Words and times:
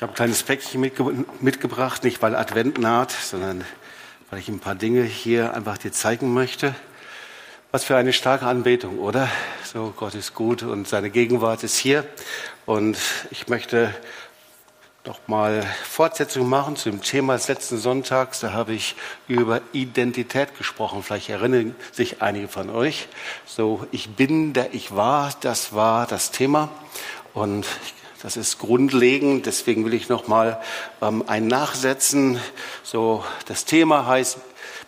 Ich 0.00 0.02
habe 0.02 0.14
ein 0.14 0.16
kleines 0.16 0.42
Päckchen 0.42 0.80
mitge 0.80 1.26
mitgebracht, 1.42 2.04
nicht 2.04 2.22
weil 2.22 2.34
Advent 2.34 2.78
naht, 2.78 3.10
sondern 3.10 3.66
weil 4.30 4.38
ich 4.38 4.48
ein 4.48 4.58
paar 4.58 4.74
Dinge 4.74 5.02
hier 5.02 5.52
einfach 5.52 5.76
dir 5.76 5.92
zeigen 5.92 6.32
möchte. 6.32 6.74
Was 7.70 7.84
für 7.84 7.98
eine 7.98 8.14
starke 8.14 8.46
Anbetung, 8.46 8.98
oder? 8.98 9.28
So, 9.62 9.92
Gott 9.94 10.14
ist 10.14 10.32
gut 10.32 10.62
und 10.62 10.88
seine 10.88 11.10
Gegenwart 11.10 11.64
ist 11.64 11.76
hier. 11.76 12.06
Und 12.64 12.96
ich 13.30 13.48
möchte 13.48 13.94
noch 15.04 15.20
mal 15.26 15.66
Fortsetzung 15.84 16.48
machen 16.48 16.76
zu 16.76 16.88
dem 16.88 17.02
Thema 17.02 17.34
des 17.34 17.48
letzten 17.48 17.76
Sonntags. 17.76 18.40
Da 18.40 18.54
habe 18.54 18.72
ich 18.72 18.96
über 19.28 19.60
Identität 19.74 20.56
gesprochen. 20.56 21.02
Vielleicht 21.02 21.28
erinnern 21.28 21.74
sich 21.92 22.22
einige 22.22 22.48
von 22.48 22.70
euch. 22.70 23.06
So, 23.44 23.86
ich 23.90 24.08
bin, 24.08 24.54
der 24.54 24.72
ich 24.72 24.96
war, 24.96 25.34
das 25.42 25.74
war 25.74 26.06
das 26.06 26.30
Thema. 26.30 26.70
Und 27.34 27.66
ich 27.84 27.99
das 28.22 28.36
ist 28.36 28.58
grundlegend, 28.58 29.46
deswegen 29.46 29.84
will 29.84 29.94
ich 29.94 30.08
noch 30.08 30.28
mal 30.28 30.60
ähm, 31.00 31.24
ein 31.26 31.46
Nachsetzen. 31.46 32.38
So, 32.82 33.24
das 33.46 33.64
Thema 33.64 34.06
heißt, 34.06 34.38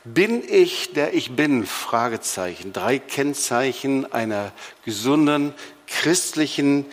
bin 0.05 0.43
ich 0.47 0.93
der 0.93 1.15
ich 1.15 1.37
bin? 1.37 1.65
Fragezeichen. 1.65 2.73
Drei 2.73 2.99
Kennzeichen 2.99 4.13
einer 4.13 4.53
gesunden 4.85 5.55
christlichen 5.87 6.87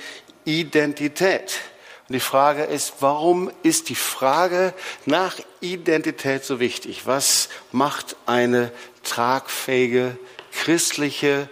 Identität. 0.45 1.59
Und 2.07 2.13
die 2.13 2.19
Frage 2.19 2.63
ist, 2.63 2.93
warum 3.01 3.51
ist 3.63 3.89
die 3.89 3.95
Frage 3.95 4.73
nach 5.05 5.37
Identität 5.59 6.43
so 6.43 6.59
wichtig? 6.59 7.05
Was 7.05 7.49
macht 7.71 8.15
eine 8.25 8.71
tragfähige 9.03 10.17
christliche 10.51 11.49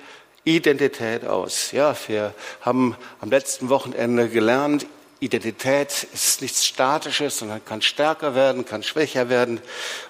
Identität 0.48 1.26
aus. 1.26 1.74
Ja, 1.74 1.94
wir 2.08 2.34
haben 2.62 2.96
am 3.20 3.30
letzten 3.30 3.68
Wochenende 3.68 4.30
gelernt, 4.30 4.86
Identität 5.20 6.08
ist 6.14 6.44
nichts 6.44 6.64
Statisches, 6.64 7.40
sondern 7.40 7.66
kann 7.66 7.82
stärker 7.82 8.36
werden, 8.36 8.66
kann 8.66 8.84
schwächer 8.84 9.30
werden. 9.30 9.60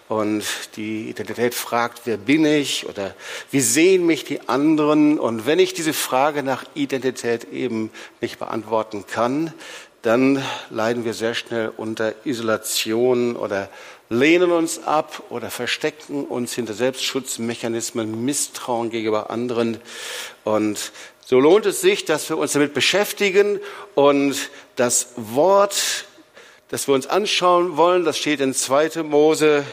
Und 0.10 0.44
die 0.76 1.10
Identität 1.10 1.54
fragt, 1.54 2.02
wer 2.06 2.18
bin 2.18 2.44
ich 2.46 2.86
oder 2.88 3.16
wie 3.50 3.62
sehen 3.62 4.06
mich 4.06 4.26
die 4.26 4.50
anderen? 4.50 5.18
Und 5.18 5.46
wenn 5.46 5.60
ich 5.60 5.74
diese 5.74 5.94
Frage 5.94 6.44
nach 6.44 6.66
Identität 6.74 7.46
eben 7.46 7.90
nicht 8.20 8.38
beantworten 8.38 9.06
kann, 9.08 9.54
dann 10.02 10.44
leiden 10.70 11.06
wir 11.06 11.14
sehr 11.14 11.34
schnell 11.34 11.72
unter 11.76 12.14
Isolation 12.26 13.36
oder 13.36 13.70
lehnen 14.10 14.52
uns 14.52 14.84
ab 14.84 15.24
oder 15.30 15.50
verstecken 15.50 16.26
uns 16.26 16.54
hinter 16.54 16.74
Selbstschutzmechanismen, 16.74 18.24
Misstrauen 18.24 18.90
gegenüber 18.90 19.30
anderen. 19.30 19.80
Und 20.44 20.92
so 21.26 21.40
lohnt 21.40 21.66
es 21.66 21.82
sich, 21.82 22.06
dass 22.06 22.30
wir 22.30 22.38
uns 22.38 22.54
damit 22.54 22.74
beschäftigen 22.74 23.60
und 23.96 24.50
das 24.76 25.10
Wort, 25.18 26.06
das 26.70 26.88
wir 26.88 26.96
uns 26.96 27.08
anschauen 27.08 27.76
wollen, 27.76 28.06
das 28.06 28.18
steht 28.18 28.40
in 28.40 28.54
2. 28.54 29.04
Mose 29.04 29.66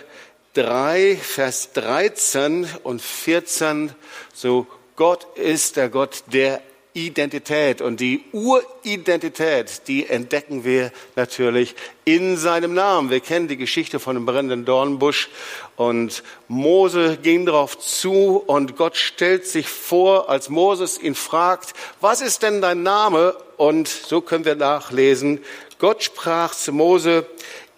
3, 0.55 1.17
Vers 1.17 1.73
13 1.73 2.69
und 2.83 3.03
14. 3.03 3.93
So 4.33 4.67
Gott 4.97 5.27
ist 5.37 5.77
der 5.77 5.89
Gott 5.89 6.25
der 6.33 6.61
Identität. 6.95 7.83
Und 7.83 7.99
die 7.99 8.25
Uridentität, 8.33 9.83
die 9.89 10.09
entdecken 10.09 10.65
wir 10.65 10.93
natürlich 11.17 11.75
in 12.05 12.37
seinem 12.37 12.73
Namen. 12.73 13.11
Wir 13.11 13.19
kennen 13.19 13.49
die 13.49 13.57
Geschichte 13.57 13.99
von 13.99 14.15
dem 14.15 14.25
brennenden 14.25 14.65
Dornbusch 14.65 15.29
und 15.77 16.23
Mose 16.47 17.19
ging 17.21 17.47
darauf 17.47 17.79
zu 17.79 18.43
und 18.47 18.77
Gott 18.77 18.97
stellt 18.97 19.45
sich 19.47 19.69
vor, 19.69 20.31
als 20.31 20.49
Moses 20.49 21.01
ihn 21.01 21.17
fragt, 21.17 21.75
was 22.01 22.21
ist 22.21 22.45
denn 22.45 22.61
dein 22.61 22.85
Name? 22.85 23.37
Und 23.57 23.89
so 23.89 24.21
können 24.21 24.45
wir 24.45 24.55
nachlesen, 24.55 25.41
Gott 25.81 26.05
sprach 26.05 26.55
zu 26.55 26.73
Mose, 26.73 27.27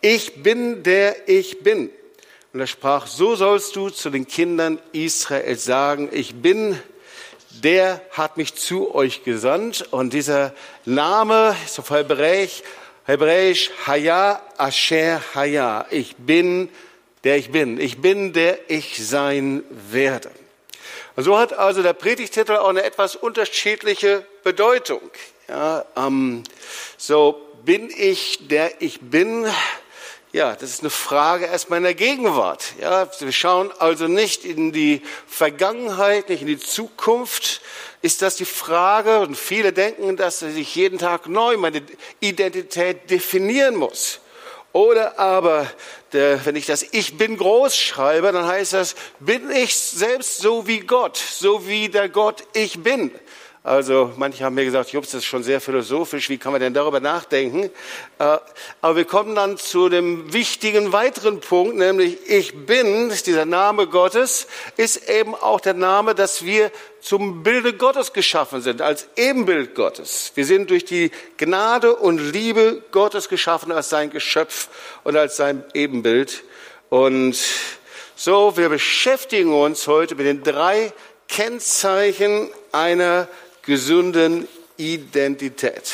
ich 0.03 0.43
bin 0.43 0.83
der 0.83 1.29
ich 1.29 1.63
bin. 1.63 1.91
Und 2.53 2.61
er 2.61 2.67
sprach, 2.67 3.07
so 3.07 3.35
sollst 3.35 3.77
du 3.77 3.89
zu 3.89 4.11
den 4.11 4.27
Kindern 4.27 4.79
Israel 4.93 5.57
sagen, 5.57 6.11
ich 6.13 6.35
bin 6.35 6.79
der 7.67 8.01
hat 8.13 8.37
mich 8.37 8.55
zu 8.55 8.95
euch 8.95 9.25
gesandt. 9.25 9.89
Und 9.91 10.13
dieser 10.13 10.55
Name 10.85 11.57
ist 11.65 11.81
auf 11.81 11.91
Hebräisch, 11.91 12.63
Hebräisch 13.07 13.73
Haya 13.89 14.41
Asher 14.57 15.21
Haya. 15.35 15.85
Ich 15.91 16.15
bin, 16.15 16.69
der 17.25 17.39
ich 17.39 17.51
bin. 17.51 17.81
Ich 17.81 18.01
bin, 18.01 18.33
der 18.33 18.71
ich 18.71 19.05
sein 19.05 19.65
werde. 19.91 20.31
Und 21.17 21.25
so 21.25 21.37
hat 21.37 21.55
also 21.55 21.83
der 21.83 21.95
Predigtitel 21.95 22.53
auch 22.53 22.69
eine 22.69 22.85
etwas 22.85 23.17
unterschiedliche 23.17 24.25
Bedeutung. 24.45 25.01
Ja, 25.49 25.85
ähm, 25.97 26.45
so 26.97 27.49
bin 27.65 27.91
ich, 27.91 28.47
der 28.47 28.81
ich 28.81 29.01
bin. 29.01 29.45
Ja, 30.37 30.55
das 30.55 30.69
ist 30.69 30.81
eine 30.81 30.91
Frage 30.91 31.47
erstmal 31.47 31.79
in 31.79 31.85
der 31.85 31.95
Gegenwart. 31.95 32.75
Ja, 32.79 33.09
wir 33.21 33.33
schauen 33.33 33.73
also 33.79 34.07
nicht 34.07 34.45
in 34.45 34.71
die 34.71 35.01
Vergangenheit, 35.27 36.29
nicht 36.29 36.43
in 36.43 36.47
die 36.47 36.59
Zukunft. 36.59 37.63
Ist 38.03 38.21
das 38.21 38.37
die 38.37 38.45
Frage? 38.45 39.21
Und 39.21 39.35
viele 39.35 39.73
denken, 39.73 40.19
dass 40.19 40.43
ich 40.43 40.75
jeden 40.75 40.99
Tag 40.99 41.27
neu 41.27 41.57
meine 41.57 41.81
Identität 42.21 43.09
definieren 43.09 43.77
muss. 43.77 44.21
Oder 44.75 45.19
aber, 45.19 45.67
der, 46.13 46.45
wenn 46.45 46.55
ich 46.55 46.67
das 46.67 46.83
Ich 46.83 47.17
bin 47.17 47.39
groß 47.39 47.75
schreibe, 47.75 48.31
dann 48.31 48.47
heißt 48.47 48.75
das, 48.75 48.95
bin 49.19 49.51
ich 49.51 49.75
selbst 49.75 50.41
so 50.41 50.67
wie 50.67 50.81
Gott, 50.81 51.17
so 51.17 51.67
wie 51.67 51.89
der 51.89 52.11
Gott 52.11 52.45
ich 52.53 52.83
bin. 52.83 53.11
Also 53.67 54.13
manche 54.17 54.45
haben 54.45 54.55
mir 54.55 54.65
gesagt, 54.65 54.91
Jups, 54.91 55.11
das 55.11 55.23
ist 55.23 55.25
schon 55.25 55.43
sehr 55.43 55.61
philosophisch, 55.61 56.29
wie 56.29 56.39
kann 56.39 56.53
man 56.53 56.61
denn 56.61 56.73
darüber 56.73 57.01
nachdenken? 57.01 57.65
Äh, 58.21 58.39
aber 58.81 58.95
wir 58.95 59.05
kommen 59.05 59.35
dann 59.35 59.59
zu 59.59 59.89
dem 59.89 60.33
wichtigen 60.33 60.93
weiteren 60.93 61.41
Punkt, 61.41 61.75
nämlich 61.75 62.17
ich 62.29 62.65
bin, 62.65 63.13
dieser 63.27 63.45
Name 63.45 63.89
Gottes, 63.89 64.47
ist 64.77 65.09
eben 65.09 65.35
auch 65.35 65.61
der 65.61 65.75
Name, 65.75 66.15
dass 66.15 66.45
wir 66.45 66.71
zum 67.01 67.43
Bilde 67.43 67.73
Gottes 67.73 68.13
geschaffen 68.13 68.61
sind, 68.61 68.83
als 68.83 69.09
Ebenbild 69.17 69.75
Gottes. 69.75 70.31
Wir 70.37 70.45
sind 70.47 70.71
durch 70.71 70.85
die 70.85 71.11
Gnade 71.37 71.97
und 71.97 72.19
Liebe 72.19 72.85
Gottes 72.93 73.29
geschaffen 73.29 73.73
als 73.73 73.89
sein 73.89 74.11
Geschöpf 74.11 74.69
und 75.03 75.17
als 75.17 75.37
sein 75.37 75.65
Ebenbild. 75.75 76.45
Und 76.89 77.37
so, 78.15 78.57
wir 78.57 78.69
beschäftigen 78.69 79.53
uns 79.53 79.89
heute 79.89 80.15
mit 80.15 80.27
den 80.27 80.45
drei 80.45 80.93
Kennzeichen 81.27 82.49
einer 82.71 83.27
gesunden 83.67 84.49
Identität. 84.77 85.93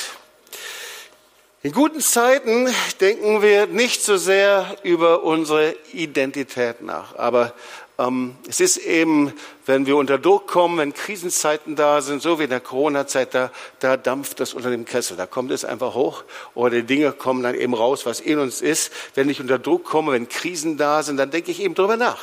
In 1.64 1.72
guten 1.72 2.00
Zeiten 2.00 2.68
denken 3.00 3.40
wir 3.40 3.66
nicht 3.66 4.02
so 4.02 4.16
sehr 4.16 4.76
über 4.82 5.22
unsere 5.22 5.76
Identität 5.92 6.82
nach, 6.82 7.14
aber 7.16 7.54
ähm, 7.98 8.36
es 8.48 8.58
ist 8.58 8.78
eben, 8.78 9.32
wenn 9.64 9.86
wir 9.86 9.96
unter 9.96 10.18
Druck 10.18 10.48
kommen, 10.48 10.78
wenn 10.78 10.92
Krisenzeiten 10.92 11.76
da 11.76 12.00
sind, 12.00 12.20
so 12.20 12.38
wie 12.38 12.44
in 12.44 12.50
der 12.50 12.60
Corona-Zeit, 12.60 13.34
da, 13.34 13.50
da 13.78 13.96
dampft 13.96 14.40
das 14.40 14.54
unter 14.54 14.70
dem 14.70 14.84
Kessel, 14.84 15.16
da 15.16 15.26
kommt 15.26 15.52
es 15.52 15.64
einfach 15.64 15.94
hoch 15.94 16.24
oder 16.54 16.76
die 16.76 16.82
Dinge 16.82 17.12
kommen 17.12 17.42
dann 17.42 17.54
eben 17.54 17.74
raus, 17.74 18.06
was 18.06 18.20
in 18.20 18.38
uns 18.38 18.60
ist. 18.60 18.92
Wenn 19.14 19.30
ich 19.30 19.40
unter 19.40 19.58
Druck 19.58 19.84
komme, 19.84 20.12
wenn 20.12 20.28
Krisen 20.28 20.78
da 20.78 21.02
sind, 21.02 21.16
dann 21.16 21.30
denke 21.30 21.52
ich 21.52 21.60
eben 21.60 21.74
drüber 21.74 21.96
nach. 21.96 22.18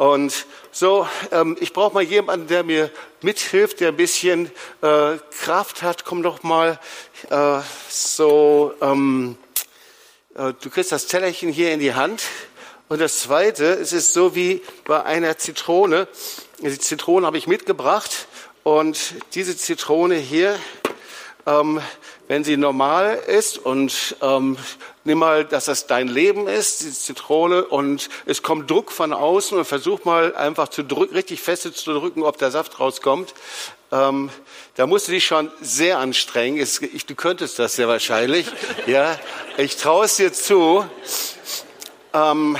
Und 0.00 0.46
so, 0.72 1.06
ähm, 1.30 1.58
ich 1.60 1.74
brauche 1.74 1.92
mal 1.92 2.02
jemanden, 2.02 2.46
der 2.46 2.62
mir 2.62 2.90
mithilft, 3.20 3.80
der 3.80 3.88
ein 3.88 3.96
bisschen 3.96 4.50
äh, 4.80 5.18
Kraft 5.42 5.82
hat. 5.82 6.06
Komm 6.06 6.22
doch 6.22 6.42
mal 6.42 6.80
äh, 7.28 7.60
so, 7.90 8.72
ähm, 8.80 9.36
äh, 10.34 10.54
du 10.58 10.70
kriegst 10.70 10.90
das 10.90 11.06
Tellerchen 11.06 11.52
hier 11.52 11.74
in 11.74 11.80
die 11.80 11.92
Hand. 11.92 12.22
Und 12.88 12.98
das 13.02 13.18
Zweite, 13.18 13.74
es 13.74 13.92
ist 13.92 14.14
so 14.14 14.34
wie 14.34 14.62
bei 14.86 15.04
einer 15.04 15.36
Zitrone. 15.36 16.08
Die 16.62 16.78
Zitrone 16.78 17.26
habe 17.26 17.36
ich 17.36 17.46
mitgebracht 17.46 18.26
und 18.62 19.16
diese 19.34 19.54
Zitrone 19.54 20.14
hier, 20.14 20.58
ähm, 21.44 21.78
wenn 22.26 22.42
sie 22.42 22.56
normal 22.56 23.22
ist 23.26 23.58
und 23.58 24.16
ähm, 24.22 24.56
nimm 25.04 25.18
mal, 25.18 25.44
dass 25.44 25.66
das 25.66 25.86
dein 25.86 26.08
Leben 26.08 26.46
ist, 26.46 26.82
die 26.82 26.92
Zitrone, 26.92 27.64
und 27.64 28.08
es 28.26 28.42
kommt 28.42 28.70
Druck 28.70 28.92
von 28.92 29.12
außen 29.12 29.58
und 29.58 29.64
versuch 29.64 30.04
mal 30.04 30.34
einfach 30.34 30.68
zu 30.68 30.82
drücken, 30.82 31.14
richtig 31.14 31.40
fest 31.40 31.62
zu 31.62 31.92
drücken, 31.92 32.22
ob 32.22 32.38
der 32.38 32.50
Saft 32.50 32.80
rauskommt. 32.80 33.34
Ähm, 33.92 34.30
da 34.76 34.86
musst 34.86 35.08
du 35.08 35.12
dich 35.12 35.26
schon 35.26 35.50
sehr 35.60 35.98
anstrengen. 35.98 36.58
Es, 36.58 36.80
ich, 36.80 37.06
du 37.06 37.14
könntest 37.14 37.58
das 37.58 37.76
sehr 37.76 37.88
wahrscheinlich. 37.88 38.46
Ja, 38.86 39.18
ich 39.56 39.76
traue 39.76 40.06
es 40.06 40.16
dir 40.16 40.32
zu. 40.32 40.84
Ähm, 42.12 42.56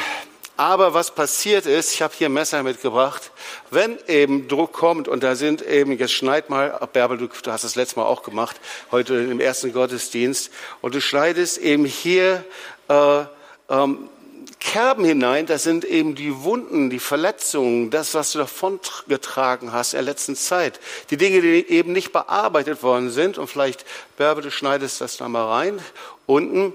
aber 0.61 0.93
was 0.93 1.11
passiert 1.11 1.65
ist, 1.65 1.95
ich 1.95 2.03
habe 2.03 2.12
hier 2.15 2.29
ein 2.29 2.35
Messer 2.35 2.62
mitgebracht, 2.62 3.31
wenn 3.71 3.97
eben 4.09 4.47
Druck 4.47 4.75
kommt 4.75 5.09
und 5.09 5.23
da 5.23 5.35
sind 5.35 5.62
eben, 5.62 5.93
jetzt 5.93 6.12
schneid 6.12 6.51
mal, 6.51 6.87
Bärbel, 6.93 7.17
du, 7.17 7.31
hast 7.47 7.65
das 7.65 7.77
letzte 7.77 7.99
Mal 7.99 8.05
auch 8.05 8.23
gemacht, 8.23 8.61
heute 8.91 9.15
im 9.15 9.41
ersten 9.41 9.73
Gottesdienst, 9.73 10.51
und 10.83 10.95
du 10.95 11.01
schneidest 11.01 11.57
eben 11.57 11.87
hier 11.87 12.45
äh, 12.89 13.23
ähm, 13.71 14.11
Kerben 14.59 15.03
hinein, 15.07 15.47
das 15.47 15.62
sind 15.62 15.87
eben 15.87 16.15
die 16.15 16.43
Wunden, 16.43 16.91
die 16.91 16.99
Verletzungen, 16.99 17.89
das, 17.89 18.13
was 18.13 18.33
du 18.33 18.41
davon 18.41 18.81
getragen 19.09 19.73
hast 19.73 19.95
in 19.95 19.97
der 19.97 20.05
letzten 20.05 20.37
Zeit. 20.37 20.79
Die 21.09 21.17
Dinge, 21.17 21.41
die 21.41 21.71
eben 21.71 21.95
nicht 21.95 22.13
bearbeitet 22.13 22.83
worden 22.83 23.09
sind. 23.09 23.39
Und 23.39 23.47
vielleicht, 23.47 23.87
Bärbel, 24.19 24.43
du 24.43 24.51
schneidest 24.51 25.01
das 25.01 25.17
da 25.17 25.27
mal 25.31 25.47
rein, 25.47 25.81
unten. 26.27 26.75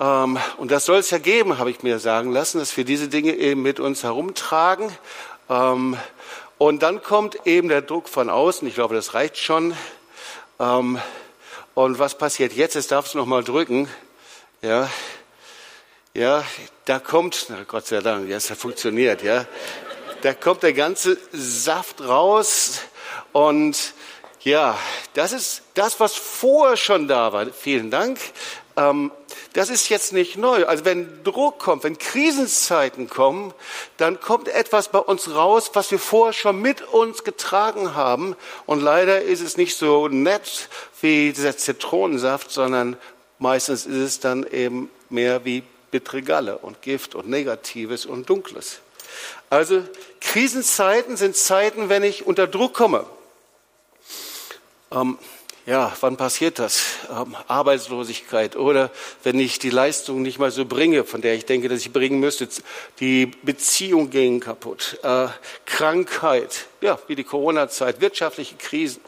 Ähm, 0.00 0.38
und 0.56 0.70
das 0.70 0.84
soll 0.84 0.98
es 0.98 1.10
ja 1.10 1.18
geben, 1.18 1.58
habe 1.58 1.70
ich 1.70 1.82
mir 1.82 1.98
sagen 1.98 2.32
lassen, 2.32 2.58
dass 2.58 2.76
wir 2.76 2.84
diese 2.84 3.08
Dinge 3.08 3.34
eben 3.34 3.62
mit 3.62 3.80
uns 3.80 4.02
herumtragen. 4.02 4.90
Ähm, 5.48 5.96
und 6.58 6.82
dann 6.82 7.02
kommt 7.02 7.46
eben 7.46 7.68
der 7.68 7.82
Druck 7.82 8.08
von 8.08 8.30
außen. 8.30 8.66
Ich 8.66 8.74
glaube, 8.74 8.94
das 8.94 9.14
reicht 9.14 9.38
schon. 9.38 9.76
Ähm, 10.58 10.98
und 11.74 11.98
was 11.98 12.18
passiert 12.18 12.52
jetzt? 12.52 12.74
Jetzt 12.74 12.90
darfst 12.90 13.14
du 13.14 13.18
noch 13.18 13.26
mal 13.26 13.44
drücken. 13.44 13.88
Ja, 14.62 14.88
ja, 16.14 16.42
da 16.84 16.98
kommt, 16.98 17.46
na 17.48 17.62
Gott 17.62 17.86
sei 17.86 18.00
Dank, 18.00 18.28
es 18.28 18.50
hat 18.50 18.58
funktioniert, 18.58 19.22
ja. 19.22 19.46
Da 20.22 20.34
kommt 20.34 20.64
der 20.64 20.72
ganze 20.72 21.16
Saft 21.32 22.00
raus 22.00 22.80
und 23.32 23.94
ja, 24.40 24.78
das 25.14 25.32
ist 25.32 25.62
das, 25.74 26.00
was 26.00 26.14
vorher 26.14 26.76
schon 26.76 27.08
da 27.08 27.32
war. 27.32 27.46
Vielen 27.46 27.90
Dank. 27.90 28.18
Ähm, 28.76 29.10
das 29.54 29.70
ist 29.70 29.88
jetzt 29.88 30.12
nicht 30.12 30.36
neu. 30.36 30.66
Also 30.66 30.84
wenn 30.84 31.24
Druck 31.24 31.58
kommt, 31.58 31.84
wenn 31.84 31.98
Krisenzeiten 31.98 33.08
kommen, 33.08 33.52
dann 33.96 34.20
kommt 34.20 34.48
etwas 34.48 34.88
bei 34.88 34.98
uns 35.00 35.34
raus, 35.34 35.70
was 35.74 35.90
wir 35.90 35.98
vorher 35.98 36.32
schon 36.32 36.60
mit 36.60 36.82
uns 36.82 37.24
getragen 37.24 37.94
haben. 37.94 38.36
Und 38.66 38.80
leider 38.80 39.22
ist 39.22 39.40
es 39.40 39.56
nicht 39.56 39.76
so 39.76 40.08
nett 40.08 40.68
wie 41.00 41.32
dieser 41.32 41.56
Zitronensaft, 41.56 42.50
sondern 42.50 42.96
meistens 43.38 43.86
ist 43.86 43.96
es 43.96 44.20
dann 44.20 44.46
eben 44.46 44.90
mehr 45.10 45.44
wie 45.44 45.62
bittere 45.90 46.22
Galle 46.22 46.58
und 46.58 46.82
Gift 46.82 47.14
und 47.14 47.28
Negatives 47.28 48.06
und 48.06 48.28
Dunkles. 48.28 48.80
Also 49.50 49.82
Krisenzeiten 50.20 51.16
sind 51.16 51.34
Zeiten, 51.34 51.88
wenn 51.88 52.02
ich 52.02 52.26
unter 52.26 52.46
Druck 52.46 52.74
komme. 52.74 53.06
Ähm, 54.90 55.18
ja, 55.66 55.92
wann 56.00 56.16
passiert 56.16 56.58
das? 56.58 56.82
Ähm, 57.10 57.36
Arbeitslosigkeit 57.46 58.56
oder 58.56 58.90
wenn 59.22 59.38
ich 59.38 59.58
die 59.58 59.68
Leistung 59.68 60.22
nicht 60.22 60.38
mal 60.38 60.50
so 60.50 60.64
bringe, 60.64 61.04
von 61.04 61.20
der 61.20 61.34
ich 61.34 61.44
denke, 61.44 61.68
dass 61.68 61.80
ich 61.80 61.92
bringen 61.92 62.20
müsste. 62.20 62.48
Die 63.00 63.26
Beziehungen 63.26 64.08
gehen 64.08 64.40
kaputt. 64.40 64.98
Äh, 65.02 65.26
Krankheit, 65.66 66.68
ja, 66.80 66.98
wie 67.06 67.16
die 67.16 67.24
Corona-Zeit, 67.24 68.00
wirtschaftliche 68.00 68.56
Krisen. 68.56 69.02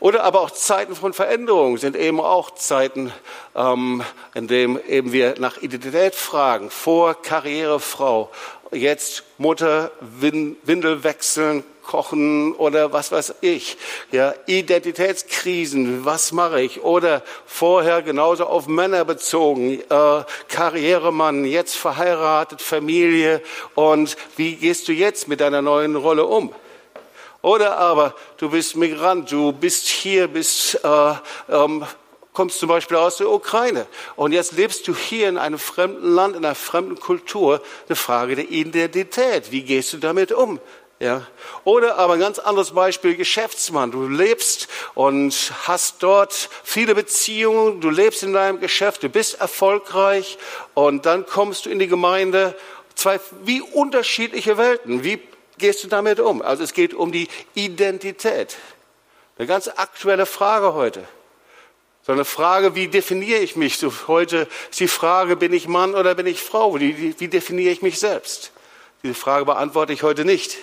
Oder 0.00 0.24
aber 0.24 0.40
auch 0.40 0.50
Zeiten 0.50 0.96
von 0.96 1.12
Veränderung 1.12 1.76
sind 1.76 1.94
eben 1.94 2.20
auch 2.20 2.52
Zeiten, 2.52 3.12
ähm, 3.54 4.02
in 4.34 4.48
denen 4.48 4.80
eben 4.88 5.12
wir 5.12 5.34
nach 5.38 5.58
Identität 5.58 6.14
fragen. 6.14 6.70
Vor 6.70 7.20
Karrierefrau, 7.20 8.30
jetzt 8.72 9.24
Mutter, 9.36 9.90
Windel 10.00 11.04
wechseln, 11.04 11.64
kochen 11.82 12.54
oder 12.54 12.92
was 12.92 13.12
weiß 13.12 13.34
ich. 13.40 13.76
Ja, 14.10 14.34
Identitätskrisen, 14.46 16.04
was 16.04 16.32
mache 16.32 16.60
ich? 16.60 16.82
Oder 16.82 17.22
vorher 17.46 18.02
genauso 18.02 18.46
auf 18.46 18.66
Männer 18.66 19.04
bezogen, 19.04 19.80
äh, 19.80 20.24
Karrieremann, 20.48 21.44
jetzt 21.44 21.76
verheiratet, 21.76 22.62
Familie 22.62 23.42
und 23.74 24.16
wie 24.36 24.56
gehst 24.56 24.88
du 24.88 24.92
jetzt 24.92 25.28
mit 25.28 25.40
deiner 25.40 25.62
neuen 25.62 25.96
Rolle 25.96 26.26
um? 26.26 26.54
Oder 27.42 27.76
aber 27.76 28.14
du 28.36 28.50
bist 28.50 28.76
Migrant, 28.76 29.30
du 29.30 29.52
bist 29.52 29.88
hier, 29.88 30.28
bist, 30.28 30.78
äh, 30.84 31.14
ähm, 31.48 31.84
kommst 32.32 32.60
zum 32.60 32.68
Beispiel 32.68 32.96
aus 32.96 33.16
der 33.16 33.28
Ukraine 33.28 33.86
und 34.16 34.32
jetzt 34.32 34.52
lebst 34.52 34.86
du 34.86 34.94
hier 34.94 35.28
in 35.28 35.36
einem 35.36 35.58
fremden 35.58 36.14
Land, 36.14 36.36
in 36.36 36.44
einer 36.44 36.54
fremden 36.54 36.98
Kultur. 36.98 37.60
Eine 37.88 37.96
Frage 37.96 38.36
der 38.36 38.48
Identität. 38.48 39.50
Wie 39.50 39.62
gehst 39.62 39.92
du 39.92 39.98
damit 39.98 40.32
um? 40.32 40.60
Ja. 41.02 41.26
Oder 41.64 41.98
aber 41.98 42.14
ein 42.14 42.20
ganz 42.20 42.38
anderes 42.38 42.70
Beispiel, 42.70 43.16
Geschäftsmann. 43.16 43.90
Du 43.90 44.06
lebst 44.06 44.68
und 44.94 45.52
hast 45.64 45.96
dort 46.04 46.48
viele 46.62 46.94
Beziehungen, 46.94 47.80
du 47.80 47.90
lebst 47.90 48.22
in 48.22 48.32
deinem 48.32 48.60
Geschäft, 48.60 49.02
du 49.02 49.08
bist 49.08 49.40
erfolgreich 49.40 50.38
und 50.74 51.04
dann 51.04 51.26
kommst 51.26 51.66
du 51.66 51.70
in 51.70 51.80
die 51.80 51.88
Gemeinde. 51.88 52.54
Zwei 52.94 53.18
wie 53.42 53.60
unterschiedliche 53.60 54.58
Welten. 54.58 55.02
Wie 55.02 55.20
gehst 55.58 55.82
du 55.82 55.88
damit 55.88 56.20
um? 56.20 56.40
Also 56.40 56.62
es 56.62 56.72
geht 56.72 56.94
um 56.94 57.10
die 57.10 57.26
Identität. 57.54 58.56
Eine 59.38 59.48
ganz 59.48 59.66
aktuelle 59.66 60.24
Frage 60.24 60.72
heute. 60.72 61.02
So 62.06 62.12
eine 62.12 62.24
Frage, 62.24 62.76
wie 62.76 62.86
definiere 62.86 63.40
ich 63.40 63.56
mich? 63.56 63.76
So 63.76 63.92
heute 64.06 64.46
ist 64.70 64.78
die 64.78 64.86
Frage, 64.86 65.34
bin 65.34 65.52
ich 65.52 65.66
Mann 65.66 65.96
oder 65.96 66.14
bin 66.14 66.26
ich 66.26 66.40
Frau? 66.40 66.78
Wie, 66.78 67.18
wie 67.18 67.26
definiere 67.26 67.72
ich 67.72 67.82
mich 67.82 67.98
selbst? 67.98 68.52
Diese 69.02 69.14
Frage 69.14 69.46
beantworte 69.46 69.92
ich 69.92 70.04
heute 70.04 70.24
nicht. 70.24 70.58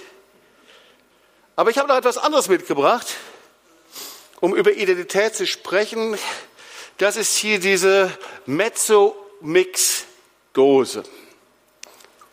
Aber 1.59 1.69
ich 1.71 1.77
habe 1.77 1.89
noch 1.89 1.97
etwas 1.97 2.17
anderes 2.17 2.47
mitgebracht, 2.47 3.05
um 4.39 4.55
über 4.55 4.71
Identität 4.71 5.35
zu 5.35 5.45
sprechen. 5.45 6.17
Das 6.97 7.17
ist 7.17 7.35
hier 7.35 7.59
diese 7.59 8.17
Mezzo-Mix-Dose. 8.45 11.03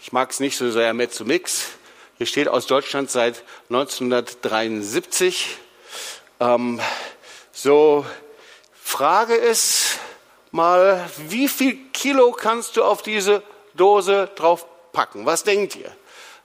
Ich 0.01 0.13
mag 0.13 0.31
es 0.31 0.39
nicht 0.39 0.57
so 0.57 0.71
sehr, 0.71 0.95
Mezzo-Mix. 0.95 1.71
Hier 2.19 2.27
steht 2.27 2.47
aus 2.47 2.69
Deutschland 2.69 3.11
seit 3.11 3.43
1973. 3.69 5.59
Ähm, 6.39 6.81
so, 7.51 8.07
Frage 8.81 9.35
ist 9.35 9.99
mal, 10.53 11.05
wie 11.27 11.49
viel 11.49 11.77
Kilo 11.93 12.31
kannst 12.31 12.77
du 12.77 12.85
auf 12.85 13.03
diese 13.03 13.43
Dose 13.75 14.31
draufpacken? 14.37 15.27
Was 15.27 15.43
denkt 15.43 15.75
ihr? 15.75 15.91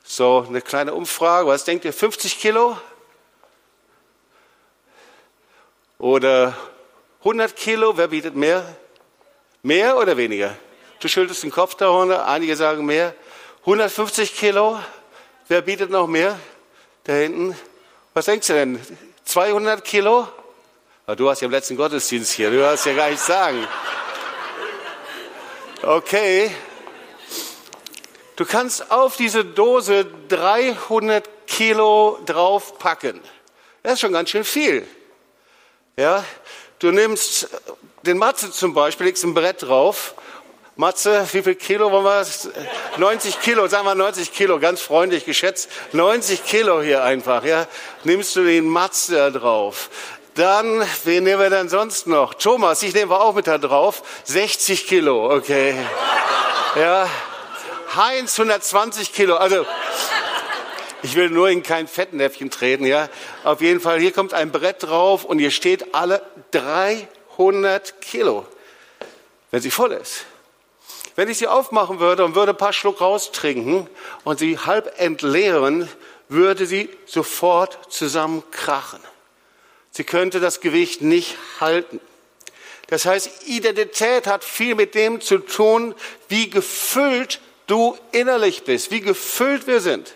So, 0.03 0.45
eine 0.47 0.61
kleine 0.61 0.93
Umfrage. 0.93 1.47
Was 1.47 1.63
denkt 1.63 1.85
ihr? 1.85 1.93
50 1.93 2.39
Kilo? 2.39 2.77
Oder 5.97 6.55
100 7.19 7.55
Kilo? 7.55 7.97
Wer 7.97 8.07
bietet 8.07 8.35
mehr? 8.35 8.65
Mehr 9.63 9.97
oder 9.97 10.17
weniger? 10.17 10.55
Du 10.99 11.07
schüttelst 11.07 11.43
den 11.43 11.51
Kopf 11.51 11.75
darunter. 11.75 12.27
Einige 12.27 12.55
sagen 12.55 12.85
mehr. 12.85 13.13
150 13.61 14.35
Kilo? 14.35 14.79
Wer 15.47 15.61
bietet 15.61 15.89
noch 15.89 16.07
mehr? 16.07 16.39
Da 17.03 17.13
hinten. 17.13 17.55
Was 18.13 18.25
denkst 18.25 18.47
du 18.47 18.53
denn? 18.53 18.79
200 19.25 19.83
Kilo? 19.83 20.27
Du 21.15 21.29
hast 21.29 21.41
ja 21.41 21.45
im 21.45 21.51
letzten 21.51 21.75
Gottesdienst 21.75 22.31
hier, 22.31 22.51
du 22.51 22.65
hast 22.65 22.85
ja 22.85 22.93
gar 22.93 23.09
nichts 23.09 23.25
sagen. 23.25 23.67
Okay. 25.81 26.51
Du 28.41 28.47
kannst 28.47 28.89
auf 28.89 29.17
diese 29.17 29.45
Dose 29.45 30.03
300 30.29 31.45
Kilo 31.45 32.17
draufpacken. 32.25 33.21
Das 33.83 33.93
ist 33.93 33.99
schon 33.99 34.13
ganz 34.13 34.31
schön 34.31 34.43
viel. 34.43 34.87
Ja, 35.95 36.25
du 36.79 36.89
nimmst 36.89 37.49
den 38.01 38.17
Matze 38.17 38.49
zum 38.49 38.73
Beispiel, 38.73 39.05
legst 39.05 39.23
ein 39.25 39.35
Brett 39.35 39.61
drauf 39.61 40.15
Matze, 40.75 41.23
wie 41.33 41.43
viel 41.43 41.53
Kilo 41.53 41.91
wollen 41.91 42.03
wir? 42.03 42.25
90 42.97 43.41
Kilo, 43.41 43.67
sagen 43.67 43.85
wir 43.85 43.93
90 43.93 44.33
Kilo, 44.33 44.59
ganz 44.59 44.81
freundlich 44.81 45.25
geschätzt. 45.25 45.69
90 45.91 46.43
Kilo 46.43 46.81
hier 46.81 47.03
einfach, 47.03 47.43
ja. 47.43 47.67
Nimmst 48.05 48.35
du 48.35 48.43
den 48.43 48.67
Matze 48.67 49.17
da 49.17 49.29
drauf. 49.29 49.91
Dann, 50.33 50.83
wen 51.03 51.25
nehmen 51.25 51.39
wir 51.39 51.51
denn 51.51 51.69
sonst 51.69 52.07
noch? 52.07 52.33
Thomas, 52.33 52.81
ich 52.81 52.95
nehme 52.95 53.13
auch 53.13 53.35
mit 53.35 53.45
da 53.45 53.59
drauf. 53.59 54.01
60 54.23 54.87
Kilo, 54.87 55.31
okay. 55.31 55.75
Ja. 56.75 57.07
Heinz, 57.95 58.39
120 58.39 59.13
Kilo. 59.13 59.35
Also, 59.35 59.65
ich 61.03 61.15
will 61.15 61.29
nur 61.29 61.49
in 61.49 61.63
kein 61.63 61.87
Fettnäpfchen 61.87 62.49
treten, 62.51 62.85
ja. 62.85 63.09
Auf 63.43 63.61
jeden 63.61 63.79
Fall, 63.79 63.99
hier 63.99 64.11
kommt 64.11 64.33
ein 64.33 64.51
Brett 64.51 64.83
drauf 64.83 65.25
und 65.25 65.39
hier 65.39 65.51
steht 65.51 65.93
alle 65.93 66.21
300 66.51 67.99
Kilo. 68.01 68.45
Wenn 69.49 69.61
sie 69.61 69.71
voll 69.71 69.91
ist. 69.91 70.25
Wenn 71.15 71.27
ich 71.27 71.37
sie 71.37 71.47
aufmachen 71.47 71.99
würde 71.99 72.23
und 72.23 72.35
würde 72.35 72.53
ein 72.53 72.57
paar 72.57 72.73
Schluck 72.73 73.01
raustrinken 73.01 73.89
und 74.23 74.39
sie 74.39 74.57
halb 74.57 74.99
entleeren, 74.99 75.89
würde 76.29 76.65
sie 76.65 76.89
sofort 77.05 77.77
zusammenkrachen. 77.91 78.99
Sie 79.91 80.05
könnte 80.05 80.39
das 80.39 80.61
Gewicht 80.61 81.01
nicht 81.01 81.35
halten. 81.59 81.99
Das 82.87 83.05
heißt, 83.05 83.47
Identität 83.47 84.27
hat 84.27 84.43
viel 84.43 84.75
mit 84.75 84.95
dem 84.95 85.19
zu 85.19 85.39
tun, 85.39 85.95
wie 86.29 86.49
gefüllt 86.49 87.41
du 87.71 87.97
innerlich 88.11 88.63
bist, 88.63 88.91
wie 88.91 88.99
gefüllt 88.99 89.65
wir 89.65 89.79
sind. 89.79 90.13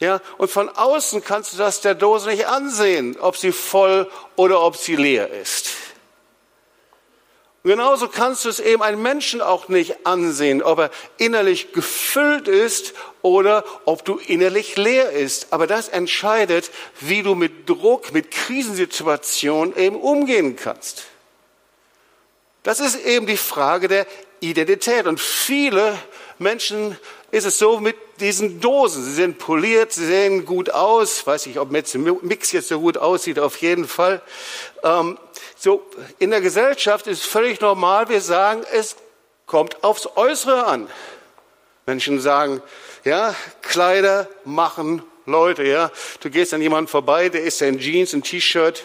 Ja, 0.00 0.20
und 0.38 0.50
von 0.50 0.68
außen 0.68 1.22
kannst 1.22 1.52
du 1.52 1.56
das 1.56 1.80
der 1.80 1.94
Dose 1.94 2.30
nicht 2.30 2.46
ansehen, 2.46 3.16
ob 3.20 3.36
sie 3.36 3.52
voll 3.52 4.10
oder 4.34 4.62
ob 4.62 4.76
sie 4.76 4.96
leer 4.96 5.30
ist. 5.30 5.70
Und 7.62 7.70
genauso 7.70 8.08
kannst 8.08 8.44
du 8.44 8.48
es 8.48 8.60
eben 8.60 8.82
einem 8.82 9.00
Menschen 9.00 9.40
auch 9.40 9.68
nicht 9.68 10.06
ansehen, 10.06 10.62
ob 10.62 10.78
er 10.80 10.90
innerlich 11.16 11.72
gefüllt 11.72 12.48
ist 12.48 12.92
oder 13.22 13.64
ob 13.86 14.04
du 14.04 14.16
innerlich 14.16 14.76
leer 14.76 15.12
ist. 15.12 15.52
Aber 15.52 15.66
das 15.66 15.88
entscheidet, 15.88 16.70
wie 17.00 17.22
du 17.22 17.34
mit 17.34 17.68
Druck, 17.68 18.12
mit 18.12 18.30
Krisensituationen 18.30 19.76
eben 19.76 19.96
umgehen 19.96 20.56
kannst. 20.56 21.04
Das 22.64 22.80
ist 22.80 22.96
eben 23.04 23.26
die 23.26 23.38
Frage 23.38 23.88
der 23.88 24.06
Identität. 24.40 25.06
Und 25.06 25.20
viele 25.20 25.98
Menschen 26.38 26.96
ist 27.30 27.46
es 27.46 27.58
so 27.58 27.80
mit 27.80 27.96
diesen 28.20 28.60
Dosen. 28.60 29.04
Sie 29.04 29.12
sind 29.12 29.38
poliert, 29.38 29.92
sie 29.92 30.06
sehen 30.06 30.44
gut 30.46 30.70
aus. 30.70 31.26
Weiß 31.26 31.46
ich, 31.46 31.58
ob 31.58 31.70
Mix 31.70 32.52
jetzt 32.52 32.68
so 32.68 32.80
gut 32.80 32.98
aussieht, 32.98 33.38
auf 33.38 33.56
jeden 33.58 33.86
Fall. 33.86 34.22
Ähm, 34.82 35.18
so, 35.56 35.84
in 36.18 36.30
der 36.30 36.40
Gesellschaft 36.40 37.06
ist 37.06 37.24
völlig 37.24 37.60
normal, 37.60 38.08
wir 38.08 38.20
sagen, 38.20 38.62
es 38.72 38.96
kommt 39.46 39.82
aufs 39.82 40.08
Äußere 40.16 40.66
an. 40.66 40.88
Menschen 41.86 42.20
sagen, 42.20 42.62
ja, 43.04 43.34
Kleider 43.62 44.28
machen 44.44 45.02
Leute, 45.26 45.64
ja. 45.64 45.90
Du 46.20 46.30
gehst 46.30 46.54
an 46.54 46.62
jemanden 46.62 46.88
vorbei, 46.88 47.28
der 47.28 47.42
ist 47.42 47.60
in 47.62 47.78
Jeans, 47.78 48.12
ein 48.12 48.22
T-Shirt, 48.22 48.84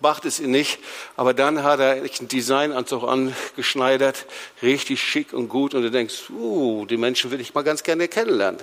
macht 0.00 0.24
es 0.24 0.40
ihn 0.40 0.50
nicht, 0.50 0.78
aber 1.16 1.34
dann 1.34 1.62
hat 1.62 1.80
er 1.80 1.92
einen 1.92 2.28
Designanzug 2.28 3.04
angeschneidert, 3.04 4.26
richtig 4.62 5.02
schick 5.02 5.32
und 5.32 5.48
gut 5.48 5.74
und 5.74 5.82
du 5.82 5.90
denkst, 5.90 6.30
uh, 6.30 6.86
die 6.86 6.96
Menschen 6.96 7.30
will 7.30 7.40
ich 7.40 7.54
mal 7.54 7.62
ganz 7.62 7.82
gerne 7.82 8.08
kennenlernen. 8.08 8.60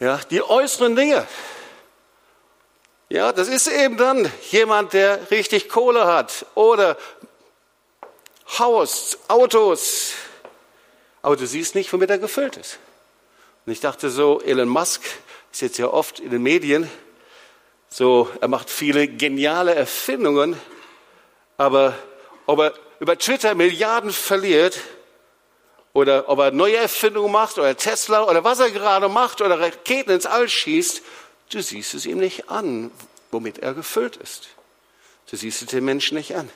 Ja, 0.00 0.20
die 0.30 0.42
äußeren 0.42 0.96
Dinge. 0.96 1.26
Ja, 3.08 3.32
das 3.32 3.48
ist 3.48 3.68
eben 3.68 3.96
dann 3.96 4.30
jemand, 4.50 4.92
der 4.92 5.30
richtig 5.30 5.68
Kohle 5.68 6.06
hat 6.06 6.46
oder 6.54 6.96
Haus, 8.58 9.18
Autos. 9.28 10.12
Aber 11.22 11.36
du 11.36 11.46
siehst 11.46 11.74
nicht, 11.74 11.92
womit 11.92 12.10
er 12.10 12.18
gefüllt 12.18 12.56
ist. 12.56 12.78
Und 13.64 13.72
ich 13.72 13.80
dachte 13.80 14.10
so, 14.10 14.40
Elon 14.40 14.68
Musk 14.68 15.02
ist 15.52 15.62
jetzt 15.62 15.78
ja 15.78 15.86
oft 15.86 16.20
in 16.20 16.30
den 16.30 16.42
Medien, 16.42 16.90
so, 17.96 18.28
er 18.40 18.48
macht 18.48 18.70
viele 18.70 19.06
geniale 19.06 19.72
Erfindungen, 19.72 20.60
aber 21.56 21.94
ob 22.44 22.58
er 22.58 22.74
über 22.98 23.16
Twitter 23.16 23.54
Milliarden 23.54 24.10
verliert 24.10 24.80
oder 25.92 26.28
ob 26.28 26.40
er 26.40 26.50
neue 26.50 26.74
Erfindungen 26.74 27.30
macht 27.30 27.56
oder 27.56 27.76
Tesla 27.76 28.24
oder 28.24 28.42
was 28.42 28.58
er 28.58 28.72
gerade 28.72 29.08
macht 29.08 29.40
oder 29.42 29.60
Raketen 29.60 30.12
ins 30.12 30.26
All 30.26 30.48
schießt, 30.48 31.02
du 31.50 31.62
siehst 31.62 31.94
es 31.94 32.04
ihm 32.04 32.18
nicht 32.18 32.50
an, 32.50 32.90
womit 33.30 33.60
er 33.60 33.74
gefüllt 33.74 34.16
ist. 34.16 34.48
Du 35.30 35.36
siehst 35.36 35.62
es 35.62 35.68
den 35.68 35.84
Menschen 35.84 36.16
nicht 36.16 36.34
an. 36.34 36.50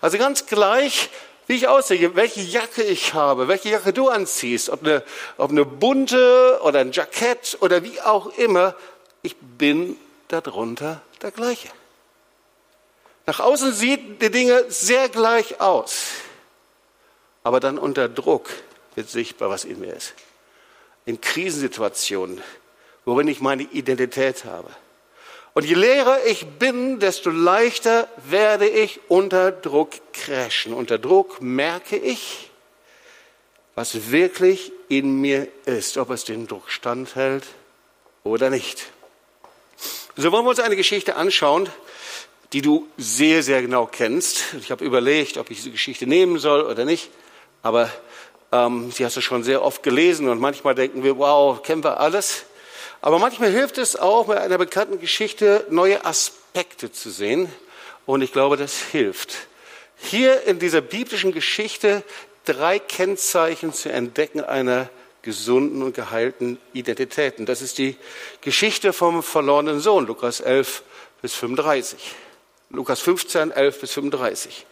Also 0.00 0.18
ganz 0.18 0.46
gleich, 0.46 1.10
wie 1.46 1.54
ich 1.54 1.68
aussehe, 1.68 2.16
welche 2.16 2.40
Jacke 2.40 2.82
ich 2.82 3.14
habe, 3.14 3.46
welche 3.46 3.68
Jacke 3.68 3.92
du 3.92 4.08
anziehst, 4.08 4.68
ob 4.70 4.82
eine, 4.82 5.04
ob 5.36 5.52
eine 5.52 5.64
bunte 5.64 6.58
oder 6.64 6.80
ein 6.80 6.90
Jackett 6.90 7.56
oder 7.60 7.84
wie 7.84 8.00
auch 8.00 8.36
immer, 8.36 8.74
ich 9.22 9.36
bin 9.36 9.96
darunter 10.32 11.02
der 11.22 11.30
gleiche. 11.30 11.68
Nach 13.26 13.40
außen 13.40 13.72
sieht 13.72 14.22
die 14.22 14.30
Dinge 14.30 14.64
sehr 14.68 15.08
gleich 15.08 15.60
aus, 15.60 16.06
aber 17.42 17.60
dann 17.60 17.78
unter 17.78 18.08
Druck 18.08 18.50
wird 18.94 19.08
sichtbar, 19.08 19.50
was 19.50 19.64
in 19.64 19.80
mir 19.80 19.94
ist. 19.94 20.14
In 21.04 21.20
Krisensituationen, 21.20 22.42
worin 23.04 23.28
ich 23.28 23.40
meine 23.40 23.62
Identität 23.62 24.44
habe 24.44 24.70
und 25.52 25.64
je 25.64 25.74
leerer 25.74 26.24
ich 26.26 26.46
bin, 26.46 27.00
desto 27.00 27.30
leichter 27.30 28.08
werde 28.28 28.68
ich 28.68 29.00
unter 29.08 29.50
Druck 29.50 29.90
crashen. 30.12 30.72
Unter 30.72 30.98
Druck 30.98 31.42
merke 31.42 31.96
ich, 31.96 32.50
was 33.74 34.10
wirklich 34.10 34.72
in 34.88 35.20
mir 35.20 35.48
ist, 35.64 35.96
ob 35.96 36.10
es 36.10 36.24
den 36.24 36.46
Druck 36.46 36.70
standhält 36.70 37.44
oder 38.22 38.48
nicht. 38.50 38.86
So 40.16 40.32
wollen 40.32 40.44
wir 40.44 40.50
uns 40.50 40.58
eine 40.58 40.74
Geschichte 40.74 41.14
anschauen, 41.14 41.68
die 42.52 42.62
du 42.62 42.88
sehr, 42.96 43.44
sehr 43.44 43.62
genau 43.62 43.86
kennst. 43.86 44.42
Ich 44.60 44.72
habe 44.72 44.84
überlegt, 44.84 45.38
ob 45.38 45.50
ich 45.50 45.58
diese 45.58 45.70
Geschichte 45.70 46.06
nehmen 46.06 46.38
soll 46.38 46.62
oder 46.62 46.84
nicht, 46.84 47.10
aber 47.62 47.88
ähm, 48.50 48.90
sie 48.90 49.04
hast 49.04 49.16
du 49.16 49.20
schon 49.20 49.44
sehr 49.44 49.62
oft 49.62 49.84
gelesen 49.84 50.28
und 50.28 50.40
manchmal 50.40 50.74
denken 50.74 51.04
wir, 51.04 51.16
wow, 51.16 51.62
kennen 51.62 51.84
wir 51.84 52.00
alles. 52.00 52.44
Aber 53.00 53.20
manchmal 53.20 53.52
hilft 53.52 53.78
es 53.78 53.94
auch, 53.94 54.26
bei 54.26 54.40
einer 54.40 54.58
bekannten 54.58 55.00
Geschichte 55.00 55.64
neue 55.70 56.04
Aspekte 56.04 56.90
zu 56.90 57.10
sehen. 57.10 57.48
Und 58.04 58.22
ich 58.22 58.32
glaube, 58.32 58.56
das 58.56 58.78
hilft. 58.78 59.34
Hier 59.96 60.42
in 60.42 60.58
dieser 60.58 60.80
biblischen 60.80 61.32
Geschichte 61.32 62.02
drei 62.44 62.80
Kennzeichen 62.80 63.72
zu 63.72 63.92
entdecken 63.92 64.40
einer 64.40 64.90
gesunden 65.22 65.82
und 65.82 65.94
geheilten 65.94 66.58
Identität. 66.72 67.38
Und 67.38 67.48
das 67.48 67.62
ist 67.62 67.78
die 67.78 67.96
Geschichte 68.40 68.92
vom 68.92 69.22
verlorenen 69.22 69.80
Sohn, 69.80 70.06
Lukas 70.06 70.40
11 70.40 70.82
bis 71.22 71.34
35. 71.34 72.14
Lukas 72.70 73.00
15, 73.00 73.50
11 73.50 73.80
bis 73.80 73.92
35. 73.92 74.66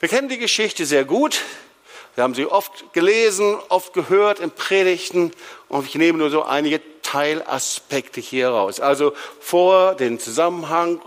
Wir 0.00 0.08
kennen 0.08 0.28
die 0.28 0.38
Geschichte 0.38 0.86
sehr 0.86 1.04
gut. 1.04 1.42
Wir 2.14 2.24
haben 2.24 2.34
sie 2.34 2.46
oft 2.46 2.92
gelesen, 2.92 3.56
oft 3.68 3.92
gehört 3.92 4.40
in 4.40 4.50
Predigten 4.50 5.30
und 5.68 5.86
ich 5.86 5.94
nehme 5.94 6.18
nur 6.18 6.30
so 6.30 6.42
einige 6.42 6.80
Teilaspekte 7.02 8.20
hier 8.20 8.48
raus. 8.48 8.80
Also 8.80 9.12
vor 9.38 9.94
den 9.94 10.18
Zusammenhang, 10.18 11.00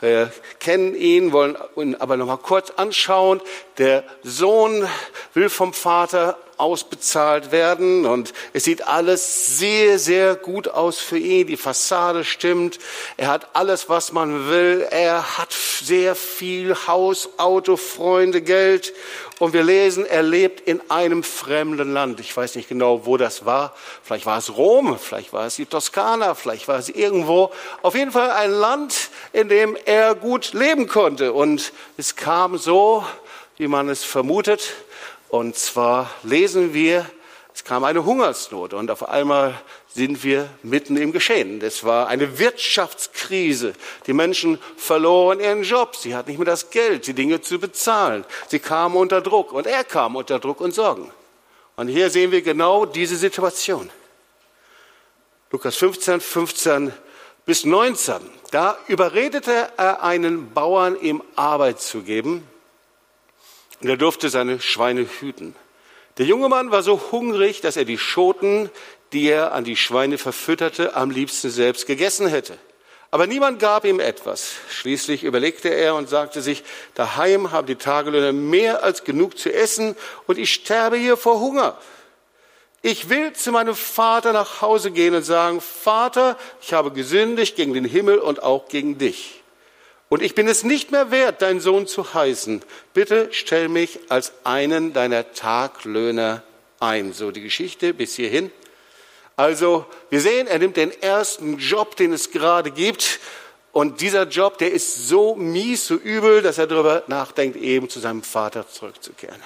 wir 0.00 0.32
kennen 0.58 0.94
ihn, 0.94 1.32
wollen 1.32 1.56
ihn 1.76 1.94
aber 1.96 2.16
noch 2.16 2.26
mal 2.26 2.36
kurz 2.36 2.70
anschauen. 2.70 3.40
Der 3.78 4.04
Sohn 4.22 4.88
will 5.34 5.50
vom 5.50 5.72
Vater 5.72 6.38
ausbezahlt 6.58 7.52
werden 7.52 8.06
und 8.06 8.32
es 8.52 8.64
sieht 8.64 8.86
alles 8.86 9.58
sehr, 9.58 9.98
sehr 9.98 10.34
gut 10.34 10.68
aus 10.68 10.98
für 10.98 11.18
ihn. 11.18 11.46
Die 11.46 11.56
Fassade 11.56 12.24
stimmt. 12.24 12.78
Er 13.16 13.28
hat 13.28 13.48
alles, 13.54 13.88
was 13.88 14.12
man 14.12 14.48
will. 14.48 14.86
Er 14.90 15.38
hat 15.38 15.52
sehr 15.52 16.14
viel 16.14 16.74
Haus, 16.86 17.28
Auto, 17.36 17.76
Freunde, 17.76 18.40
Geld. 18.40 18.94
Und 19.38 19.52
wir 19.52 19.62
lesen, 19.62 20.06
er 20.06 20.22
lebt 20.22 20.66
in 20.66 20.80
einem 20.90 21.22
fremden 21.22 21.92
Land. 21.92 22.20
Ich 22.20 22.34
weiß 22.34 22.54
nicht 22.54 22.70
genau, 22.70 23.04
wo 23.04 23.18
das 23.18 23.44
war. 23.44 23.74
Vielleicht 24.02 24.24
war 24.24 24.38
es 24.38 24.56
Rom, 24.56 24.98
vielleicht 24.98 25.34
war 25.34 25.46
es 25.46 25.56
die 25.56 25.66
Toskana, 25.66 26.34
vielleicht 26.34 26.68
war 26.68 26.78
es 26.78 26.88
irgendwo. 26.88 27.52
Auf 27.82 27.94
jeden 27.94 28.12
Fall 28.12 28.30
ein 28.30 28.50
Land, 28.50 29.10
in 29.34 29.50
dem 29.50 29.76
er 29.84 30.14
gut 30.14 30.54
leben 30.54 30.88
konnte. 30.88 31.34
Und 31.34 31.72
es 31.98 32.16
kam 32.16 32.56
so, 32.56 33.04
wie 33.58 33.68
man 33.68 33.90
es 33.90 34.04
vermutet. 34.04 34.72
Und 35.28 35.56
zwar 35.56 36.10
lesen 36.22 36.72
wir, 36.74 37.06
es 37.54 37.64
kam 37.64 37.84
eine 37.84 38.04
Hungersnot 38.04 38.74
und 38.74 38.90
auf 38.90 39.08
einmal 39.08 39.58
sind 39.88 40.22
wir 40.22 40.48
mitten 40.62 40.96
im 40.98 41.10
Geschehen. 41.10 41.62
Es 41.62 41.84
war 41.84 42.06
eine 42.06 42.38
Wirtschaftskrise. 42.38 43.72
Die 44.06 44.12
Menschen 44.12 44.58
verloren 44.76 45.40
ihren 45.40 45.62
Job. 45.62 45.96
Sie 45.96 46.14
hatten 46.14 46.28
nicht 46.28 46.38
mehr 46.38 46.44
das 46.44 46.68
Geld, 46.68 47.06
die 47.06 47.14
Dinge 47.14 47.40
zu 47.40 47.58
bezahlen. 47.58 48.26
Sie 48.48 48.58
kamen 48.58 48.94
unter 48.94 49.22
Druck 49.22 49.52
und 49.52 49.66
er 49.66 49.84
kam 49.84 50.16
unter 50.16 50.38
Druck 50.38 50.60
und 50.60 50.74
Sorgen. 50.74 51.10
Und 51.76 51.88
hier 51.88 52.10
sehen 52.10 52.30
wir 52.30 52.42
genau 52.42 52.84
diese 52.84 53.16
Situation. 53.16 53.90
Lukas 55.50 55.76
15, 55.76 56.20
15 56.20 56.92
bis 57.46 57.64
19. 57.64 58.16
Da 58.50 58.76
überredete 58.88 59.70
er 59.78 60.02
einen 60.02 60.52
Bauern, 60.52 61.00
ihm 61.00 61.22
Arbeit 61.36 61.80
zu 61.80 62.02
geben. 62.02 62.46
Und 63.80 63.88
er 63.88 63.96
durfte 63.96 64.30
seine 64.30 64.60
Schweine 64.60 65.06
hüten. 65.20 65.54
Der 66.18 66.26
junge 66.26 66.48
Mann 66.48 66.70
war 66.70 66.82
so 66.82 67.10
hungrig, 67.12 67.60
dass 67.60 67.76
er 67.76 67.84
die 67.84 67.98
Schoten, 67.98 68.70
die 69.12 69.28
er 69.28 69.52
an 69.52 69.64
die 69.64 69.76
Schweine 69.76 70.18
verfütterte, 70.18 70.96
am 70.96 71.10
liebsten 71.10 71.50
selbst 71.50 71.86
gegessen 71.86 72.26
hätte. 72.26 72.56
Aber 73.10 73.26
niemand 73.26 73.60
gab 73.60 73.84
ihm 73.84 74.00
etwas. 74.00 74.54
Schließlich 74.68 75.24
überlegte 75.24 75.68
er 75.68 75.94
und 75.94 76.08
sagte 76.08 76.42
sich, 76.42 76.64
daheim 76.94 77.52
haben 77.52 77.66
die 77.66 77.76
Tagelöhner 77.76 78.32
mehr 78.32 78.82
als 78.82 79.04
genug 79.04 79.38
zu 79.38 79.52
essen 79.52 79.94
und 80.26 80.38
ich 80.38 80.52
sterbe 80.52 80.96
hier 80.96 81.16
vor 81.16 81.40
Hunger. 81.40 81.78
Ich 82.82 83.08
will 83.08 83.32
zu 83.32 83.52
meinem 83.52 83.74
Vater 83.74 84.32
nach 84.32 84.60
Hause 84.60 84.90
gehen 84.90 85.14
und 85.14 85.22
sagen, 85.22 85.60
Vater, 85.60 86.36
ich 86.60 86.72
habe 86.72 86.92
gesündigt 86.92 87.56
gegen 87.56 87.74
den 87.74 87.84
Himmel 87.84 88.18
und 88.18 88.42
auch 88.42 88.68
gegen 88.68 88.98
dich. 88.98 89.42
Und 90.08 90.22
ich 90.22 90.34
bin 90.34 90.46
es 90.46 90.62
nicht 90.62 90.92
mehr 90.92 91.10
wert, 91.10 91.42
dein 91.42 91.60
Sohn 91.60 91.86
zu 91.86 92.14
heißen. 92.14 92.62
Bitte 92.94 93.28
stell 93.32 93.68
mich 93.68 93.98
als 94.08 94.32
einen 94.44 94.92
deiner 94.92 95.32
Taglöhner 95.32 96.42
ein. 96.78 97.12
So 97.12 97.32
die 97.32 97.42
Geschichte 97.42 97.92
bis 97.92 98.14
hierhin. 98.14 98.52
Also, 99.34 99.84
wir 100.08 100.20
sehen, 100.20 100.46
er 100.46 100.58
nimmt 100.58 100.76
den 100.76 100.90
ersten 101.02 101.58
Job, 101.58 101.96
den 101.96 102.12
es 102.12 102.30
gerade 102.30 102.70
gibt. 102.70 103.20
Und 103.72 104.00
dieser 104.00 104.22
Job, 104.22 104.56
der 104.56 104.72
ist 104.72 105.08
so 105.08 105.34
mies, 105.34 105.86
so 105.86 105.96
übel, 105.96 106.40
dass 106.40 106.56
er 106.56 106.66
darüber 106.66 107.02
nachdenkt, 107.08 107.56
eben 107.56 107.90
zu 107.90 108.00
seinem 108.00 108.22
Vater 108.22 108.66
zurückzukehren. 108.66 109.42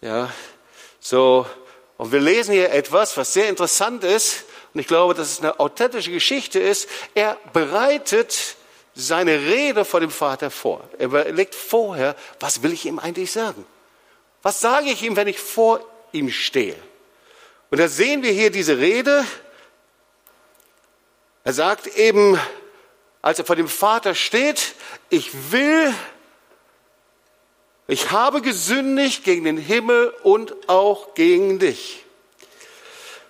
Ja, 0.00 0.32
so. 1.00 1.46
Und 1.98 2.12
wir 2.12 2.20
lesen 2.20 2.54
hier 2.54 2.72
etwas, 2.72 3.16
was 3.16 3.34
sehr 3.34 3.48
interessant 3.48 4.04
ist. 4.04 4.44
Und 4.72 4.80
ich 4.80 4.86
glaube, 4.86 5.12
dass 5.14 5.32
es 5.32 5.40
eine 5.40 5.60
authentische 5.60 6.10
Geschichte 6.10 6.58
ist. 6.58 6.88
Er 7.14 7.36
bereitet 7.52 8.56
seine 8.94 9.40
Rede 9.40 9.84
vor 9.84 10.00
dem 10.00 10.10
Vater 10.10 10.50
vor. 10.50 10.88
Er 10.98 11.06
überlegt 11.06 11.54
vorher, 11.54 12.14
was 12.40 12.62
will 12.62 12.72
ich 12.72 12.86
ihm 12.86 12.98
eigentlich 12.98 13.32
sagen? 13.32 13.66
Was 14.42 14.60
sage 14.60 14.90
ich 14.90 15.02
ihm, 15.02 15.16
wenn 15.16 15.26
ich 15.26 15.38
vor 15.38 15.80
ihm 16.12 16.30
stehe? 16.30 16.76
Und 17.70 17.78
da 17.78 17.88
sehen 17.88 18.22
wir 18.22 18.30
hier 18.30 18.50
diese 18.50 18.78
Rede. 18.78 19.24
Er 21.42 21.52
sagt 21.52 21.86
eben, 21.88 22.38
als 23.20 23.38
er 23.38 23.44
vor 23.44 23.56
dem 23.56 23.68
Vater 23.68 24.14
steht, 24.14 24.74
ich 25.10 25.50
will, 25.50 25.92
ich 27.88 28.10
habe 28.12 28.42
gesündigt 28.42 29.24
gegen 29.24 29.44
den 29.44 29.58
Himmel 29.58 30.14
und 30.22 30.68
auch 30.68 31.14
gegen 31.14 31.58
dich. 31.58 32.04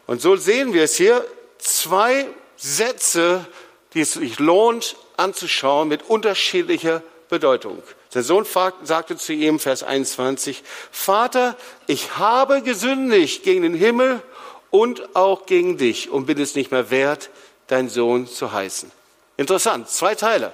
Und 0.06 0.20
so 0.20 0.36
sehen 0.36 0.74
wir 0.74 0.82
es 0.82 0.96
hier, 0.96 1.24
zwei 1.58 2.26
Sätze, 2.56 3.46
die 3.94 4.02
es 4.02 4.12
sich 4.12 4.38
lohnt 4.38 4.96
anzuschauen 5.16 5.88
mit 5.88 6.08
unterschiedlicher 6.08 7.02
Bedeutung. 7.28 7.82
Der 8.14 8.22
Sohn 8.22 8.46
sagte 8.82 9.16
zu 9.16 9.32
ihm, 9.32 9.58
Vers 9.58 9.82
21, 9.82 10.62
Vater, 10.90 11.56
ich 11.86 12.16
habe 12.16 12.62
gesündigt 12.62 13.42
gegen 13.42 13.62
den 13.62 13.74
Himmel 13.74 14.22
und 14.70 15.16
auch 15.16 15.46
gegen 15.46 15.78
dich 15.78 16.10
und 16.10 16.26
bin 16.26 16.40
es 16.40 16.54
nicht 16.54 16.70
mehr 16.70 16.90
wert, 16.90 17.30
dein 17.66 17.88
Sohn 17.88 18.26
zu 18.26 18.52
heißen. 18.52 18.90
Interessant, 19.36 19.88
zwei 19.88 20.14
Teile. 20.14 20.52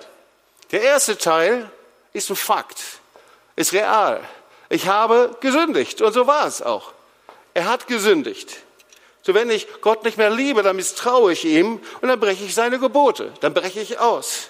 Der 0.73 0.83
erste 0.83 1.19
Teil 1.19 1.71
ist 2.13 2.31
ein 2.31 2.37
Fakt, 2.37 2.81
ist 3.57 3.73
real. 3.73 4.21
Ich 4.69 4.87
habe 4.87 5.37
gesündigt 5.41 6.01
und 6.01 6.13
so 6.13 6.27
war 6.27 6.47
es 6.47 6.63
auch. 6.63 6.93
Er 7.55 7.69
hat 7.69 7.89
gesündigt. 7.89 8.59
So 9.23 9.35
wenn 9.35 9.51
ich 9.51 9.67
Gott 9.81 10.05
nicht 10.05 10.17
mehr 10.17 10.31
liebe, 10.31 10.63
dann 10.63 10.77
misstraue 10.77 11.33
ich 11.33 11.45
ihm 11.45 11.81
und 12.01 12.09
dann 12.09 12.21
breche 12.21 12.45
ich 12.45 12.55
seine 12.55 12.79
Gebote, 12.79 13.33
dann 13.41 13.53
breche 13.53 13.81
ich 13.81 13.99
aus. 13.99 14.50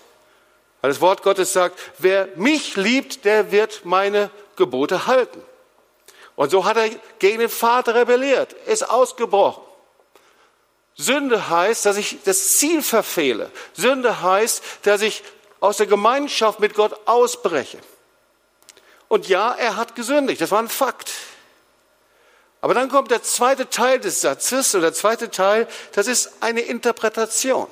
Weil 0.80 0.90
das 0.90 1.00
Wort 1.00 1.22
Gottes 1.22 1.52
sagt, 1.52 1.78
wer 1.98 2.28
mich 2.36 2.76
liebt, 2.76 3.24
der 3.24 3.52
wird 3.52 3.84
meine 3.84 4.30
Gebote 4.56 5.06
halten. 5.06 5.42
Und 6.36 6.50
so 6.50 6.64
hat 6.64 6.76
er 6.76 6.88
gegen 7.18 7.40
den 7.40 7.50
Vater 7.50 7.94
rebelliert, 7.94 8.54
ist 8.66 8.88
ausgebrochen. 8.88 9.62
Sünde 10.94 11.48
heißt, 11.48 11.86
dass 11.86 11.96
ich 11.96 12.18
das 12.24 12.58
Ziel 12.58 12.82
verfehle. 12.82 13.50
Sünde 13.74 14.22
heißt, 14.22 14.62
dass 14.82 15.02
ich 15.02 15.22
aus 15.60 15.78
der 15.78 15.86
Gemeinschaft 15.86 16.60
mit 16.60 16.74
Gott 16.74 16.98
ausbreche. 17.06 17.78
Und 19.08 19.28
ja, 19.28 19.52
er 19.52 19.76
hat 19.76 19.94
gesündigt, 19.96 20.40
das 20.40 20.50
war 20.50 20.60
ein 20.60 20.68
Fakt. 20.68 21.10
Aber 22.60 22.74
dann 22.74 22.88
kommt 22.88 23.10
der 23.10 23.22
zweite 23.22 23.68
Teil 23.68 23.98
des 23.98 24.20
Satzes, 24.20 24.74
oder 24.74 24.84
der 24.84 24.92
zweite 24.94 25.30
Teil, 25.30 25.66
das 25.92 26.06
ist 26.06 26.32
eine 26.40 26.60
Interpretation. 26.60 27.66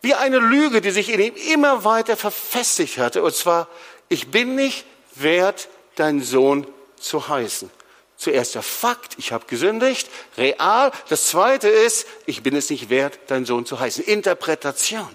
Wie 0.00 0.14
eine 0.14 0.38
Lüge, 0.38 0.80
die 0.80 0.90
sich 0.90 1.12
in 1.12 1.20
ihm 1.20 1.34
immer 1.52 1.84
weiter 1.84 2.16
verfestigt 2.16 2.98
hatte, 2.98 3.22
und 3.22 3.34
zwar, 3.34 3.68
ich 4.08 4.30
bin 4.30 4.54
nicht 4.54 4.84
wert, 5.14 5.68
dein 5.96 6.22
Sohn 6.22 6.66
zu 7.00 7.28
heißen. 7.28 7.70
Zuerst 8.16 8.54
der 8.54 8.62
Fakt, 8.62 9.14
ich 9.18 9.32
habe 9.32 9.46
gesündigt, 9.46 10.08
real. 10.36 10.90
Das 11.08 11.28
zweite 11.28 11.68
ist, 11.68 12.06
ich 12.26 12.42
bin 12.42 12.56
es 12.56 12.68
nicht 12.68 12.90
wert, 12.90 13.18
dein 13.28 13.44
Sohn 13.44 13.64
zu 13.64 13.78
heißen. 13.78 14.04
Interpretation. 14.04 15.08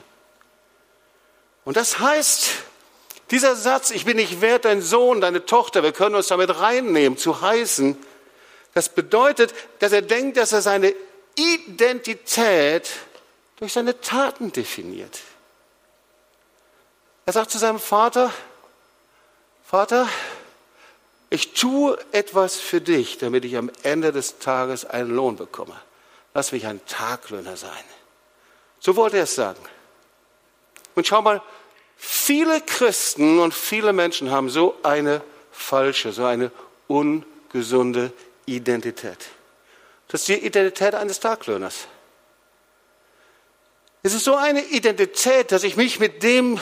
Und 1.66 1.78
das 1.78 2.00
heißt, 2.00 2.50
dieser 3.32 3.56
Satz, 3.56 3.92
ich 3.92 4.06
bin 4.06 4.18
nicht 4.18 4.42
wert, 4.42 4.66
dein 4.66 4.82
Sohn, 4.82 5.22
deine 5.22 5.46
Tochter, 5.46 5.84
wir 5.84 5.92
können 5.92 6.16
uns 6.16 6.28
damit 6.28 6.60
reinnehmen, 6.60 7.18
zu 7.18 7.42
heißen, 7.42 7.98
das 8.74 8.90
bedeutet, 8.90 9.54
dass 9.80 9.92
er 9.92 10.02
denkt, 10.02 10.38
dass 10.38 10.52
er 10.52 10.62
seine 10.62 10.94
Identität 11.36 12.90
durch 13.57 13.74
seine 13.74 14.00
Taten 14.01 14.51
definiert. 14.51 15.19
Er 17.25 17.33
sagt 17.33 17.51
zu 17.51 17.57
seinem 17.57 17.79
Vater, 17.79 18.31
Vater, 19.63 20.07
ich 21.29 21.53
tue 21.53 21.98
etwas 22.12 22.57
für 22.57 22.81
dich, 22.81 23.17
damit 23.17 23.45
ich 23.45 23.57
am 23.57 23.72
Ende 23.81 24.12
des 24.12 24.39
Tages 24.39 24.86
einen 24.86 25.10
Lohn 25.10 25.36
bekomme. 25.36 25.75
Lass 26.33 26.51
mich 26.51 26.67
ein 26.67 26.86
Taglöhner 26.86 27.57
sein. 27.57 27.83
So 28.79 28.95
wollte 28.95 29.17
er 29.17 29.24
es 29.24 29.36
sagen. 29.36 29.60
Und 30.95 31.07
schau 31.07 31.22
mal, 31.22 31.41
viele 31.98 32.62
Christen 32.62 33.39
und 33.39 33.53
viele 33.53 33.93
Menschen 33.93 34.29
haben 34.29 34.50
so 34.50 34.75
eine 34.83 35.22
falsche, 35.51 36.12
so 36.12 36.25
eine 36.25 36.51
ungesunde 36.88 38.12
Identität. 38.45 39.17
Das 40.10 40.22
ist 40.22 40.27
die 40.27 40.45
Identität 40.45 40.93
eines 40.95 41.19
Taglöhners. 41.19 41.88
Es 44.05 44.13
ist 44.13 44.25
so 44.25 44.36
eine 44.36 44.62
Identität, 44.65 45.53
dass 45.53 45.63
ich 45.63 45.77
mich 45.77 45.98
mit 45.98 46.24
dem, 46.24 46.60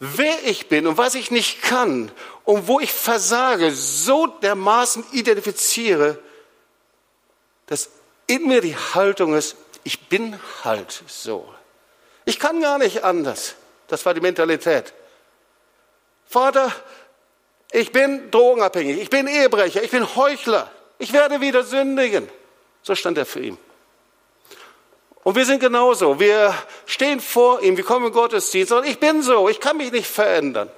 wer 0.00 0.44
ich 0.44 0.68
bin 0.68 0.88
und 0.88 0.98
was 0.98 1.14
ich 1.14 1.30
nicht 1.30 1.62
kann 1.62 2.10
und 2.44 2.66
wo 2.66 2.80
ich 2.80 2.92
versage, 2.92 3.70
so 3.70 4.26
dermaßen 4.26 5.04
identifiziere, 5.12 6.18
dass 7.66 7.90
in 8.26 8.48
mir 8.48 8.60
die 8.60 8.76
Haltung 8.76 9.34
ist, 9.34 9.56
ich 9.84 10.08
bin 10.08 10.38
halt 10.64 11.04
so. 11.06 11.48
Ich 12.24 12.40
kann 12.40 12.60
gar 12.60 12.78
nicht 12.78 13.04
anders. 13.04 13.54
Das 13.86 14.04
war 14.04 14.12
die 14.12 14.20
Mentalität. 14.20 14.92
Vater, 16.26 16.72
ich 17.70 17.92
bin 17.92 18.32
drogenabhängig, 18.32 19.00
ich 19.00 19.10
bin 19.10 19.28
Ehebrecher, 19.28 19.84
ich 19.84 19.92
bin 19.92 20.16
Heuchler, 20.16 20.68
ich 20.98 21.12
werde 21.12 21.40
wieder 21.40 21.62
sündigen. 21.62 22.28
So 22.82 22.96
stand 22.96 23.18
er 23.18 23.26
für 23.26 23.40
ihn. 23.40 23.58
Und 25.26 25.34
wir 25.34 25.44
sind 25.44 25.58
genauso. 25.58 26.20
Wir 26.20 26.54
stehen 26.84 27.18
vor 27.18 27.60
ihm, 27.60 27.76
wir 27.76 27.82
kommen 27.82 28.06
in 28.06 28.12
Gottesdienst 28.12 28.70
und 28.70 28.86
ich 28.86 29.00
bin 29.00 29.22
so, 29.22 29.48
ich 29.48 29.58
kann 29.58 29.76
mich 29.76 29.90
nicht 29.90 30.06
verändern. 30.06 30.70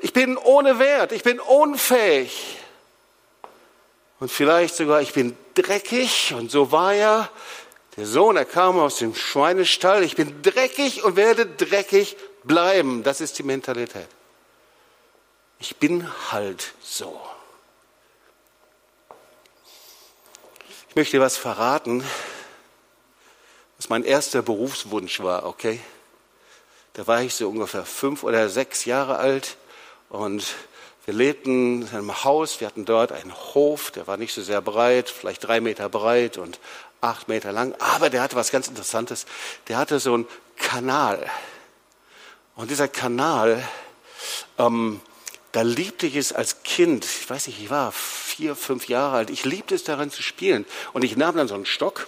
Ich 0.00 0.14
bin 0.14 0.38
ohne 0.38 0.78
Wert, 0.78 1.12
ich 1.12 1.22
bin 1.22 1.38
unfähig. 1.38 2.56
Und 4.18 4.32
vielleicht 4.32 4.76
sogar, 4.76 5.02
ich 5.02 5.12
bin 5.12 5.36
dreckig 5.52 6.32
und 6.32 6.50
so 6.50 6.72
war 6.72 6.94
er. 6.94 7.28
Der 7.98 8.06
Sohn, 8.06 8.38
er 8.38 8.46
kam 8.46 8.78
aus 8.78 8.96
dem 8.96 9.14
Schweinestall. 9.14 10.02
Ich 10.04 10.16
bin 10.16 10.40
dreckig 10.40 11.04
und 11.04 11.16
werde 11.16 11.44
dreckig 11.44 12.16
bleiben. 12.44 13.02
Das 13.02 13.20
ist 13.20 13.38
die 13.38 13.42
Mentalität. 13.42 14.08
Ich 15.58 15.76
bin 15.76 16.10
halt 16.32 16.72
so. 16.80 17.27
Möchte 20.98 21.18
dir 21.18 21.22
was 21.22 21.36
verraten, 21.36 22.02
was 23.76 23.88
mein 23.88 24.02
erster 24.02 24.42
Berufswunsch 24.42 25.20
war, 25.20 25.46
okay? 25.46 25.78
Da 26.94 27.06
war 27.06 27.22
ich 27.22 27.36
so 27.36 27.48
ungefähr 27.48 27.84
fünf 27.84 28.24
oder 28.24 28.48
sechs 28.48 28.84
Jahre 28.84 29.18
alt 29.18 29.58
und 30.08 30.56
wir 31.04 31.14
lebten 31.14 31.82
in 31.82 31.88
einem 31.90 32.24
Haus, 32.24 32.58
wir 32.58 32.66
hatten 32.66 32.84
dort 32.84 33.12
einen 33.12 33.32
Hof, 33.32 33.92
der 33.92 34.08
war 34.08 34.16
nicht 34.16 34.34
so 34.34 34.42
sehr 34.42 34.60
breit, 34.60 35.08
vielleicht 35.08 35.46
drei 35.46 35.60
Meter 35.60 35.88
breit 35.88 36.36
und 36.36 36.58
acht 37.00 37.28
Meter 37.28 37.52
lang, 37.52 37.76
aber 37.78 38.10
der 38.10 38.20
hatte 38.20 38.34
was 38.34 38.50
ganz 38.50 38.66
Interessantes. 38.66 39.26
Der 39.68 39.78
hatte 39.78 40.00
so 40.00 40.14
einen 40.14 40.26
Kanal. 40.56 41.30
Und 42.56 42.72
dieser 42.72 42.88
Kanal, 42.88 43.62
ähm, 44.58 45.00
da 45.52 45.62
liebte 45.62 46.08
ich 46.08 46.16
es 46.16 46.32
als 46.32 46.64
Kind, 46.64 47.04
ich 47.04 47.30
weiß 47.30 47.46
nicht, 47.46 47.62
ich 47.62 47.70
war 47.70 47.92
vier, 48.38 48.54
fünf 48.54 48.88
Jahre 48.88 49.16
alt, 49.16 49.30
ich 49.30 49.44
liebte 49.44 49.74
es 49.74 49.82
daran 49.82 50.12
zu 50.12 50.22
spielen. 50.22 50.64
Und 50.92 51.02
ich 51.02 51.16
nahm 51.16 51.36
dann 51.36 51.48
so 51.48 51.56
einen 51.56 51.66
Stock 51.66 52.06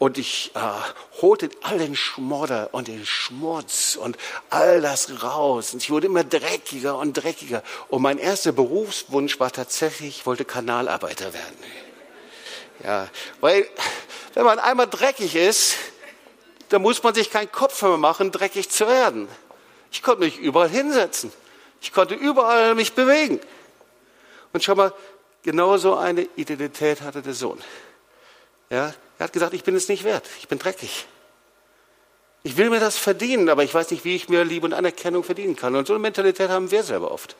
und 0.00 0.18
ich 0.18 0.50
äh, 0.56 1.22
holte 1.22 1.48
all 1.62 1.78
den 1.78 1.94
Schmodder 1.94 2.70
und 2.72 2.88
den 2.88 3.06
Schmutz 3.06 3.94
und 3.94 4.16
all 4.50 4.80
das 4.80 5.22
raus. 5.22 5.72
Und 5.72 5.80
ich 5.80 5.92
wurde 5.92 6.08
immer 6.08 6.24
dreckiger 6.24 6.98
und 6.98 7.12
dreckiger. 7.12 7.62
Und 7.86 8.02
mein 8.02 8.18
erster 8.18 8.50
Berufswunsch 8.50 9.38
war 9.38 9.52
tatsächlich, 9.52 10.18
ich 10.18 10.26
wollte 10.26 10.44
Kanalarbeiter 10.44 11.32
werden. 11.32 11.56
Ja, 12.82 13.08
weil 13.40 13.68
wenn 14.34 14.44
man 14.44 14.58
einmal 14.58 14.88
dreckig 14.88 15.36
ist, 15.36 15.76
dann 16.70 16.82
muss 16.82 17.00
man 17.00 17.14
sich 17.14 17.30
keinen 17.30 17.52
Kopf 17.52 17.80
mehr 17.80 17.96
machen, 17.96 18.32
dreckig 18.32 18.70
zu 18.70 18.88
werden. 18.88 19.28
Ich 19.92 20.02
konnte 20.02 20.24
mich 20.24 20.36
überall 20.36 20.68
hinsetzen. 20.68 21.32
Ich 21.80 21.92
konnte 21.92 22.14
überall 22.14 22.74
mich 22.74 22.94
bewegen. 22.94 23.38
Und 24.52 24.64
schau 24.64 24.74
mal, 24.74 24.92
genauso 25.44 25.96
eine 25.96 26.22
Identität 26.34 27.02
hatte 27.02 27.22
der 27.22 27.34
Sohn. 27.34 27.62
Ja, 28.70 28.92
er 29.18 29.24
hat 29.24 29.32
gesagt, 29.32 29.54
ich 29.54 29.62
bin 29.62 29.76
es 29.76 29.88
nicht 29.88 30.02
wert, 30.02 30.28
ich 30.40 30.48
bin 30.48 30.58
dreckig. 30.58 31.06
Ich 32.42 32.56
will 32.56 32.68
mir 32.68 32.80
das 32.80 32.98
verdienen, 32.98 33.48
aber 33.48 33.62
ich 33.62 33.72
weiß 33.72 33.90
nicht, 33.90 34.04
wie 34.04 34.16
ich 34.16 34.28
mir 34.28 34.44
Liebe 34.44 34.66
und 34.66 34.74
Anerkennung 34.74 35.22
verdienen 35.22 35.56
kann. 35.56 35.76
Und 35.76 35.86
so 35.86 35.94
eine 35.94 36.00
Mentalität 36.00 36.50
haben 36.50 36.70
wir 36.70 36.82
selber 36.82 37.10
oft. 37.10 37.36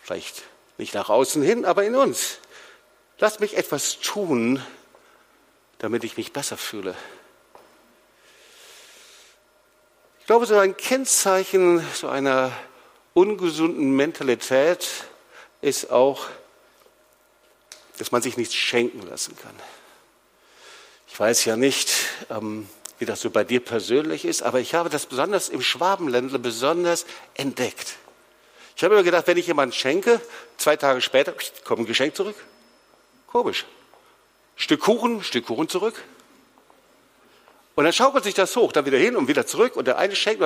Vielleicht 0.00 0.44
nicht 0.78 0.94
nach 0.94 1.10
außen 1.10 1.42
hin, 1.42 1.64
aber 1.64 1.84
in 1.84 1.94
uns. 1.94 2.38
Lass 3.18 3.40
mich 3.40 3.56
etwas 3.56 3.98
tun, 4.00 4.62
damit 5.78 6.04
ich 6.04 6.16
mich 6.16 6.32
besser 6.32 6.56
fühle. 6.56 6.94
Ich 10.20 10.26
glaube, 10.26 10.46
so 10.46 10.56
ein 10.56 10.76
Kennzeichen 10.76 11.84
so 11.94 12.08
einer 12.08 12.52
ungesunden 13.12 13.94
Mentalität 13.94 14.88
ist 15.60 15.90
auch, 15.90 16.28
dass 17.98 18.12
man 18.12 18.22
sich 18.22 18.36
nichts 18.36 18.54
schenken 18.54 19.02
lassen 19.02 19.36
kann. 19.36 19.54
Ich 21.08 21.18
weiß 21.18 21.44
ja 21.44 21.56
nicht, 21.56 21.92
ähm, 22.30 22.68
wie 22.98 23.04
das 23.04 23.20
so 23.20 23.30
bei 23.30 23.44
dir 23.44 23.60
persönlich 23.60 24.24
ist, 24.24 24.42
aber 24.42 24.60
ich 24.60 24.74
habe 24.74 24.88
das 24.88 25.06
besonders 25.06 25.48
im 25.48 25.60
Schwabenländle 25.60 26.38
besonders 26.38 27.04
entdeckt. 27.34 27.96
Ich 28.76 28.84
habe 28.84 28.94
immer 28.94 29.04
gedacht, 29.04 29.26
wenn 29.26 29.36
ich 29.36 29.46
jemanden 29.46 29.74
schenke, 29.74 30.20
zwei 30.56 30.76
Tage 30.76 31.00
später 31.00 31.34
kommt 31.64 31.80
ein 31.80 31.86
Geschenk 31.86 32.16
zurück. 32.16 32.36
Komisch. 33.26 33.66
Stück 34.56 34.80
Kuchen, 34.80 35.22
Stück 35.22 35.46
Kuchen 35.46 35.68
zurück. 35.68 36.02
Und 37.74 37.84
dann 37.84 37.92
schaukelt 37.92 38.24
sich 38.24 38.34
das 38.34 38.54
hoch, 38.56 38.72
dann 38.72 38.86
wieder 38.86 38.98
hin 38.98 39.16
und 39.16 39.28
wieder 39.28 39.46
zurück 39.46 39.76
und 39.76 39.86
der 39.86 39.98
eine 39.98 40.14
schenkt 40.14 40.42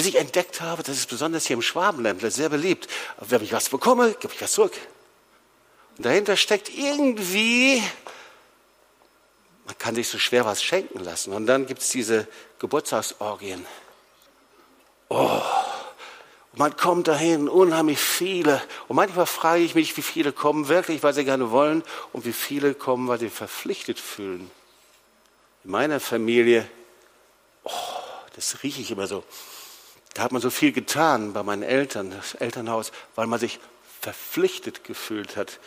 bis 0.00 0.06
ich 0.06 0.16
entdeckt 0.16 0.62
habe, 0.62 0.82
das 0.82 0.96
ist 0.96 1.10
besonders 1.10 1.46
hier 1.46 1.54
im 1.54 1.62
Schwabenländle 1.62 2.30
sehr 2.30 2.48
beliebt. 2.48 2.88
Wenn 3.18 3.42
ich 3.42 3.52
was 3.52 3.68
bekomme, 3.68 4.14
gebe 4.18 4.32
ich 4.32 4.40
was 4.40 4.52
zurück. 4.52 4.72
Und 6.00 6.06
dahinter 6.06 6.38
steckt 6.38 6.70
irgendwie 6.74 7.82
man 9.70 9.78
kann 9.78 9.94
sich 9.94 10.08
so 10.08 10.18
schwer 10.18 10.44
was 10.44 10.64
schenken 10.64 10.98
lassen. 10.98 11.32
Und 11.32 11.46
dann 11.46 11.66
gibt 11.66 11.82
es 11.82 11.90
diese 11.90 12.26
Geburtstagsorgien. 12.58 13.64
Oh, 15.08 15.42
man 16.54 16.76
kommt 16.76 17.06
dahin, 17.06 17.48
unheimlich 17.48 18.00
viele. 18.00 18.60
Und 18.88 18.96
manchmal 18.96 19.26
frage 19.26 19.62
ich 19.62 19.76
mich, 19.76 19.96
wie 19.96 20.02
viele 20.02 20.32
kommen 20.32 20.66
wirklich, 20.66 21.04
weil 21.04 21.14
sie 21.14 21.24
gerne 21.24 21.52
wollen 21.52 21.84
und 22.12 22.24
wie 22.24 22.32
viele 22.32 22.74
kommen, 22.74 23.06
weil 23.06 23.20
sie 23.20 23.30
verpflichtet 23.30 24.00
fühlen. 24.00 24.50
In 25.62 25.70
meiner 25.70 26.00
Familie, 26.00 26.68
oh, 27.62 27.70
das 28.34 28.64
rieche 28.64 28.80
ich 28.80 28.90
immer 28.90 29.06
so. 29.06 29.22
Da 30.14 30.22
hat 30.22 30.32
man 30.32 30.42
so 30.42 30.50
viel 30.50 30.72
getan 30.72 31.32
bei 31.32 31.44
meinen 31.44 31.62
Eltern, 31.62 32.10
das 32.10 32.34
Elternhaus, 32.34 32.90
weil 33.14 33.28
man 33.28 33.38
sich 33.38 33.60
verpflichtet 34.00 34.84
gefühlt 34.84 35.36
hat. 35.36 35.58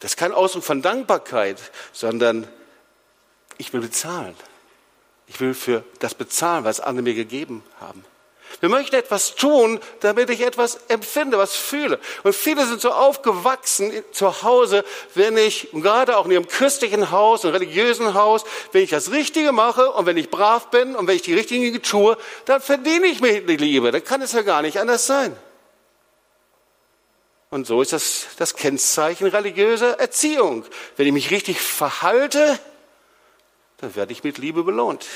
Das 0.00 0.12
ist 0.12 0.16
kein 0.16 0.32
Ausdruck 0.32 0.64
von 0.64 0.82
Dankbarkeit, 0.82 1.58
sondern 1.92 2.46
ich 3.56 3.72
will 3.72 3.80
bezahlen. 3.80 4.34
Ich 5.26 5.40
will 5.40 5.54
für 5.54 5.84
das 5.98 6.14
bezahlen, 6.14 6.64
was 6.64 6.80
andere 6.80 7.02
mir 7.02 7.14
gegeben 7.14 7.62
haben. 7.80 8.04
Wir 8.60 8.68
möchten 8.70 8.96
etwas 8.96 9.34
tun, 9.34 9.78
damit 10.00 10.30
ich 10.30 10.40
etwas 10.40 10.80
empfinde, 10.88 11.38
was 11.38 11.54
fühle. 11.54 12.00
Und 12.24 12.34
viele 12.34 12.66
sind 12.66 12.80
so 12.80 12.90
aufgewachsen 12.90 13.92
zu 14.10 14.42
Hause, 14.42 14.84
wenn 15.14 15.36
ich, 15.36 15.68
gerade 15.72 16.16
auch 16.16 16.24
in 16.24 16.32
ihrem 16.32 16.48
christlichen 16.48 17.10
Haus, 17.10 17.44
einem 17.44 17.54
religiösen 17.54 18.14
Haus, 18.14 18.44
wenn 18.72 18.82
ich 18.82 18.90
das 18.90 19.12
Richtige 19.12 19.52
mache 19.52 19.92
und 19.92 20.06
wenn 20.06 20.16
ich 20.16 20.30
brav 20.30 20.70
bin 20.70 20.96
und 20.96 21.06
wenn 21.06 21.16
ich 21.16 21.22
die 21.22 21.34
richtigen 21.34 21.62
Dinge 21.62 21.82
tue, 21.82 22.16
dann 22.46 22.60
verdiene 22.60 23.06
ich 23.06 23.20
mir 23.20 23.42
die 23.42 23.56
Liebe. 23.56 23.92
Dann 23.92 24.02
kann 24.02 24.22
es 24.22 24.32
ja 24.32 24.42
gar 24.42 24.62
nicht 24.62 24.80
anders 24.80 25.06
sein. 25.06 25.36
Und 27.50 27.66
so 27.66 27.80
ist 27.80 27.92
das 27.92 28.26
das 28.36 28.54
Kennzeichen 28.54 29.26
religiöser 29.26 29.98
Erziehung. 29.98 30.64
Wenn 30.96 31.06
ich 31.06 31.12
mich 31.12 31.30
richtig 31.30 31.60
verhalte, 31.60 32.58
dann 33.78 33.94
werde 33.96 34.12
ich 34.12 34.22
mit 34.22 34.38
Liebe 34.38 34.64
belohnt. 34.64 35.06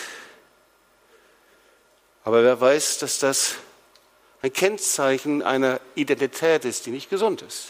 Aber 2.24 2.42
wer 2.42 2.60
weiß, 2.60 2.98
dass 2.98 3.18
das 3.18 3.56
ein 4.40 4.52
Kennzeichen 4.52 5.42
einer 5.42 5.80
Identität 5.94 6.64
ist, 6.64 6.86
die 6.86 6.90
nicht 6.90 7.10
gesund 7.10 7.42
ist. 7.42 7.68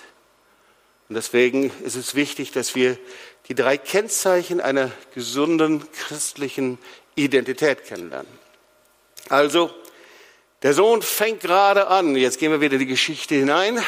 Und 1.09 1.16
deswegen 1.16 1.70
ist 1.83 1.96
es 1.96 2.14
wichtig, 2.14 2.53
dass 2.53 2.75
wir 2.75 2.96
die 3.48 3.55
drei 3.55 3.77
Kennzeichen 3.77 4.61
einer 4.61 4.90
gesunden 5.14 5.90
christlichen 5.92 6.79
Identität 7.14 7.85
kennenlernen. 7.85 8.31
Also, 9.29 9.75
der 10.62 10.75
Sohn 10.75 11.03
fängt 11.03 11.40
gerade 11.40 11.88
an, 11.88 12.14
jetzt 12.16 12.38
gehen 12.38 12.53
wir 12.53 12.61
wieder 12.61 12.75
in 12.75 12.81
die 12.81 12.87
Geschichte 12.87 13.35
hinein, 13.35 13.83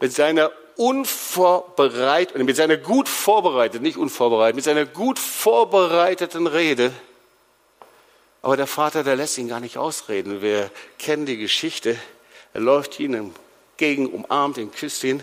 mit 0.00 0.12
seiner 0.12 0.50
unvorbereiteten, 0.76 2.44
mit 2.44 2.56
seiner 2.56 2.76
gut 2.76 3.08
vorbereiteten, 3.08 3.82
nicht 3.82 3.96
unvorbereitet, 3.96 4.56
mit 4.56 4.64
seiner 4.64 4.86
gut 4.86 5.18
vorbereiteten 5.18 6.46
Rede 6.46 6.92
aber 8.42 8.56
der 8.56 8.66
Vater, 8.66 9.02
der 9.02 9.16
lässt 9.16 9.36
ihn 9.38 9.48
gar 9.48 9.60
nicht 9.60 9.76
ausreden. 9.76 10.42
Wir 10.42 10.70
kennen 10.98 11.26
die 11.26 11.38
Geschichte. 11.38 11.98
Er 12.54 12.60
läuft 12.60 12.98
ihnen 13.00 13.34
entgegen, 13.70 14.06
umarmt 14.06 14.58
ihn, 14.58 14.70
küsst 14.70 15.02
ihn. 15.04 15.22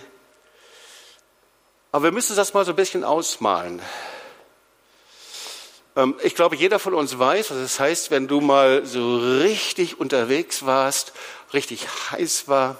Aber 1.91 2.05
wir 2.05 2.11
müssen 2.11 2.35
das 2.35 2.53
mal 2.53 2.65
so 2.65 2.73
ein 2.73 2.75
bisschen 2.75 3.03
ausmalen. 3.05 3.81
Ähm, 5.95 6.15
ich 6.23 6.35
glaube, 6.35 6.57
jeder 6.57 6.77
von 6.77 6.93
uns 6.93 7.17
weiß, 7.17 7.51
was 7.51 7.57
es 7.57 7.79
heißt, 7.79 8.11
wenn 8.11 8.27
du 8.27 8.41
mal 8.41 8.85
so 8.85 9.17
richtig 9.17 9.99
unterwegs 9.99 10.65
warst, 10.65 11.13
richtig 11.53 11.87
heiß 12.11 12.49
war, 12.49 12.77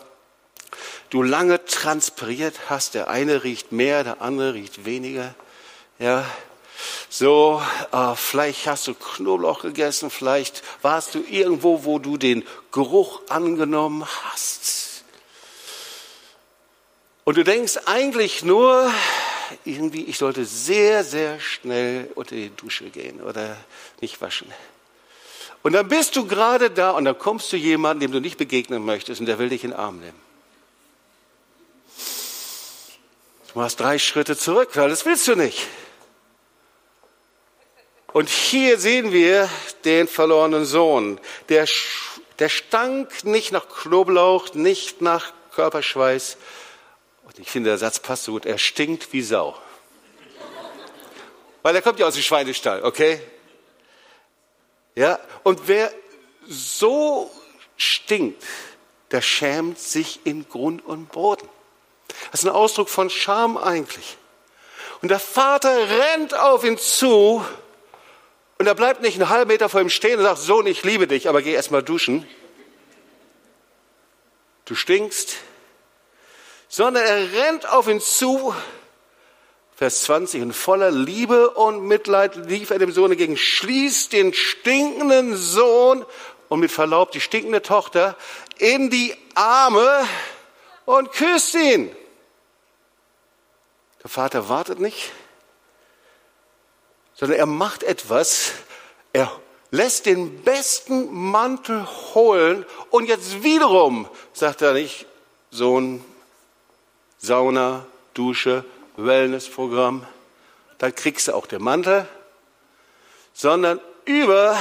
du 1.15 1.23
lange 1.23 1.63
transpiriert 1.63 2.69
hast, 2.69 2.93
der 2.93 3.07
eine 3.07 3.45
riecht 3.45 3.71
mehr, 3.71 4.03
der 4.03 4.21
andere 4.21 4.53
riecht 4.53 4.83
weniger. 4.83 5.33
Ja, 5.97 6.25
so, 7.07 7.61
äh, 7.93 8.15
vielleicht 8.15 8.67
hast 8.67 8.87
du 8.87 8.93
Knoblauch 8.93 9.61
gegessen, 9.61 10.09
vielleicht 10.09 10.61
warst 10.81 11.15
du 11.15 11.23
irgendwo, 11.23 11.85
wo 11.85 11.99
du 11.99 12.17
den 12.17 12.43
Geruch 12.73 13.21
angenommen 13.29 14.05
hast. 14.05 15.05
Und 17.23 17.37
du 17.37 17.45
denkst 17.45 17.77
eigentlich 17.85 18.43
nur, 18.43 18.91
irgendwie, 19.63 20.03
ich 20.03 20.17
sollte 20.17 20.43
sehr, 20.43 21.05
sehr 21.05 21.39
schnell 21.39 22.11
unter 22.15 22.35
die 22.35 22.49
Dusche 22.49 22.89
gehen 22.89 23.21
oder 23.21 23.55
nicht 24.01 24.19
waschen. 24.19 24.51
Und 25.63 25.71
dann 25.71 25.87
bist 25.87 26.17
du 26.17 26.27
gerade 26.27 26.69
da 26.69 26.91
und 26.91 27.05
dann 27.05 27.17
kommst 27.17 27.53
du 27.53 27.55
jemandem, 27.55 28.11
dem 28.11 28.11
du 28.11 28.19
nicht 28.19 28.37
begegnen 28.37 28.83
möchtest 28.83 29.21
und 29.21 29.27
der 29.27 29.39
will 29.39 29.47
dich 29.47 29.63
in 29.63 29.71
den 29.71 29.79
Arm 29.79 30.01
nehmen. 30.01 30.24
Du 33.55 33.61
machst 33.61 33.79
drei 33.79 33.97
Schritte 33.99 34.35
zurück, 34.35 34.71
weil 34.73 34.89
das 34.89 35.05
willst 35.05 35.29
du 35.29 35.35
nicht. 35.37 35.65
Und 38.11 38.27
hier 38.27 38.77
sehen 38.77 39.13
wir 39.13 39.49
den 39.85 40.09
verlorenen 40.09 40.65
Sohn. 40.65 41.21
Der, 41.47 41.65
der 42.39 42.49
stank 42.49 43.23
nicht 43.23 43.53
nach 43.53 43.69
Knoblauch, 43.69 44.53
nicht 44.55 45.01
nach 45.01 45.31
Körperschweiß. 45.53 46.35
Und 47.23 47.39
ich 47.39 47.49
finde, 47.49 47.69
der 47.69 47.77
Satz 47.77 47.99
passt 47.99 48.25
so 48.25 48.33
gut. 48.33 48.45
Er 48.45 48.57
stinkt 48.57 49.13
wie 49.13 49.21
Sau. 49.21 49.57
Weil 51.61 51.77
er 51.77 51.81
kommt 51.81 51.97
ja 51.97 52.07
aus 52.07 52.15
dem 52.15 52.23
Schweinestall, 52.23 52.83
okay? 52.83 53.21
Ja, 54.95 55.17
und 55.43 55.69
wer 55.69 55.93
so 56.45 57.31
stinkt, 57.77 58.43
der 59.11 59.21
schämt 59.21 59.79
sich 59.79 60.25
in 60.25 60.45
Grund 60.49 60.85
und 60.85 61.09
Boden. 61.13 61.47
Das 62.31 62.41
ist 62.41 62.45
ein 62.45 62.55
Ausdruck 62.55 62.89
von 62.89 63.09
Scham 63.09 63.57
eigentlich. 63.57 64.17
Und 65.01 65.09
der 65.09 65.19
Vater 65.19 65.89
rennt 65.89 66.33
auf 66.33 66.63
ihn 66.63 66.77
zu 66.77 67.45
und 68.57 68.67
er 68.67 68.75
bleibt 68.75 69.01
nicht 69.01 69.15
einen 69.19 69.29
halben 69.29 69.49
Meter 69.49 69.69
vor 69.69 69.81
ihm 69.81 69.89
stehen 69.89 70.17
und 70.17 70.25
sagt, 70.25 70.39
Sohn, 70.39 70.65
ich 70.65 70.83
liebe 70.83 71.07
dich, 71.07 71.27
aber 71.27 71.41
geh 71.41 71.53
erst 71.53 71.71
mal 71.71 71.83
duschen. 71.83 72.27
Du 74.65 74.75
stinkst. 74.75 75.35
Sondern 76.67 77.05
er 77.05 77.31
rennt 77.33 77.69
auf 77.69 77.87
ihn 77.87 78.01
zu, 78.01 78.53
Vers 79.75 80.03
20, 80.03 80.41
und 80.41 80.53
voller 80.53 80.89
Liebe 80.89 81.51
und 81.51 81.83
Mitleid 81.83 82.35
lief 82.35 82.69
er 82.69 82.79
dem 82.79 82.91
Sohn 82.91 83.11
entgegen, 83.11 83.37
schließt 83.37 84.13
den 84.13 84.33
stinkenden 84.33 85.35
Sohn 85.35 86.05
und 86.49 86.59
mit 86.59 86.71
Verlaub 86.71 87.11
die 87.11 87.21
stinkende 87.21 87.61
Tochter 87.61 88.15
in 88.57 88.89
die 88.89 89.15
Arme 89.35 90.07
und 90.85 91.11
küsst 91.11 91.55
ihn. 91.55 91.95
Der 94.03 94.09
Vater 94.09 94.49
wartet 94.49 94.79
nicht, 94.79 95.11
sondern 97.15 97.39
er 97.39 97.45
macht 97.45 97.83
etwas, 97.83 98.51
er 99.13 99.31
lässt 99.71 100.05
den 100.05 100.43
besten 100.43 101.11
Mantel 101.11 101.85
holen 102.13 102.65
und 102.91 103.07
jetzt 103.07 103.43
wiederum 103.43 104.07
sagt 104.33 104.61
er 104.61 104.73
nicht, 104.73 105.05
Sohn, 105.49 106.03
Sauna, 107.17 107.85
Dusche, 108.13 108.63
Wellnessprogramm, 108.97 110.05
da 110.77 110.91
kriegst 110.91 111.27
du 111.27 111.33
auch 111.33 111.47
den 111.47 111.63
Mantel, 111.63 112.07
sondern 113.33 113.79
über 114.05 114.57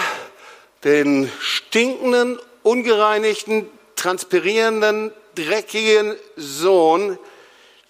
den 0.85 1.31
stinkenden, 1.41 2.39
ungereinigten, 2.63 3.71
transpirierenden, 3.97 5.13
dreckigen 5.35 6.16
Sohn 6.37 7.18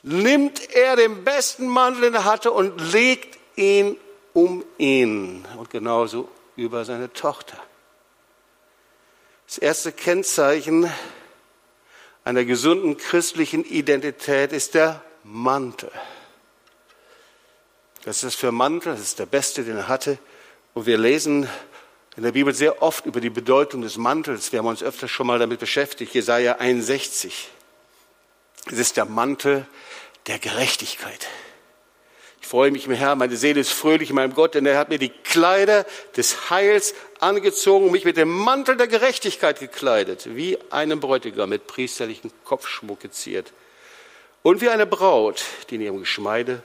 nimmt 0.02 0.74
er 0.74 0.96
den 0.96 1.24
besten 1.24 1.66
Mantel, 1.66 2.02
den 2.02 2.14
er 2.14 2.24
hatte 2.24 2.52
und 2.52 2.78
legt 2.92 3.38
ihn 3.56 3.96
um 4.32 4.64
ihn 4.78 5.44
und 5.56 5.70
genauso 5.70 6.28
über 6.56 6.84
seine 6.84 7.12
Tochter. 7.12 7.56
Das 9.46 9.58
erste 9.58 9.92
Kennzeichen 9.92 10.90
einer 12.24 12.44
gesunden 12.44 12.96
christlichen 12.96 13.64
Identität 13.64 14.52
ist 14.52 14.74
der 14.74 15.02
Mantel. 15.22 15.90
Das 18.04 18.24
ist 18.24 18.34
für 18.34 18.52
Mantel, 18.52 18.92
das 18.92 19.02
ist 19.02 19.18
der 19.18 19.26
beste, 19.26 19.64
den 19.64 19.76
er 19.76 19.88
hatte. 19.88 20.18
Und 20.74 20.86
wir 20.86 20.98
lesen 20.98 21.48
in 22.16 22.22
der 22.22 22.32
Bibel 22.32 22.54
sehr 22.54 22.82
oft 22.82 23.06
über 23.06 23.20
die 23.20 23.30
Bedeutung 23.30 23.82
des 23.82 23.96
Mantels. 23.96 24.52
Wir 24.52 24.60
haben 24.60 24.66
uns 24.66 24.82
öfter 24.82 25.08
schon 25.08 25.26
mal 25.26 25.38
damit 25.38 25.60
beschäftigt. 25.60 26.14
Jesaja 26.14 26.56
61. 26.56 27.48
Es 28.66 28.78
ist 28.78 28.96
der 28.96 29.04
Mantel 29.04 29.66
der 30.26 30.38
Gerechtigkeit. 30.38 31.26
Ich 32.40 32.46
freue 32.46 32.70
mich 32.70 32.86
im 32.86 32.92
Herrn, 32.92 33.18
meine 33.18 33.36
Seele 33.36 33.60
ist 33.60 33.72
fröhlich 33.72 34.10
in 34.10 34.16
meinem 34.16 34.34
Gott, 34.34 34.54
denn 34.54 34.66
er 34.66 34.78
hat 34.78 34.90
mir 34.90 34.98
die 34.98 35.08
Kleider 35.08 35.86
des 36.14 36.50
Heils 36.50 36.94
angezogen 37.18 37.86
und 37.86 37.92
mich 37.92 38.04
mit 38.04 38.18
dem 38.18 38.28
Mantel 38.28 38.76
der 38.76 38.86
Gerechtigkeit 38.86 39.58
gekleidet, 39.58 40.36
wie 40.36 40.58
einem 40.70 41.00
Bräutigam 41.00 41.48
mit 41.48 41.66
priesterlichen 41.66 42.30
Kopfschmuck 42.44 43.00
geziert 43.00 43.52
und 44.42 44.60
wie 44.60 44.68
eine 44.68 44.86
Braut, 44.86 45.42
die 45.70 45.76
in 45.76 45.80
ihrem 45.80 46.00
Geschmeide 46.00 46.62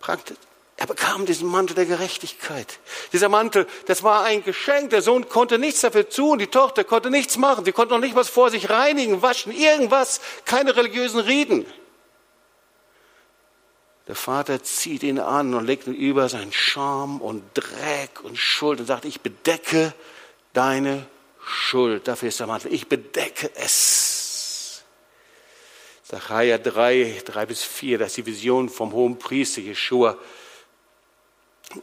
prangte. 0.00 0.34
Er 0.80 0.86
bekam 0.86 1.26
diesen 1.26 1.46
Mantel 1.46 1.74
der 1.74 1.84
Gerechtigkeit. 1.84 2.78
Dieser 3.12 3.28
Mantel, 3.28 3.66
das 3.84 4.02
war 4.02 4.24
ein 4.24 4.42
Geschenk. 4.42 4.88
Der 4.88 5.02
Sohn 5.02 5.28
konnte 5.28 5.58
nichts 5.58 5.82
dafür 5.82 6.08
tun, 6.08 6.38
die 6.38 6.46
Tochter 6.46 6.84
konnte 6.84 7.10
nichts 7.10 7.36
machen. 7.36 7.66
Sie 7.66 7.72
konnte 7.72 7.92
noch 7.92 8.00
nicht 8.00 8.14
was 8.14 8.30
vor 8.30 8.48
sich 8.48 8.70
reinigen, 8.70 9.20
waschen, 9.20 9.52
irgendwas, 9.52 10.22
keine 10.46 10.74
religiösen 10.74 11.20
Rieden. 11.20 11.66
Der 14.08 14.14
Vater 14.14 14.62
zieht 14.62 15.02
ihn 15.02 15.18
an 15.18 15.52
und 15.52 15.66
legt 15.66 15.86
ihn 15.86 15.92
über 15.92 16.30
seinen 16.30 16.50
Scham 16.50 17.20
und 17.20 17.42
Dreck 17.52 18.22
und 18.22 18.38
Schuld 18.38 18.80
und 18.80 18.86
sagt, 18.86 19.04
ich 19.04 19.20
bedecke 19.20 19.92
deine 20.54 21.06
Schuld. 21.44 22.08
Dafür 22.08 22.30
ist 22.30 22.40
der 22.40 22.46
Mantel. 22.46 22.72
Ich 22.72 22.88
bedecke 22.88 23.50
es. 23.54 24.82
Sacharja 26.04 26.56
3, 26.56 27.22
3 27.22 27.44
bis 27.44 27.64
4, 27.64 27.98
das 27.98 28.08
ist 28.08 28.16
die 28.16 28.26
Vision 28.26 28.70
vom 28.70 28.92
hohen 28.94 29.18
Priester 29.18 29.60
Jeschua. 29.60 30.16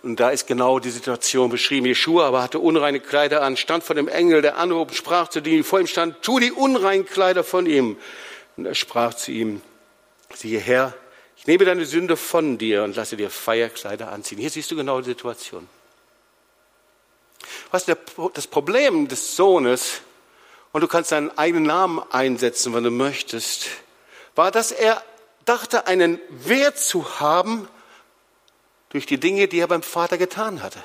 Und 0.04 0.20
da 0.20 0.32
ist 0.32 0.48
genau 0.48 0.80
die 0.80 0.90
Situation 0.90 1.50
beschrieben. 1.50 1.86
Jeschua 1.86 2.28
aber 2.28 2.44
hatte 2.44 2.60
unreine 2.60 3.00
Kleider 3.00 3.42
an, 3.42 3.56
stand 3.56 3.84
vor 3.84 3.96
dem 3.96 4.10
Engel, 4.10 4.42
der 4.42 4.58
anhob, 4.58 4.94
sprach 4.94 5.30
zu 5.30 5.42
dem, 5.42 5.64
vor 5.64 5.80
ihm 5.80 5.88
stand, 5.88 6.22
tu 6.22 6.40
die 6.40 6.52
unreinen 6.52 7.06
Kleider 7.06 7.44
von 7.44 7.66
ihm. 7.66 7.98
Und 8.58 8.66
er 8.66 8.76
sprach 8.76 9.14
zu 9.14 9.32
ihm, 9.32 9.62
siehe 10.34 10.60
Herr, 10.60 10.94
ich 11.38 11.48
nehme 11.48 11.64
deine 11.64 11.86
Sünde 11.86 12.18
von 12.18 12.58
dir 12.58 12.84
und 12.84 12.96
lasse 12.98 13.16
dir 13.16 13.30
Feierkleider 13.30 14.12
anziehen. 14.12 14.40
Hier 14.40 14.50
siehst 14.50 14.70
du 14.72 14.76
genau 14.76 15.00
die 15.00 15.10
Situation. 15.12 15.70
Was 17.72 17.86
das 17.86 18.48
Problem 18.48 19.08
des 19.08 19.36
Sohnes, 19.36 20.02
und 20.74 20.82
du 20.82 20.88
kannst 20.88 21.12
deinen 21.12 21.36
eigenen 21.38 21.64
Namen 21.64 22.02
einsetzen, 22.12 22.74
wenn 22.74 22.84
du 22.84 22.92
möchtest, 22.92 23.68
war, 24.36 24.52
dass 24.52 24.72
er 24.72 25.02
dachte, 25.46 25.88
einen 25.88 26.20
Wert 26.30 26.78
zu 26.78 27.20
haben 27.20 27.70
durch 28.90 29.06
die 29.06 29.20
Dinge, 29.20 29.48
die 29.48 29.60
er 29.60 29.68
beim 29.68 29.84
Vater 29.84 30.18
getan 30.18 30.62
hatte. 30.64 30.82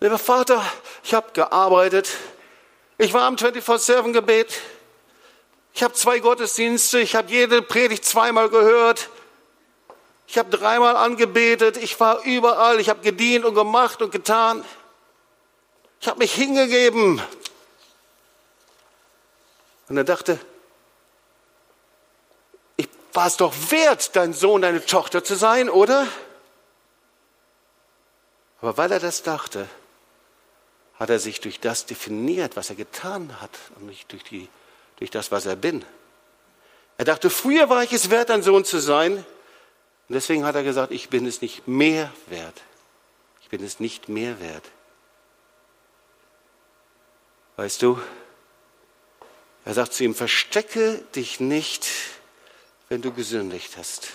Lieber 0.00 0.18
Vater, 0.18 0.64
ich 1.04 1.14
habe 1.14 1.30
gearbeitet, 1.32 2.10
ich 2.98 3.12
war 3.12 3.22
am 3.22 3.36
24-7-Gebet, 3.36 4.60
ich 5.74 5.82
habe 5.82 5.94
zwei 5.94 6.18
Gottesdienste, 6.18 7.00
ich 7.00 7.14
habe 7.14 7.30
jede 7.30 7.62
Predigt 7.62 8.04
zweimal 8.04 8.48
gehört, 8.48 9.10
ich 10.26 10.38
habe 10.38 10.50
dreimal 10.56 10.96
angebetet, 10.96 11.76
ich 11.76 12.00
war 12.00 12.22
überall, 12.24 12.80
ich 12.80 12.88
habe 12.88 13.02
gedient 13.02 13.44
und 13.44 13.54
gemacht 13.54 14.00
und 14.02 14.10
getan. 14.10 14.64
Ich 16.00 16.08
habe 16.08 16.18
mich 16.18 16.32
hingegeben. 16.32 17.22
Und 19.88 19.96
er 19.96 20.04
dachte, 20.04 20.40
war 23.12 23.26
es 23.26 23.36
doch 23.36 23.54
wert, 23.70 24.16
dein 24.16 24.32
Sohn, 24.32 24.62
deine 24.62 24.84
Tochter 24.84 25.22
zu 25.22 25.34
sein, 25.34 25.68
oder? 25.68 26.06
Aber 28.60 28.76
weil 28.76 28.92
er 28.92 29.00
das 29.00 29.22
dachte, 29.22 29.68
hat 30.94 31.10
er 31.10 31.18
sich 31.18 31.40
durch 31.40 31.60
das 31.60 31.84
definiert, 31.86 32.56
was 32.56 32.70
er 32.70 32.76
getan 32.76 33.40
hat 33.40 33.50
und 33.76 33.86
nicht 33.86 34.12
durch, 34.12 34.22
die, 34.24 34.48
durch 34.96 35.10
das, 35.10 35.32
was 35.32 35.46
er 35.46 35.56
bin. 35.56 35.84
Er 36.96 37.04
dachte, 37.04 37.30
früher 37.30 37.68
war 37.68 37.82
ich 37.82 37.92
es 37.92 38.10
wert, 38.10 38.30
ein 38.30 38.42
Sohn 38.42 38.64
zu 38.64 38.78
sein. 38.78 39.16
Und 39.16 40.14
deswegen 40.14 40.44
hat 40.44 40.54
er 40.54 40.62
gesagt, 40.62 40.92
ich 40.92 41.08
bin 41.08 41.26
es 41.26 41.40
nicht 41.40 41.66
mehr 41.66 42.12
wert. 42.28 42.62
Ich 43.40 43.48
bin 43.48 43.64
es 43.64 43.80
nicht 43.80 44.08
mehr 44.08 44.40
wert. 44.40 44.64
Weißt 47.56 47.82
du, 47.82 48.00
er 49.64 49.74
sagt 49.74 49.92
zu 49.92 50.04
ihm, 50.04 50.14
verstecke 50.14 50.98
dich 51.14 51.40
nicht, 51.40 51.86
wenn 52.92 53.00
du 53.00 53.10
gesündigt 53.10 53.78
hast. 53.78 54.08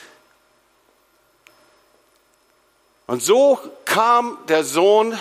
Und 3.07 3.23
so 3.23 3.57
kam 3.85 4.37
der 4.47 4.63
Sohn 4.63 5.17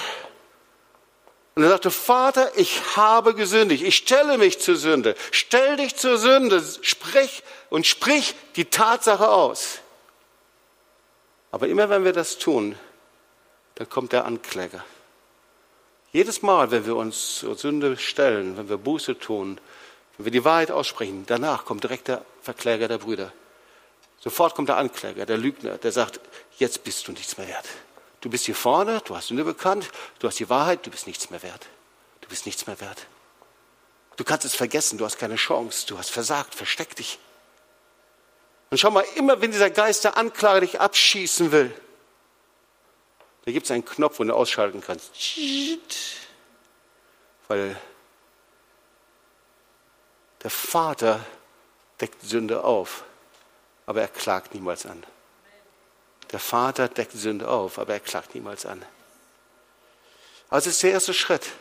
und 1.55 1.63
er 1.63 1.71
sagte, 1.71 1.91
Vater, 1.91 2.53
ich 2.59 2.97
habe 2.97 3.35
gesündigt, 3.35 3.83
ich 3.83 3.97
stelle 3.97 4.37
mich 4.37 4.61
zur 4.61 4.77
Sünde, 4.77 5.15
stell 5.31 5.79
dich 5.79 5.97
zur 5.97 6.19
Sünde, 6.19 6.63
sprich 6.83 7.43
und 7.71 7.87
sprich 7.87 8.35
die 8.57 8.67
Tatsache 8.67 9.31
aus. 9.31 9.79
Aber 11.51 11.67
immer 11.69 11.89
wenn 11.89 12.05
wir 12.05 12.13
das 12.13 12.37
tun, 12.37 12.77
dann 13.77 13.89
kommt 13.89 14.13
der 14.13 14.27
Ankläger. 14.27 14.85
Jedes 16.13 16.43
Mal, 16.43 16.71
wenn 16.73 16.85
wir 16.85 16.97
uns 16.97 17.37
zur 17.37 17.57
Sünde 17.57 17.97
stellen, 17.97 18.59
wenn 18.59 18.69
wir 18.69 18.77
Buße 18.77 19.19
tun, 19.19 19.59
wenn 20.19 20.27
wir 20.27 20.33
die 20.33 20.45
Wahrheit 20.45 20.71
aussprechen, 20.71 21.25
danach 21.27 21.65
kommt 21.65 21.85
direkt 21.85 22.09
der 22.09 22.23
Verkläger 22.43 22.87
der 22.87 22.99
Brüder. 22.99 23.33
Sofort 24.27 24.57
kommt 24.57 24.69
der 24.69 24.77
Ankläger, 24.77 25.25
der 25.25 25.39
Lügner, 25.39 25.79
der 25.79 25.93
sagt, 25.93 26.19
jetzt 26.59 26.83
bist 26.83 27.07
du 27.07 27.13
nichts 27.13 27.39
mehr 27.39 27.47
wert. 27.47 27.65
Du 28.21 28.29
bist 28.29 28.47
hier 28.47 28.57
vorne, 28.57 29.01
du 29.05 29.15
hast 29.15 29.29
Sünde 29.29 29.45
bekannt, 29.45 29.89
du 30.19 30.27
hast 30.27 30.41
die 30.41 30.51
Wahrheit, 30.51 30.85
du 30.85 30.91
bist 30.91 31.07
nichts 31.07 31.31
mehr 31.31 31.45
wert. 31.45 31.65
Du 32.23 32.29
bist 32.29 32.45
nichts 32.45 32.67
mehr 32.67 32.81
wert. 32.81 33.07
Du 34.17 34.25
kannst 34.25 34.45
es 34.45 34.57
vergessen, 34.57 34.99
du 34.99 35.05
hast 35.05 35.19
keine 35.19 35.37
Chance, 35.37 35.87
du 35.87 35.97
hast 35.97 36.11
versagt, 36.11 36.57
versteck 36.57 36.97
dich. 36.97 37.21
Und 38.71 38.79
schau 38.79 38.91
mal, 38.91 39.05
immer 39.15 39.41
wenn 39.41 39.53
dieser 39.53 39.71
Geist 39.71 40.03
der 40.03 40.17
Anklage 40.17 40.63
dich 40.63 40.81
abschießen 40.81 41.53
will, 41.53 41.73
da 43.45 43.53
gibt 43.53 43.67
es 43.67 43.71
einen 43.71 43.85
Knopf, 43.85 44.19
wo 44.19 44.25
du 44.25 44.35
ausschalten 44.35 44.81
kannst. 44.81 45.13
Weil 47.47 47.81
der 50.43 50.51
Vater 50.51 51.25
deckt 52.01 52.23
Sünde 52.23 52.65
auf, 52.65 53.05
aber 53.87 54.03
er 54.03 54.09
klagt 54.09 54.55
niemals 54.55 54.85
an. 54.85 55.05
Der 56.33 56.41
Vater 56.41 56.89
deckt 56.89 57.13
Sünde 57.13 57.49
auf, 57.49 57.79
aber 57.79 57.95
er 57.95 58.01
klagt 58.01 58.35
niemals 58.35 58.67
an. 58.67 58.85
Also 60.51 60.71
ist 60.71 60.83
der 60.83 60.91
erste 60.91 61.15
Schritt. 61.15 61.53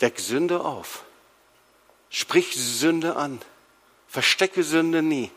Deck 0.00 0.18
Sünde 0.18 0.60
auf. 0.60 1.04
Sprich 2.10 2.56
Sünde 2.56 3.16
an. 3.16 3.40
Verstecke 4.08 4.62
Sünde 4.62 5.02
nie. 5.02 5.30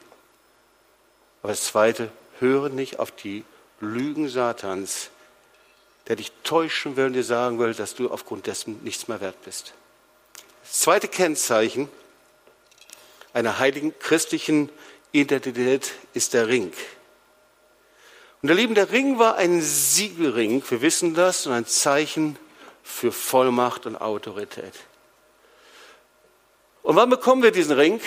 Aber 1.41 1.51
das 1.51 1.65
zweite, 1.65 2.11
höre 2.39 2.69
nicht 2.69 2.99
auf 2.99 3.11
die 3.11 3.43
Lügen 3.79 4.29
Satans, 4.29 5.09
der 6.07 6.15
dich 6.15 6.31
täuschen 6.43 6.95
will 6.95 7.07
und 7.07 7.13
dir 7.13 7.23
sagen 7.23 7.59
will, 7.59 7.73
dass 7.73 7.95
du 7.95 8.09
aufgrund 8.09 8.47
dessen 8.47 8.83
nichts 8.83 9.07
mehr 9.07 9.21
wert 9.21 9.41
bist. 9.43 9.73
Das 10.63 10.79
zweite 10.79 11.07
Kennzeichen 11.07 11.89
einer 13.33 13.59
heiligen 13.59 13.97
christlichen 13.99 14.69
Identität 15.11 15.93
ist 16.13 16.33
der 16.33 16.47
Ring. 16.47 16.71
Und 18.41 18.49
ihr 18.49 18.55
Lieben, 18.55 18.75
der 18.75 18.91
Ring 18.91 19.19
war 19.19 19.35
ein 19.35 19.61
Siegelring, 19.61 20.63
wir 20.69 20.81
wissen 20.81 21.13
das, 21.13 21.45
und 21.45 21.53
ein 21.53 21.65
Zeichen 21.65 22.37
für 22.81 23.11
Vollmacht 23.11 23.85
und 23.85 23.97
Autorität. 23.97 24.73
Und 26.81 26.95
wann 26.95 27.09
bekommen 27.09 27.43
wir 27.43 27.51
diesen 27.51 27.73
Ring? 27.73 28.01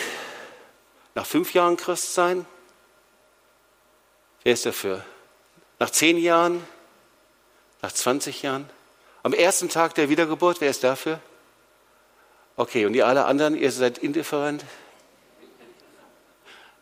Nach 1.14 1.26
fünf 1.26 1.54
Jahren 1.54 1.76
Christsein? 1.76 2.44
Wer 4.42 4.52
ist 4.52 4.66
dafür? 4.66 5.04
Nach 5.78 5.90
zehn 5.90 6.18
Jahren? 6.18 6.66
Nach 7.82 7.92
20 7.92 8.42
Jahren? 8.42 8.68
Am 9.22 9.32
ersten 9.32 9.68
Tag 9.68 9.94
der 9.94 10.08
Wiedergeburt, 10.08 10.60
wer 10.60 10.70
ist 10.70 10.82
dafür? 10.84 11.20
Okay, 12.56 12.86
und 12.86 12.92
die 12.92 13.02
alle 13.02 13.26
anderen, 13.26 13.56
ihr 13.56 13.70
seid 13.70 13.98
indifferent? 13.98 14.64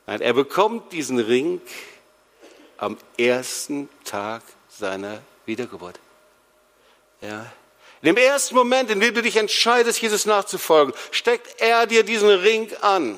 Nein, 0.07 0.21
er 0.21 0.33
bekommt 0.33 0.93
diesen 0.93 1.19
Ring 1.19 1.61
am 2.77 2.97
ersten 3.17 3.89
Tag 4.05 4.43
seiner 4.69 5.23
Wiedergeburt. 5.47 5.99
Ja. 7.21 7.47
In 8.01 8.07
dem 8.07 8.17
ersten 8.17 8.57
Moment, 8.57 8.91
in 8.91 8.99
dem 8.99 9.15
du 9.15 9.23
dich 9.23 9.37
entscheidest, 9.37 10.03
Jesus 10.03 10.27
nachzufolgen, 10.27 10.93
steckt 11.13 11.61
er 11.61 11.87
dir 11.87 12.03
diesen 12.03 12.29
Ring 12.29 12.69
an. 12.81 13.17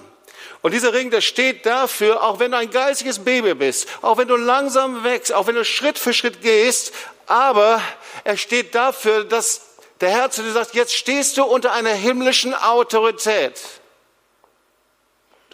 Und 0.60 0.72
dieser 0.72 0.92
Ring, 0.92 1.10
der 1.10 1.22
steht 1.22 1.64
dafür, 1.64 2.22
auch 2.22 2.38
wenn 2.38 2.50
du 2.50 2.58
ein 2.58 2.70
geistiges 2.70 3.18
Baby 3.18 3.54
bist, 3.54 3.88
auch 4.02 4.18
wenn 4.18 4.28
du 4.28 4.36
langsam 4.36 5.04
wächst, 5.04 5.32
auch 5.32 5.46
wenn 5.46 5.54
du 5.54 5.64
Schritt 5.64 5.98
für 5.98 6.12
Schritt 6.12 6.42
gehst, 6.42 6.92
aber 7.26 7.80
er 8.24 8.36
steht 8.36 8.74
dafür, 8.74 9.24
dass 9.24 9.62
der 10.00 10.10
Herr 10.10 10.30
zu 10.30 10.42
dir 10.42 10.52
sagt, 10.52 10.74
jetzt 10.74 10.94
stehst 10.94 11.38
du 11.38 11.44
unter 11.44 11.72
einer 11.72 11.92
himmlischen 11.92 12.54
Autorität. 12.54 13.60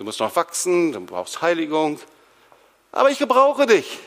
Du 0.01 0.05
musst 0.05 0.19
noch 0.19 0.35
wachsen, 0.35 0.93
du 0.93 1.01
brauchst 1.03 1.43
Heiligung, 1.43 2.01
aber 2.91 3.11
ich 3.11 3.19
gebrauche 3.19 3.67
dich. 3.67 3.99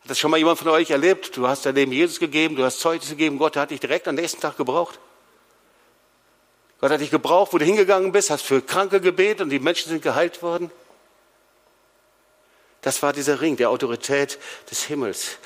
Hat 0.00 0.10
das 0.10 0.18
schon 0.18 0.30
mal 0.30 0.38
jemand 0.38 0.58
von 0.58 0.68
euch 0.68 0.88
erlebt? 0.88 1.36
Du 1.36 1.46
hast 1.46 1.66
dein 1.66 1.74
Leben 1.74 1.92
Jesus 1.92 2.18
gegeben, 2.18 2.56
du 2.56 2.64
hast 2.64 2.80
Zeugnis 2.80 3.10
gegeben, 3.10 3.36
Gott 3.36 3.58
hat 3.58 3.70
dich 3.70 3.80
direkt 3.80 4.08
am 4.08 4.14
nächsten 4.14 4.40
Tag 4.40 4.56
gebraucht. 4.56 4.98
Gott 6.80 6.90
hat 6.90 7.02
dich 7.02 7.10
gebraucht, 7.10 7.52
wo 7.52 7.58
du 7.58 7.66
hingegangen 7.66 8.12
bist, 8.12 8.30
hast 8.30 8.40
für 8.40 8.62
Kranke 8.62 9.02
gebetet 9.02 9.42
und 9.42 9.50
die 9.50 9.58
Menschen 9.58 9.90
sind 9.90 10.00
geheilt 10.00 10.42
worden. 10.42 10.70
Das 12.80 13.02
war 13.02 13.12
dieser 13.12 13.42
Ring 13.42 13.58
der 13.58 13.68
Autorität 13.68 14.38
des 14.70 14.84
Himmels. 14.84 15.36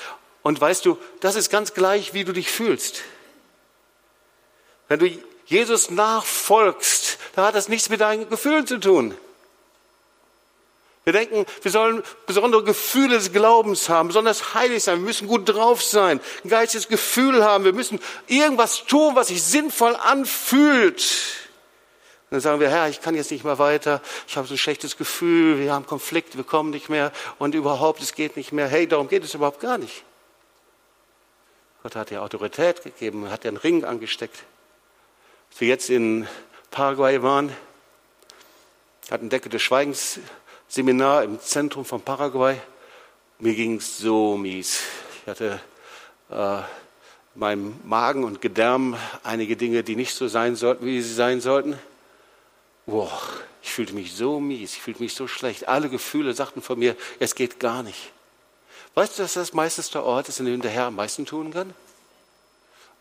Und 0.41 0.61
weißt 0.61 0.85
du, 0.85 0.97
das 1.19 1.35
ist 1.35 1.49
ganz 1.49 1.73
gleich, 1.73 2.13
wie 2.13 2.23
du 2.23 2.31
dich 2.31 2.49
fühlst. 2.49 3.01
Wenn 4.87 4.99
du 4.99 5.09
Jesus 5.47 5.89
nachfolgst, 5.89 7.17
da 7.35 7.47
hat 7.47 7.55
das 7.55 7.67
nichts 7.67 7.89
mit 7.89 7.99
deinen 7.99 8.29
Gefühlen 8.29 8.65
zu 8.65 8.79
tun. 8.79 9.17
Wir 11.05 11.11
denken, 11.11 11.45
wir 11.61 11.71
sollen 11.71 12.01
besondere 12.25 12.63
Gefühle 12.63 13.15
des 13.15 13.33
Glaubens 13.33 13.89
haben, 13.89 14.07
besonders 14.07 14.53
heilig 14.53 14.83
sein, 14.83 14.99
wir 14.99 15.05
müssen 15.05 15.27
gut 15.27 15.49
drauf 15.49 15.83
sein, 15.83 16.21
ein 16.43 16.49
geistiges 16.49 16.87
Gefühl 16.87 17.43
haben, 17.43 17.65
wir 17.65 17.73
müssen 17.73 17.99
irgendwas 18.27 18.85
tun, 18.85 19.13
was 19.15 19.27
sich 19.27 19.43
sinnvoll 19.43 19.97
anfühlt. 19.97 21.03
dann 22.29 22.39
sagen 22.39 22.61
wir, 22.61 22.69
Herr, 22.69 22.87
ich 22.87 23.01
kann 23.01 23.15
jetzt 23.15 23.31
nicht 23.31 23.43
mehr 23.43 23.59
weiter, 23.59 24.01
ich 24.27 24.37
habe 24.37 24.47
so 24.47 24.53
ein 24.53 24.57
schlechtes 24.57 24.95
Gefühl, 24.95 25.59
wir 25.59 25.73
haben 25.73 25.85
Konflikt, 25.85 26.37
wir 26.37 26.45
kommen 26.45 26.69
nicht 26.69 26.87
mehr 26.87 27.11
und 27.37 27.53
überhaupt, 27.53 28.01
es 28.01 28.15
geht 28.15 28.37
nicht 28.37 28.53
mehr. 28.53 28.67
Hey, 28.67 28.87
darum 28.87 29.09
geht 29.09 29.25
es 29.25 29.33
überhaupt 29.33 29.59
gar 29.59 29.77
nicht. 29.77 30.03
Gott 31.83 31.97
hat 31.97 32.11
dir 32.11 32.21
Autorität 32.21 32.81
gegeben, 32.81 33.29
hat 33.29 33.43
dir 33.43 33.49
einen 33.49 33.57
Ring 33.57 33.83
angesteckt. 33.83 34.37
Als 35.51 35.59
wir 35.59 35.67
jetzt 35.67 35.89
in 35.89 36.29
Paraguay 36.71 37.21
waren, 37.21 37.53
hatten 39.11 39.29
Decke 39.29 39.49
des 39.49 39.61
Schweigens 39.61 40.19
Seminar 40.73 41.23
im 41.23 41.39
Zentrum 41.39 41.85
von 41.85 42.01
Paraguay. 42.01 42.59
Mir 43.37 43.53
ging 43.53 43.75
es 43.75 43.99
so 43.99 44.35
mies. 44.35 44.79
Ich 45.21 45.27
hatte 45.29 45.61
äh, 46.31 46.57
in 46.57 46.63
meinem 47.35 47.79
Magen 47.83 48.23
und 48.23 48.41
Gedärm 48.41 48.97
einige 49.21 49.55
Dinge, 49.55 49.83
die 49.83 49.95
nicht 49.95 50.15
so 50.15 50.27
sein 50.27 50.55
sollten, 50.55 50.83
wie 50.87 50.99
sie 50.99 51.13
sein 51.13 51.41
sollten. 51.41 51.77
Boah, 52.87 53.11
ich 53.61 53.69
fühlte 53.69 53.93
mich 53.93 54.15
so 54.15 54.39
mies, 54.39 54.73
ich 54.73 54.81
fühlte 54.81 55.03
mich 55.03 55.13
so 55.13 55.27
schlecht. 55.27 55.67
Alle 55.67 55.89
Gefühle 55.89 56.33
sagten 56.33 56.63
von 56.63 56.79
mir, 56.79 56.95
es 57.19 57.35
geht 57.35 57.59
gar 57.59 57.83
nicht. 57.83 58.11
Weißt 58.95 59.19
du, 59.19 59.21
dass 59.21 59.33
das 59.33 59.53
meistens 59.53 59.91
der 59.91 60.03
Ort 60.03 60.27
ist, 60.27 60.39
in 60.39 60.47
dem 60.47 60.63
der 60.63 60.71
Herr 60.71 60.85
am 60.85 60.95
meisten 60.95 61.27
tun 61.27 61.53
kann? 61.53 61.75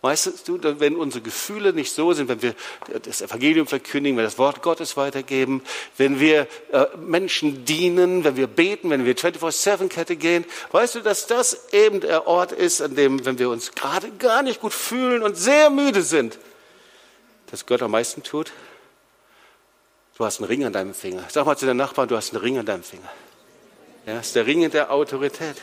Weißt 0.02 0.48
du, 0.48 0.58
wenn 0.80 0.96
unsere 0.96 1.22
Gefühle 1.22 1.72
nicht 1.72 1.92
so 1.92 2.12
sind, 2.12 2.28
wenn 2.28 2.42
wir 2.42 2.56
das 3.04 3.22
Evangelium 3.22 3.68
verkündigen, 3.68 4.16
wenn 4.16 4.24
wir 4.24 4.28
das 4.28 4.36
Wort 4.36 4.60
Gottes 4.60 4.96
weitergeben, 4.96 5.62
wenn 5.96 6.18
wir 6.18 6.48
äh, 6.72 6.86
Menschen 6.96 7.64
dienen, 7.64 8.24
wenn 8.24 8.34
wir 8.34 8.48
beten, 8.48 8.90
wenn 8.90 9.04
wir 9.04 9.16
24-7-Kette 9.16 10.16
gehen, 10.16 10.44
weißt 10.72 10.96
du, 10.96 11.00
dass 11.02 11.28
das 11.28 11.72
eben 11.72 12.00
der 12.00 12.26
Ort 12.26 12.50
ist, 12.50 12.82
an 12.82 12.96
dem, 12.96 13.24
wenn 13.24 13.38
wir 13.38 13.48
uns 13.48 13.76
gerade 13.76 14.10
gar 14.10 14.42
nicht 14.42 14.60
gut 14.60 14.74
fühlen 14.74 15.22
und 15.22 15.36
sehr 15.36 15.70
müde 15.70 16.02
sind, 16.02 16.36
dass 17.52 17.64
Gott 17.64 17.80
am 17.80 17.92
meisten 17.92 18.24
tut? 18.24 18.50
Du 20.18 20.24
hast 20.24 20.40
einen 20.40 20.48
Ring 20.48 20.64
an 20.64 20.72
deinem 20.72 20.94
Finger. 20.94 21.22
Sag 21.28 21.46
mal 21.46 21.56
zu 21.56 21.64
deinem 21.64 21.76
Nachbarn, 21.76 22.08
du 22.08 22.16
hast 22.16 22.34
einen 22.34 22.42
Ring 22.42 22.58
an 22.58 22.66
deinem 22.66 22.82
Finger. 22.82 23.10
Ja, 24.04 24.14
das 24.16 24.26
ist 24.26 24.34
der 24.34 24.46
Ring 24.46 24.68
der 24.68 24.90
Autorität. 24.90 25.58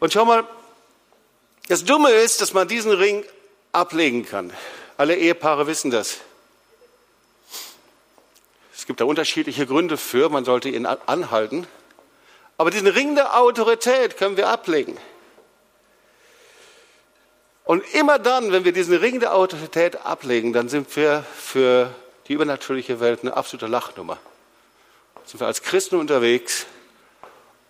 Und 0.00 0.12
schau 0.12 0.26
mal, 0.26 0.44
das 1.72 1.84
Dumme 1.84 2.10
ist, 2.10 2.42
dass 2.42 2.52
man 2.52 2.68
diesen 2.68 2.92
Ring 2.92 3.24
ablegen 3.72 4.26
kann. 4.26 4.52
Alle 4.98 5.16
Ehepaare 5.16 5.66
wissen 5.66 5.90
das. 5.90 6.18
Es 8.76 8.84
gibt 8.84 9.00
da 9.00 9.06
unterschiedliche 9.06 9.66
Gründe 9.66 9.96
für, 9.96 10.28
man 10.28 10.44
sollte 10.44 10.68
ihn 10.68 10.84
anhalten. 10.84 11.66
Aber 12.58 12.70
diesen 12.70 12.88
Ring 12.88 13.14
der 13.14 13.38
Autorität 13.38 14.18
können 14.18 14.36
wir 14.36 14.50
ablegen. 14.50 14.98
Und 17.64 17.82
immer 17.94 18.18
dann, 18.18 18.52
wenn 18.52 18.66
wir 18.66 18.72
diesen 18.72 18.94
Ring 18.94 19.18
der 19.18 19.34
Autorität 19.34 20.04
ablegen, 20.04 20.52
dann 20.52 20.68
sind 20.68 20.94
wir 20.94 21.24
für 21.34 21.94
die 22.28 22.34
übernatürliche 22.34 23.00
Welt 23.00 23.20
eine 23.22 23.34
absolute 23.34 23.66
Lachnummer. 23.66 24.18
Sind 25.24 25.40
wir 25.40 25.46
als 25.46 25.62
Christen 25.62 25.96
unterwegs 25.96 26.66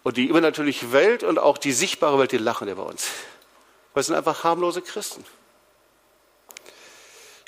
und 0.03 0.17
die 0.17 0.27
übernatürliche 0.27 0.91
Welt 0.91 1.23
und 1.23 1.39
auch 1.39 1.57
die 1.57 1.71
sichtbare 1.71 2.19
Welt, 2.19 2.33
die 2.33 2.39
lachen 2.39 2.67
über 2.67 2.85
uns. 2.85 3.07
Weil 3.95 4.01
es 4.01 4.07
sind 4.07 4.17
einfach 4.17 4.45
harmlose 4.45 4.83
Christen. 4.83 5.25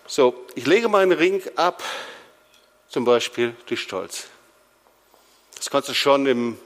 So, 0.07 0.35
ich 0.55 0.67
lege 0.67 0.89
meinen 0.89 1.13
Ring 1.13 1.43
ab, 1.57 1.83
zum 2.89 3.05
Beispiel 3.05 3.57
durch 3.67 3.81
Stolz. 3.81 4.27
Das 5.57 5.71
kannst 5.71 5.89
du 5.89 5.95
schon 5.95 6.27
im 6.27 6.59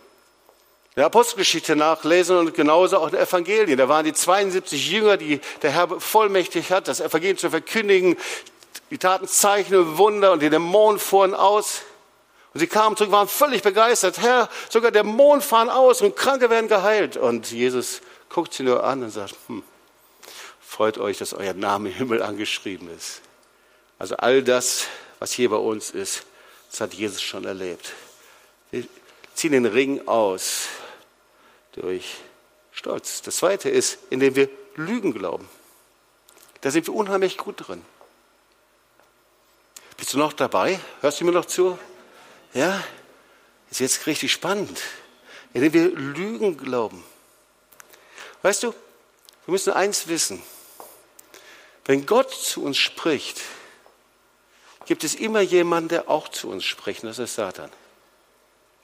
der 0.99 1.07
Apostelgeschichte 1.07 1.77
nachlesen 1.77 2.37
und 2.37 2.55
genauso 2.55 2.99
auch 2.99 3.07
in 3.07 3.12
den 3.12 3.21
Evangelien. 3.21 3.79
Da 3.79 3.88
waren 3.88 4.05
die 4.05 4.12
72 4.12 4.91
Jünger, 4.91 5.17
die 5.17 5.41
der 5.62 5.71
Herr 5.71 6.01
vollmächtig 6.01 6.73
hat, 6.73 6.88
das 6.88 6.99
Evangelium 6.99 7.38
zu 7.38 7.51
verkündigen. 7.51 8.17
Die 8.91 8.99
taten 8.99 9.29
Zeichen 9.29 9.77
und 9.77 9.97
Wunder 9.97 10.33
und 10.33 10.43
die 10.43 10.51
Dämonen 10.51 10.99
fuhren 10.99 11.35
aus. 11.35 11.83
Und 12.53 12.59
sie 12.59 12.67
kamen 12.67 12.97
zurück, 12.97 13.12
waren 13.12 13.29
völlig 13.29 13.62
begeistert. 13.62 14.19
Herr, 14.19 14.49
sogar 14.71 14.91
Dämonen 14.91 15.41
fahren 15.41 15.69
aus 15.69 16.03
und 16.03 16.17
Kranke 16.17 16.51
werden 16.51 16.67
geheilt. 16.67 17.17
Und 17.17 17.53
Jesus 17.53 18.01
guckt 18.29 18.55
sie 18.55 18.62
nur 18.62 18.85
an 18.85 19.03
und 19.03 19.11
sagt, 19.11 19.35
hm, 19.47 19.62
freut 20.61 20.99
euch, 20.99 21.19
dass 21.19 21.33
euer 21.33 21.55
Name 21.55 21.91
im 21.91 21.95
Himmel 21.95 22.23
angeschrieben 22.23 22.91
ist. 22.95 23.23
Also 23.99 24.17
all 24.17 24.43
das, 24.43 24.87
was 25.19 25.33
hier 25.33 25.51
bei 25.51 25.57
uns 25.57 25.91
ist, 25.91 26.25
das 26.71 26.81
hat 26.81 26.95
Jesus 26.95 27.23
schon 27.23 27.45
erlebt. 27.45 27.93
Wir 28.71 28.87
ziehen 29.35 29.53
den 29.53 29.67
Ring 29.67 30.07
aus 30.07 30.69
durch 31.73 32.17
Stolz. 32.73 33.23
Das 33.23 33.37
zweite 33.37 33.71
ist, 33.71 33.99
indem 34.11 34.37
wir 34.37 34.49
Lügen 34.77 35.12
glauben. 35.12 35.49
Da 36.61 36.71
sind 36.71 36.87
wir 36.87 36.95
unheimlich 36.95 37.37
gut 37.38 37.69
drin. 37.69 37.83
Bist 39.97 40.14
du 40.14 40.19
noch 40.19 40.33
dabei? 40.33 40.79
Hörst 41.01 41.21
du 41.21 41.25
mir 41.25 41.33
noch 41.33 41.47
zu? 41.47 41.79
Ja? 42.55 42.83
Ist 43.71 43.81
jetzt 43.81 44.07
richtig 44.07 44.33
spannend. 44.33 44.81
Indem 45.53 45.73
wir 45.73 45.88
Lügen 45.91 46.57
glauben. 46.57 47.03
Weißt 48.42 48.62
du, 48.62 48.72
wir 49.46 49.53
müssen 49.53 49.72
eins 49.72 50.09
wissen. 50.09 50.42
Wenn 51.85 52.07
Gott 52.07 52.33
zu 52.33 52.62
uns 52.62 52.77
spricht, 52.77 53.40
gibt 54.87 55.05
es 55.05 55.14
immer 55.14 55.40
jemanden, 55.40 55.88
der 55.88 56.09
auch 56.09 56.29
zu 56.29 56.48
uns 56.48 56.64
spricht. 56.64 57.05
Das 57.05 57.18
ist 57.18 57.35
Satan. 57.35 57.70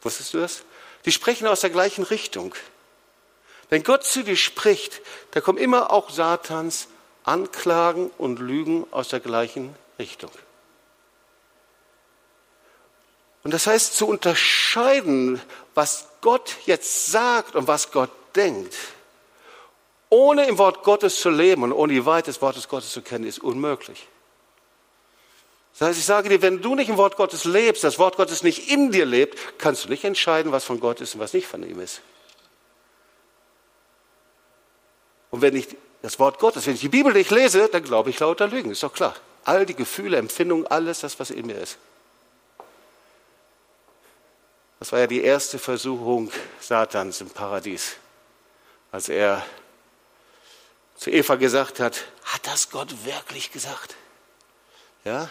Wusstest 0.03 0.35
du 0.35 0.38
das? 0.38 0.62
Die 1.05 1.12
sprechen 1.12 1.47
aus 1.47 1.61
der 1.61 1.71
gleichen 1.71 2.05
Richtung. 2.05 2.55
Wenn 3.69 3.83
Gott 3.83 4.05
zu 4.05 4.23
dir 4.23 4.37
spricht, 4.37 5.01
da 5.33 5.40
kommen 5.40 5.59
immer 5.59 5.90
auch 5.90 6.11
Satans 6.11 6.88
Anklagen 7.25 8.11
und 8.19 8.38
Lügen 8.38 8.87
aus 8.90 9.09
der 9.09 9.21
gleichen 9.21 9.75
Richtung. 9.99 10.31
Und 13.43 13.53
das 13.53 13.67
heißt, 13.67 13.97
zu 13.97 14.07
unterscheiden, 14.07 15.40
was 15.75 16.09
Gott 16.21 16.57
jetzt 16.67 17.07
sagt 17.07 17.55
und 17.55 17.67
was 17.67 17.93
Gott 17.93 18.11
denkt, 18.37 18.75
ohne 20.14 20.46
im 20.46 20.59
Wort 20.59 20.85
Gottes 20.85 21.16
zu 21.16 21.29
leben 21.29 21.64
und 21.64 21.72
ohne 21.72 21.92
die 21.92 22.07
Wahrheit 22.07 22.29
des 22.29 22.40
Wortes 22.40 22.68
Gottes 22.68 22.90
zu 22.90 23.03
kennen, 23.03 23.24
ist 23.24 23.40
unmöglich. 23.40 24.07
Das 25.72 25.88
heißt, 25.88 25.98
ich 25.98 26.05
sage 26.05 26.29
dir, 26.29 26.40
wenn 26.40 26.62
du 26.62 26.77
nicht 26.77 26.88
im 26.88 26.96
Wort 26.96 27.16
Gottes 27.16 27.44
lebst, 27.44 27.83
das 27.83 27.98
Wort 27.98 28.16
Gottes 28.16 28.44
nicht 28.44 28.70
in 28.70 28.92
dir 28.92 29.07
lebt, 29.07 29.59
kannst 29.59 29.85
du 29.85 29.88
nicht 29.88 30.05
entscheiden, 30.05 30.53
was 30.53 30.62
von 30.62 30.79
Gott 30.79 31.00
ist 31.00 31.16
und 31.16 31.20
was 31.20 31.33
nicht 31.33 31.48
von 31.48 31.68
ihm 31.68 31.81
ist. 31.81 32.00
Und 35.33 35.42
wenn 35.42 35.57
ich 35.57 35.66
das 36.00 36.20
Wort 36.20 36.38
Gottes, 36.38 36.64
wenn 36.68 36.74
ich 36.74 36.81
die 36.81 36.88
Bibel 36.88 37.12
nicht 37.12 37.33
lese, 37.33 37.68
dann 37.68 37.83
glaube 37.83 38.11
ich 38.11 38.20
lauter 38.20 38.46
Lügen, 38.46 38.70
ist 38.70 38.85
doch 38.85 38.92
klar. 38.92 39.16
All 39.44 39.66
die 39.66 39.74
Gefühle, 39.74 40.16
Empfindungen, 40.18 40.64
alles 40.68 41.00
das, 41.00 41.18
was 41.18 41.31
in 41.31 41.46
mir 41.46 41.59
ist. 41.59 41.77
Das 44.79 44.92
war 44.92 45.00
ja 45.00 45.07
die 45.09 45.22
erste 45.22 45.59
Versuchung 45.59 46.31
Satans 46.61 47.20
im 47.20 47.31
Paradies, 47.31 47.96
als 48.92 49.09
er 49.09 49.44
zu 50.97 51.11
Eva 51.11 51.35
gesagt 51.37 51.81
hat, 51.81 52.05
hat 52.25 52.47
das 52.47 52.71
Gott 52.71 53.05
wirklich 53.05 53.53
gesagt? 53.53 53.97
Ja? 55.05 55.31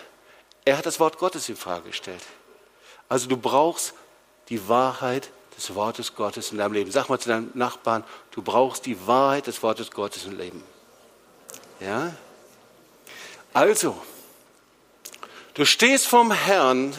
Er 0.66 0.78
hat 0.78 0.86
das 0.86 1.00
Wort 1.00 1.18
Gottes 1.18 1.50
in 1.50 1.56
Frage 1.56 1.90
gestellt. 1.90 2.24
Also 3.10 3.28
du 3.28 3.38
brauchst 3.38 3.94
die 4.50 4.68
Wahrheit 4.68 5.30
des 5.58 5.76
Wortes 5.76 6.16
Gottes 6.16 6.52
in 6.52 6.58
deinem 6.58 6.74
Leben. 6.74 6.92
Sag 6.92 7.10
mal 7.10 7.20
zu 7.20 7.30
deinem 7.30 7.52
Nachbarn, 7.54 8.04
du 8.32 8.42
brauchst 8.42 8.86
die 8.86 9.08
Wahrheit 9.08 9.48
des 9.48 9.62
Wortes 9.64 9.92
Gottes 9.92 10.26
im 10.26 10.38
Leben. 10.38 10.64
Ja? 11.80 12.14
Also, 13.54 14.02
du 15.54 15.66
stehst 15.66 16.08
vom 16.08 16.32
Herrn 16.32 16.96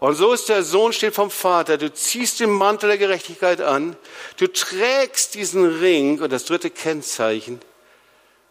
und 0.00 0.14
so 0.14 0.32
ist 0.32 0.48
der 0.48 0.62
Sohn 0.62 0.92
steht 0.92 1.14
vom 1.14 1.30
Vater. 1.30 1.76
Du 1.76 1.92
ziehst 1.92 2.40
den 2.40 2.50
Mantel 2.50 2.88
der 2.88 2.98
Gerechtigkeit 2.98 3.60
an. 3.60 3.96
Du 4.38 4.46
trägst 4.46 5.34
diesen 5.34 5.78
Ring 5.78 6.20
und 6.20 6.32
das 6.32 6.46
dritte 6.46 6.70
Kennzeichen 6.70 7.60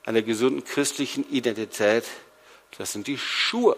einer 0.05 0.21
gesunden 0.21 0.63
christlichen 0.63 1.29
Identität, 1.29 2.05
das 2.77 2.93
sind 2.93 3.07
die 3.07 3.17
Schuhe. 3.17 3.75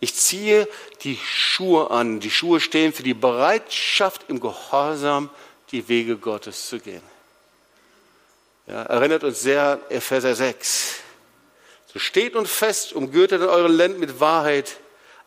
Ich 0.00 0.14
ziehe 0.14 0.68
die 1.02 1.16
Schuhe 1.16 1.90
an. 1.90 2.20
Die 2.20 2.30
Schuhe 2.30 2.60
stehen 2.60 2.92
für 2.92 3.02
die 3.02 3.14
Bereitschaft, 3.14 4.26
im 4.28 4.38
Gehorsam 4.38 5.28
die 5.72 5.88
Wege 5.88 6.16
Gottes 6.16 6.68
zu 6.68 6.78
gehen. 6.78 7.02
Ja, 8.66 8.82
erinnert 8.82 9.24
uns 9.24 9.40
sehr 9.40 9.62
an 9.62 9.80
Epheser 9.88 10.34
6. 10.34 10.96
So 11.92 11.98
steht 11.98 12.36
und 12.36 12.46
fest, 12.46 12.92
umgürtet 12.92 13.42
an 13.42 13.48
euren 13.48 13.72
Lenden 13.72 13.98
mit 13.98 14.20
Wahrheit 14.20 14.76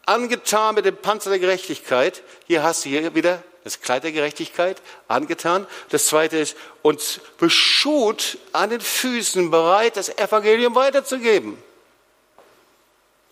angetan 0.05 0.75
mit 0.75 0.85
dem 0.85 0.97
Panzer 0.97 1.29
der 1.29 1.39
Gerechtigkeit. 1.39 2.23
Hier 2.47 2.63
hast 2.63 2.85
du 2.85 2.89
hier 2.89 3.13
wieder 3.15 3.43
das 3.63 3.81
Kleid 3.81 4.03
der 4.03 4.11
Gerechtigkeit 4.11 4.81
angetan. 5.07 5.67
Das 5.89 6.07
zweite 6.07 6.37
ist 6.37 6.55
uns 6.81 7.19
beschut 7.37 8.37
an 8.53 8.69
den 8.69 8.81
Füßen, 8.81 9.51
bereit, 9.51 9.97
das 9.97 10.09
Evangelium 10.09 10.75
weiterzugeben. 10.75 11.61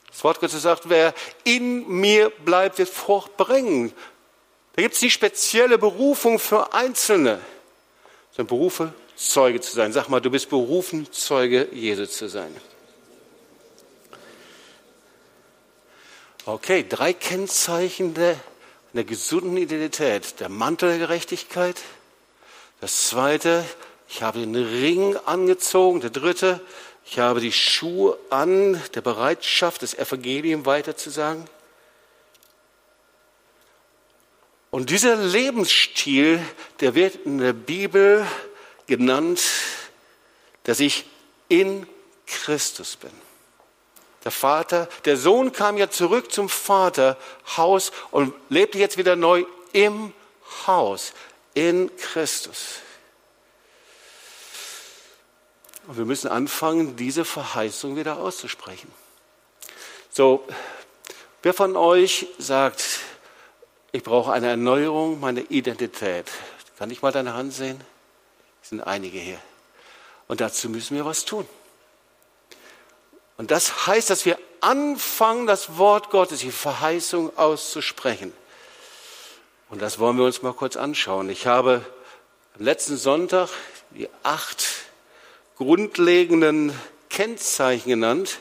Das 0.08 0.24
Wort 0.24 0.40
Gottes 0.40 0.62
sagt, 0.62 0.90
wer 0.90 1.14
in 1.44 1.88
mir 1.88 2.30
bleibt, 2.30 2.78
wird 2.78 2.90
Frucht 2.90 3.38
bringen. 3.38 3.94
Da 4.76 4.82
gibt 4.82 4.96
es 4.96 5.00
die 5.00 5.10
spezielle 5.10 5.78
Berufung 5.78 6.40
für 6.40 6.74
Einzelne, 6.74 7.40
sondern 8.32 8.48
Berufe, 8.48 8.94
Zeuge 9.16 9.62
zu 9.62 9.74
sein. 9.76 9.92
Sag 9.94 10.10
mal, 10.10 10.22
du 10.22 10.30
bist 10.30 10.50
berufen, 10.50 11.12
Zeuge 11.12 11.68
Jesu 11.72 12.06
zu 12.06 12.30
sein. 12.30 12.56
Okay, 16.50 16.84
drei 16.90 17.14
Kennzeichen 17.14 18.16
der, 18.16 18.36
der 18.94 19.04
gesunden 19.04 19.56
Identität. 19.56 20.40
Der 20.40 20.50
Mantel 20.50 20.90
der 20.90 20.98
Gerechtigkeit. 20.98 21.80
Das 22.82 23.08
zweite, 23.10 23.64
ich 24.08 24.24
habe 24.24 24.40
den 24.40 24.56
Ring 24.56 25.16
angezogen. 25.28 26.02
Der 26.02 26.10
dritte, 26.10 26.60
ich 27.06 27.20
habe 27.20 27.40
die 27.40 27.52
Schuhe 27.52 28.18
an, 28.32 28.82
der 28.96 29.02
Bereitschaft, 29.02 29.84
das 29.84 29.94
Evangelium 29.94 30.66
weiterzusagen. 30.66 31.46
Und 34.72 34.90
dieser 34.90 35.18
Lebensstil, 35.18 36.44
der 36.80 36.96
wird 36.96 37.14
in 37.28 37.38
der 37.38 37.54
Bibel 37.54 38.26
genannt, 38.88 39.40
dass 40.64 40.80
ich 40.80 41.06
in 41.48 41.86
Christus 42.26 42.96
bin. 42.96 43.29
Der 44.24 44.32
Vater, 44.32 44.90
der 45.06 45.18
Sohn 45.18 45.54
kam 45.54 45.78
ja 45.78 45.90
zurück 45.90 46.32
zum 46.32 46.50
Vaterhaus 46.50 47.92
und 48.12 48.34
lebte 48.50 48.78
jetzt 48.78 48.98
wieder 48.98 49.16
neu 49.16 49.46
im 49.72 50.14
Haus, 50.68 51.14
in 51.54 51.96
Christus. 51.98 52.80
Und 55.88 55.98
wir 55.98 56.06
müssen 56.06 56.28
anfangen, 56.28 56.96
diese 56.98 57.26
Verheißung 57.26 57.96
wieder 57.96 58.18
auszusprechen. 58.18 58.92
So, 60.12 60.46
wer 61.42 61.54
von 61.54 61.76
euch 61.76 62.28
sagt, 62.38 62.84
ich 63.92 64.04
brauche 64.04 64.32
eine 64.32 64.50
Erneuerung 64.50 65.20
meiner 65.20 65.50
Identität? 65.50 66.30
Kann 66.78 66.92
ich 66.92 67.02
mal 67.02 67.12
deine 67.12 67.34
Hand 67.34 67.54
sehen? 67.54 67.82
Es 68.62 68.70
sind 68.70 68.82
einige 68.82 69.18
hier. 69.18 69.40
Und 70.28 70.42
dazu 70.42 70.70
müssen 70.70 70.96
wir 70.96 71.06
was 71.06 71.26
tun. 71.26 71.48
Und 73.40 73.52
das 73.52 73.88
heißt, 73.88 74.10
dass 74.10 74.26
wir 74.26 74.38
anfangen, 74.60 75.48
das 75.48 75.78
Wort 75.78 76.10
Gottes, 76.10 76.42
die 76.42 76.52
Verheißung 76.52 77.38
auszusprechen. 77.38 78.34
Und 79.70 79.82
das 79.82 79.98
wollen 79.98 80.18
wir 80.18 80.26
uns 80.26 80.42
mal 80.42 80.52
kurz 80.52 80.76
anschauen. 80.76 81.30
Ich 81.30 81.48
habe 81.48 81.86
am 82.58 82.66
letzten 82.66 82.98
Sonntag 82.98 83.48
die 83.92 84.10
acht 84.24 84.66
grundlegenden 85.56 86.78
Kennzeichen 87.10 87.88
genannt. 87.88 88.40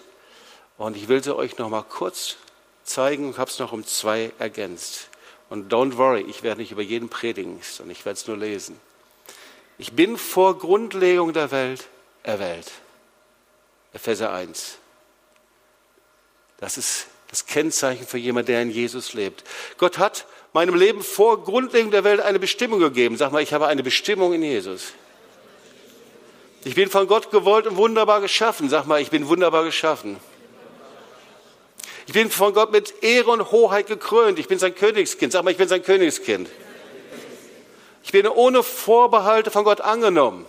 Und 0.78 0.96
ich 0.96 1.06
will 1.06 1.22
sie 1.22 1.36
euch 1.36 1.58
noch 1.58 1.68
mal 1.68 1.84
kurz 1.84 2.34
zeigen 2.82 3.28
und 3.28 3.38
habe 3.38 3.52
es 3.52 3.60
noch 3.60 3.70
um 3.70 3.86
zwei 3.86 4.32
ergänzt. 4.40 5.10
Und 5.48 5.72
don't 5.72 5.96
worry, 5.96 6.22
ich 6.22 6.42
werde 6.42 6.60
nicht 6.60 6.72
über 6.72 6.82
jeden 6.82 7.08
predigen, 7.08 7.60
sondern 7.62 7.92
ich 7.92 8.04
werde 8.04 8.18
es 8.18 8.26
nur 8.26 8.36
lesen. 8.36 8.80
Ich 9.78 9.92
bin 9.92 10.18
vor 10.18 10.58
Grundlegung 10.58 11.32
der 11.32 11.52
Welt 11.52 11.86
erwählt. 12.24 12.72
Epheser 13.92 14.32
1. 14.32 14.78
Das 16.58 16.76
ist 16.76 17.06
das 17.30 17.46
Kennzeichen 17.46 18.06
für 18.06 18.18
jemanden, 18.18 18.46
der 18.48 18.62
in 18.62 18.70
Jesus 18.70 19.14
lebt. 19.14 19.44
Gott 19.76 19.98
hat 19.98 20.26
meinem 20.52 20.74
Leben 20.74 21.02
vor 21.02 21.44
Grundlegung 21.44 21.90
der 21.90 22.04
Welt 22.04 22.20
eine 22.20 22.38
Bestimmung 22.38 22.80
gegeben. 22.80 23.16
Sag 23.16 23.32
mal, 23.32 23.42
ich 23.42 23.52
habe 23.52 23.66
eine 23.66 23.82
Bestimmung 23.82 24.32
in 24.32 24.42
Jesus. 24.42 24.92
Ich 26.64 26.74
bin 26.74 26.90
von 26.90 27.06
Gott 27.06 27.30
gewollt 27.30 27.66
und 27.66 27.76
wunderbar 27.76 28.20
geschaffen. 28.20 28.68
Sag 28.68 28.86
mal, 28.86 29.00
ich 29.00 29.10
bin 29.10 29.28
wunderbar 29.28 29.64
geschaffen. 29.64 30.16
Ich 32.06 32.14
bin 32.14 32.30
von 32.30 32.54
Gott 32.54 32.72
mit 32.72 33.02
Ehre 33.02 33.30
und 33.30 33.52
Hoheit 33.52 33.86
gekrönt. 33.86 34.38
Ich 34.38 34.48
bin 34.48 34.58
sein 34.58 34.74
Königskind. 34.74 35.32
Sag 35.32 35.44
mal, 35.44 35.50
ich 35.50 35.58
bin 35.58 35.68
sein 35.68 35.82
Königskind. 35.82 36.48
Ich 38.02 38.12
bin 38.12 38.26
ohne 38.26 38.62
Vorbehalte 38.62 39.50
von 39.50 39.64
Gott 39.64 39.82
angenommen. 39.82 40.46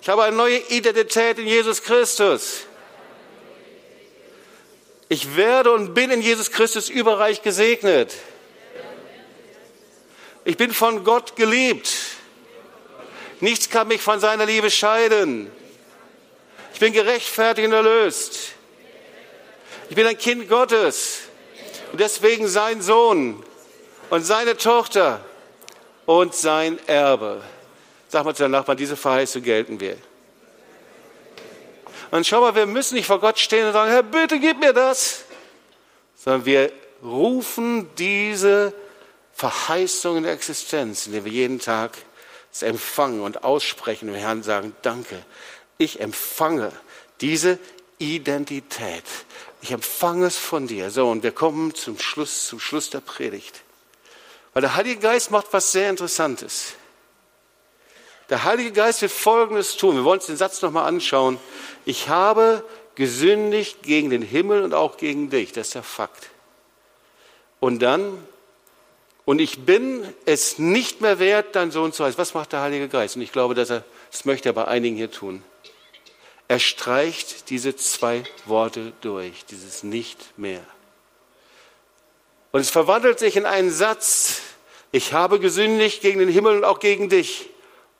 Ich 0.00 0.08
habe 0.08 0.22
eine 0.22 0.36
neue 0.36 0.58
Identität 0.68 1.38
in 1.38 1.46
Jesus 1.46 1.82
Christus. 1.82 2.60
Ich 5.12 5.34
werde 5.34 5.72
und 5.72 5.92
bin 5.92 6.12
in 6.12 6.22
Jesus 6.22 6.52
Christus 6.52 6.88
überreich 6.88 7.42
gesegnet. 7.42 8.14
Ich 10.44 10.56
bin 10.56 10.72
von 10.72 11.02
Gott 11.02 11.34
geliebt. 11.34 11.90
Nichts 13.40 13.68
kann 13.68 13.88
mich 13.88 14.00
von 14.00 14.20
seiner 14.20 14.46
Liebe 14.46 14.70
scheiden. 14.70 15.50
Ich 16.72 16.78
bin 16.78 16.92
gerechtfertigt 16.92 17.66
und 17.66 17.74
erlöst. 17.74 18.52
Ich 19.88 19.96
bin 19.96 20.06
ein 20.06 20.16
Kind 20.16 20.48
Gottes 20.48 21.22
und 21.90 22.00
deswegen 22.00 22.46
sein 22.46 22.80
Sohn 22.80 23.42
und 24.10 24.24
seine 24.24 24.56
Tochter 24.56 25.24
und 26.06 26.36
sein 26.36 26.78
Erbe. 26.86 27.42
Sag 28.06 28.24
mal 28.24 28.34
zu 28.36 28.44
deinem 28.44 28.52
Nachbarn, 28.52 28.78
diese 28.78 28.96
Verheißung 28.96 29.42
gelten 29.42 29.80
wir. 29.80 29.96
Und 32.10 32.26
schau 32.26 32.40
mal, 32.40 32.54
wir 32.54 32.66
müssen 32.66 32.94
nicht 32.94 33.06
vor 33.06 33.20
Gott 33.20 33.38
stehen 33.38 33.66
und 33.66 33.72
sagen, 33.72 33.90
Herr, 33.90 34.02
bitte 34.02 34.40
gib 34.40 34.58
mir 34.58 34.72
das. 34.72 35.24
Sondern 36.16 36.44
wir 36.44 36.72
rufen 37.02 37.88
diese 37.96 38.74
Verheißung 39.32 40.18
in 40.18 40.22
der 40.24 40.32
Existenz, 40.32 41.06
indem 41.06 41.24
wir 41.24 41.32
jeden 41.32 41.60
Tag 41.60 41.92
es 42.52 42.62
empfangen 42.62 43.20
und 43.20 43.44
aussprechen 43.44 44.08
und 44.08 44.16
Herrn 44.16 44.42
sagen, 44.42 44.74
danke, 44.82 45.22
ich 45.78 46.00
empfange 46.00 46.72
diese 47.20 47.58
Identität. 47.98 49.04
Ich 49.62 49.70
empfange 49.70 50.26
es 50.26 50.36
von 50.36 50.66
dir. 50.66 50.90
So, 50.90 51.08
und 51.10 51.22
wir 51.22 51.32
kommen 51.32 51.74
zum 51.74 51.98
Schluss, 51.98 52.46
zum 52.46 52.60
Schluss 52.60 52.90
der 52.90 53.00
Predigt. 53.00 53.62
Weil 54.52 54.62
der 54.62 54.74
Heilige 54.74 55.00
Geist 55.00 55.30
macht 55.30 55.46
was 55.52 55.70
sehr 55.72 55.90
Interessantes. 55.90 56.74
Der 58.30 58.44
Heilige 58.44 58.70
Geist 58.70 59.02
wird 59.02 59.10
Folgendes 59.10 59.76
tun. 59.76 59.96
Wir 59.96 60.04
wollen 60.04 60.20
uns 60.20 60.26
den 60.26 60.36
Satz 60.36 60.62
nochmal 60.62 60.86
anschauen. 60.86 61.38
Ich 61.84 62.08
habe 62.08 62.64
gesündigt 62.94 63.82
gegen 63.82 64.10
den 64.10 64.22
Himmel 64.22 64.62
und 64.62 64.72
auch 64.72 64.96
gegen 64.96 65.30
dich. 65.30 65.52
Das 65.52 65.68
ist 65.68 65.74
der 65.74 65.82
Fakt. 65.82 66.30
Und 67.58 67.80
dann, 67.82 68.24
und 69.24 69.40
ich 69.40 69.64
bin 69.66 70.06
es 70.26 70.58
nicht 70.58 71.00
mehr 71.00 71.18
wert, 71.18 71.56
dein 71.56 71.72
Sohn 71.72 71.92
zu 71.92 72.04
heißen. 72.04 72.18
Was 72.18 72.32
macht 72.34 72.52
der 72.52 72.60
Heilige 72.60 72.88
Geist? 72.88 73.16
Und 73.16 73.22
ich 73.22 73.32
glaube, 73.32 73.54
dass 73.54 73.68
er, 73.68 73.84
das 74.12 74.24
möchte 74.24 74.48
er 74.48 74.52
bei 74.52 74.66
einigen 74.66 74.96
hier 74.96 75.10
tun. 75.10 75.42
Er 76.46 76.60
streicht 76.60 77.50
diese 77.50 77.74
zwei 77.74 78.22
Worte 78.44 78.92
durch, 79.00 79.44
dieses 79.44 79.82
nicht 79.82 80.38
mehr. 80.38 80.62
Und 82.52 82.60
es 82.60 82.70
verwandelt 82.70 83.18
sich 83.18 83.36
in 83.36 83.46
einen 83.46 83.70
Satz, 83.70 84.40
ich 84.92 85.12
habe 85.12 85.38
gesündigt 85.38 86.00
gegen 86.00 86.18
den 86.20 86.28
Himmel 86.28 86.56
und 86.56 86.64
auch 86.64 86.80
gegen 86.80 87.08
dich. 87.08 87.48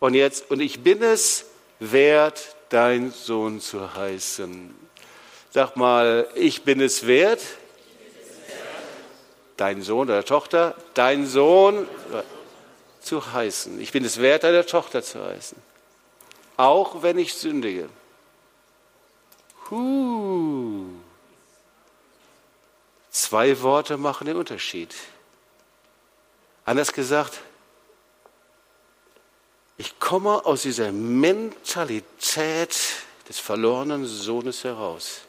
Und 0.01 0.15
jetzt, 0.15 0.51
und 0.51 0.61
ich 0.61 0.83
bin 0.83 1.03
es 1.03 1.45
wert, 1.79 2.57
dein 2.71 3.13
Sohn 3.13 3.61
zu 3.61 3.95
heißen. 3.95 4.75
Sag 5.51 5.77
mal, 5.77 6.29
ich 6.35 6.65
bin 6.65 6.81
es 6.81 7.07
wert, 7.07 7.43
dein 9.57 9.83
Sohn 9.83 10.09
oder 10.09 10.25
Tochter, 10.25 10.75
dein 10.95 11.27
Sohn 11.27 11.87
zu 13.03 13.33
heißen. 13.33 13.79
Ich 13.81 13.93
bin 13.93 14.05
es 14.05 14.21
wert, 14.21 14.45
deine 14.45 14.65
Tochter 14.65 15.03
zu 15.03 15.23
heißen. 15.23 15.59
Auch 16.57 17.03
wenn 17.03 17.19
ich 17.19 17.35
sündige. 17.35 17.89
Huh. 19.71 20.87
Zwei 23.11 23.61
Worte 23.61 23.99
machen 23.99 24.27
den 24.27 24.37
Unterschied. 24.37 24.95
Anders 26.65 26.93
gesagt, 26.93 27.41
ich 29.81 29.99
komme 29.99 30.45
aus 30.45 30.61
dieser 30.61 30.93
Mentalität 30.93 32.77
des 33.27 33.39
verlorenen 33.39 34.05
Sohnes 34.05 34.63
heraus, 34.63 35.23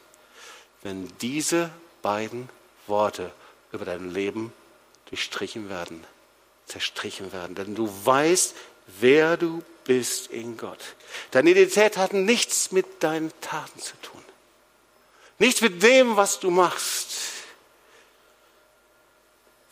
wenn 0.82 1.10
diese 1.22 1.70
beiden 2.02 2.50
Worte 2.86 3.32
über 3.72 3.86
dein 3.86 4.10
Leben 4.10 4.52
durchstrichen 5.08 5.70
werden, 5.70 6.04
zerstrichen 6.66 7.32
werden. 7.32 7.54
Denn 7.54 7.74
du 7.74 7.90
weißt, 8.04 8.54
wer 9.00 9.38
du 9.38 9.62
bist 9.84 10.26
in 10.26 10.58
Gott. 10.58 10.96
Deine 11.30 11.52
Identität 11.52 11.96
hat 11.96 12.12
nichts 12.12 12.72
mit 12.72 13.02
deinen 13.02 13.32
Taten 13.40 13.80
zu 13.80 13.96
tun. 14.02 14.22
Nichts 15.38 15.62
mit 15.62 15.82
dem, 15.82 16.18
was 16.18 16.40
du 16.40 16.50
machst. 16.50 17.08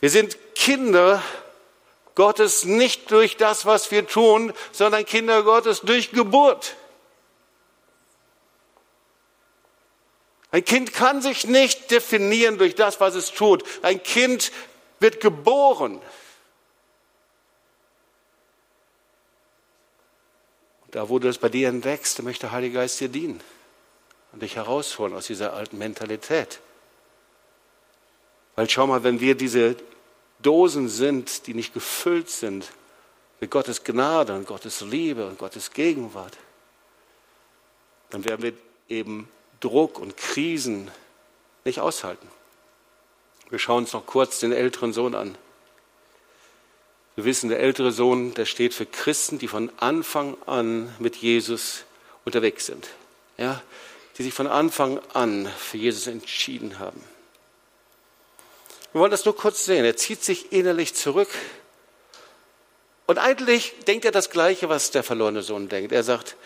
Wir 0.00 0.08
sind 0.08 0.38
Kinder 0.54 1.22
Gottes 2.14 2.64
nicht 2.64 3.10
durch 3.10 3.36
das, 3.36 3.66
was 3.66 3.90
wir 3.90 4.06
tun, 4.06 4.52
sondern 4.72 5.04
Kinder 5.04 5.42
Gottes 5.42 5.80
durch 5.80 6.10
Geburt. 6.10 6.76
Ein 10.52 10.64
Kind 10.64 10.92
kann 10.92 11.22
sich 11.22 11.46
nicht 11.46 11.90
definieren 11.90 12.58
durch 12.58 12.74
das, 12.74 13.00
was 13.00 13.14
es 13.14 13.30
tut. 13.30 13.62
Ein 13.82 14.02
Kind 14.02 14.50
wird 14.98 15.20
geboren. 15.20 16.00
Da, 20.90 21.08
wo 21.08 21.20
du 21.20 21.28
es 21.28 21.38
bei 21.38 21.48
dir 21.48 21.68
entdeckst, 21.68 22.20
möchte 22.22 22.46
der 22.46 22.52
Heilige 22.52 22.74
Geist 22.74 22.98
dir 22.98 23.08
dienen 23.08 23.40
und 24.32 24.42
dich 24.42 24.56
herausholen 24.56 25.14
aus 25.14 25.26
dieser 25.26 25.52
alten 25.52 25.78
Mentalität. 25.78 26.58
Weil 28.56 28.68
schau 28.68 28.88
mal, 28.88 29.04
wenn 29.04 29.20
wir 29.20 29.36
diese 29.36 29.76
Dosen 30.42 30.88
sind, 30.88 31.46
die 31.46 31.54
nicht 31.54 31.74
gefüllt 31.74 32.30
sind 32.30 32.70
mit 33.40 33.50
Gottes 33.50 33.84
Gnade 33.84 34.34
und 34.34 34.46
Gottes 34.46 34.80
Liebe 34.80 35.26
und 35.26 35.38
Gottes 35.38 35.72
Gegenwart, 35.72 36.36
dann 38.10 38.24
werden 38.24 38.42
wir 38.42 38.52
eben 38.88 39.28
Druck 39.60 39.98
und 39.98 40.16
Krisen 40.16 40.90
nicht 41.64 41.80
aushalten. 41.80 42.28
Wir 43.50 43.58
schauen 43.58 43.84
uns 43.84 43.92
noch 43.92 44.06
kurz 44.06 44.40
den 44.40 44.52
älteren 44.52 44.92
Sohn 44.92 45.14
an. 45.14 45.36
Wir 47.16 47.24
wissen, 47.24 47.50
der 47.50 47.60
ältere 47.60 47.92
Sohn, 47.92 48.34
der 48.34 48.46
steht 48.46 48.72
für 48.72 48.86
Christen, 48.86 49.38
die 49.38 49.48
von 49.48 49.70
Anfang 49.78 50.36
an 50.46 50.94
mit 50.98 51.16
Jesus 51.16 51.84
unterwegs 52.24 52.66
sind. 52.66 52.88
Ja, 53.36 53.60
die 54.16 54.22
sich 54.22 54.34
von 54.34 54.46
Anfang 54.46 55.00
an 55.12 55.46
für 55.58 55.76
Jesus 55.76 56.06
entschieden 56.06 56.78
haben. 56.78 57.02
Wir 58.92 59.00
wollen 59.00 59.10
das 59.10 59.24
nur 59.24 59.36
kurz 59.36 59.64
sehen. 59.64 59.84
Er 59.84 59.96
zieht 59.96 60.24
sich 60.24 60.52
innerlich 60.52 60.94
zurück. 60.94 61.28
Und 63.06 63.18
eigentlich 63.18 63.74
denkt 63.86 64.04
er 64.04 64.12
das 64.12 64.30
Gleiche, 64.30 64.68
was 64.68 64.90
der 64.90 65.02
verlorene 65.02 65.42
Sohn 65.42 65.68
denkt. 65.68 65.92
Er 65.92 66.02
sagt, 66.02 66.36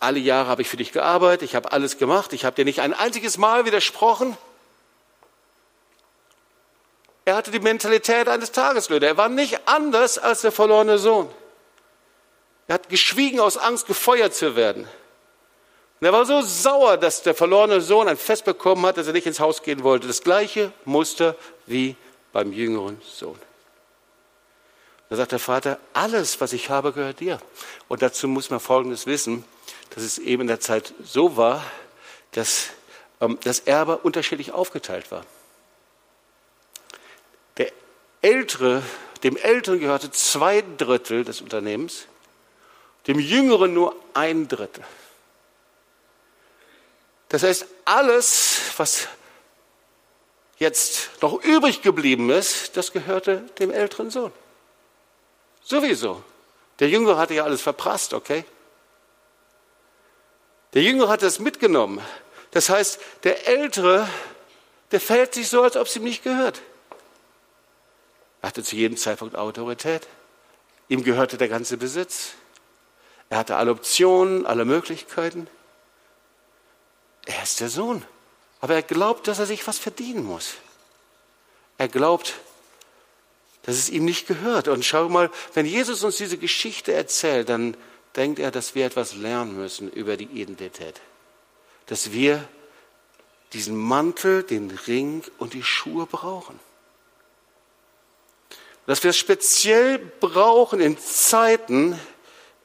alle 0.00 0.18
Jahre 0.18 0.48
habe 0.48 0.62
ich 0.62 0.68
für 0.68 0.76
dich 0.76 0.92
gearbeitet, 0.92 1.48
ich 1.48 1.54
habe 1.54 1.72
alles 1.72 1.98
gemacht, 1.98 2.32
ich 2.32 2.44
habe 2.44 2.56
dir 2.56 2.64
nicht 2.64 2.80
ein 2.80 2.92
einziges 2.92 3.38
Mal 3.38 3.64
widersprochen. 3.64 4.36
Er 7.24 7.36
hatte 7.36 7.50
die 7.50 7.60
Mentalität 7.60 8.28
eines 8.28 8.52
Tageslöhner. 8.52 9.06
Er 9.06 9.16
war 9.16 9.30
nicht 9.30 9.66
anders 9.66 10.18
als 10.18 10.42
der 10.42 10.52
verlorene 10.52 10.98
Sohn. 10.98 11.30
Er 12.68 12.74
hat 12.74 12.88
geschwiegen 12.88 13.40
aus 13.40 13.56
Angst, 13.56 13.86
gefeuert 13.86 14.34
zu 14.34 14.56
werden. 14.56 14.88
Und 16.00 16.06
er 16.06 16.12
war 16.12 16.26
so 16.26 16.42
sauer, 16.42 16.96
dass 16.96 17.22
der 17.22 17.34
verlorene 17.34 17.80
Sohn 17.80 18.08
ein 18.08 18.16
Fest 18.16 18.44
bekommen 18.44 18.84
hat, 18.84 18.96
dass 18.96 19.06
er 19.06 19.12
nicht 19.12 19.26
ins 19.26 19.40
Haus 19.40 19.62
gehen 19.62 19.82
wollte. 19.82 20.06
Das 20.06 20.22
gleiche 20.22 20.72
Muster 20.84 21.36
wie 21.66 21.96
beim 22.32 22.52
jüngeren 22.52 23.00
Sohn. 23.02 23.38
Da 25.08 25.16
sagt 25.16 25.32
der 25.32 25.38
Vater, 25.38 25.78
alles, 25.92 26.40
was 26.40 26.52
ich 26.52 26.70
habe, 26.70 26.92
gehört 26.92 27.20
dir. 27.20 27.38
Und 27.88 28.02
dazu 28.02 28.26
muss 28.26 28.50
man 28.50 28.58
Folgendes 28.58 29.06
wissen, 29.06 29.44
dass 29.90 30.02
es 30.02 30.18
eben 30.18 30.42
in 30.42 30.48
der 30.48 30.60
Zeit 30.60 30.92
so 31.04 31.36
war, 31.36 31.64
dass 32.32 32.70
ähm, 33.20 33.38
das 33.44 33.60
Erbe 33.60 33.98
unterschiedlich 33.98 34.52
aufgeteilt 34.52 35.10
war. 35.12 35.24
Der 37.58 37.70
Ältere, 38.22 38.82
dem 39.22 39.36
Älteren 39.36 39.78
gehörte 39.78 40.10
zwei 40.10 40.64
Drittel 40.76 41.24
des 41.24 41.40
Unternehmens, 41.40 42.06
dem 43.06 43.20
Jüngeren 43.20 43.72
nur 43.72 43.94
ein 44.14 44.48
Drittel. 44.48 44.84
Das 47.34 47.42
heißt, 47.42 47.66
alles, 47.84 48.60
was 48.76 49.08
jetzt 50.58 51.10
noch 51.20 51.42
übrig 51.42 51.82
geblieben 51.82 52.30
ist, 52.30 52.76
das 52.76 52.92
gehörte 52.92 53.38
dem 53.58 53.72
älteren 53.72 54.12
Sohn. 54.12 54.32
Sowieso. 55.64 56.22
Der 56.78 56.88
Jüngere 56.88 57.16
hatte 57.16 57.34
ja 57.34 57.42
alles 57.42 57.60
verprasst, 57.60 58.14
okay? 58.14 58.44
Der 60.74 60.82
Jüngere 60.82 61.08
hat 61.08 61.22
das 61.24 61.40
mitgenommen. 61.40 62.00
Das 62.52 62.68
heißt, 62.68 63.00
der 63.24 63.48
Ältere, 63.48 64.08
der 64.92 65.00
fällt 65.00 65.34
sich 65.34 65.48
so, 65.48 65.64
als 65.64 65.76
ob 65.76 65.88
es 65.88 65.96
ihm 65.96 66.04
nicht 66.04 66.22
gehört. 66.22 66.62
Er 68.42 68.50
hatte 68.50 68.62
zu 68.62 68.76
jedem 68.76 68.96
Zeitpunkt 68.96 69.34
Autorität. 69.34 70.06
Ihm 70.86 71.02
gehörte 71.02 71.36
der 71.36 71.48
ganze 71.48 71.78
Besitz. 71.78 72.34
Er 73.28 73.38
hatte 73.38 73.56
alle 73.56 73.72
Optionen, 73.72 74.46
alle 74.46 74.64
Möglichkeiten. 74.64 75.48
Er 77.26 77.42
ist 77.42 77.60
der 77.60 77.68
Sohn. 77.68 78.04
Aber 78.60 78.74
er 78.74 78.82
glaubt, 78.82 79.28
dass 79.28 79.38
er 79.38 79.46
sich 79.46 79.66
was 79.66 79.78
verdienen 79.78 80.24
muss. 80.24 80.54
Er 81.78 81.88
glaubt, 81.88 82.34
dass 83.62 83.76
es 83.76 83.90
ihm 83.90 84.04
nicht 84.04 84.26
gehört. 84.26 84.68
Und 84.68 84.84
schau 84.84 85.08
mal, 85.08 85.30
wenn 85.54 85.66
Jesus 85.66 86.02
uns 86.04 86.16
diese 86.16 86.38
Geschichte 86.38 86.92
erzählt, 86.92 87.48
dann 87.48 87.76
denkt 88.16 88.38
er, 88.38 88.50
dass 88.50 88.74
wir 88.74 88.86
etwas 88.86 89.14
lernen 89.14 89.56
müssen 89.56 89.90
über 89.90 90.16
die 90.16 90.24
Identität. 90.24 91.00
Dass 91.86 92.12
wir 92.12 92.46
diesen 93.52 93.76
Mantel, 93.76 94.42
den 94.42 94.70
Ring 94.86 95.22
und 95.38 95.54
die 95.54 95.62
Schuhe 95.62 96.06
brauchen. 96.06 96.58
Dass 98.86 99.02
wir 99.02 99.10
es 99.10 99.16
speziell 99.16 99.98
brauchen 99.98 100.80
in 100.80 100.98
Zeiten, 100.98 101.98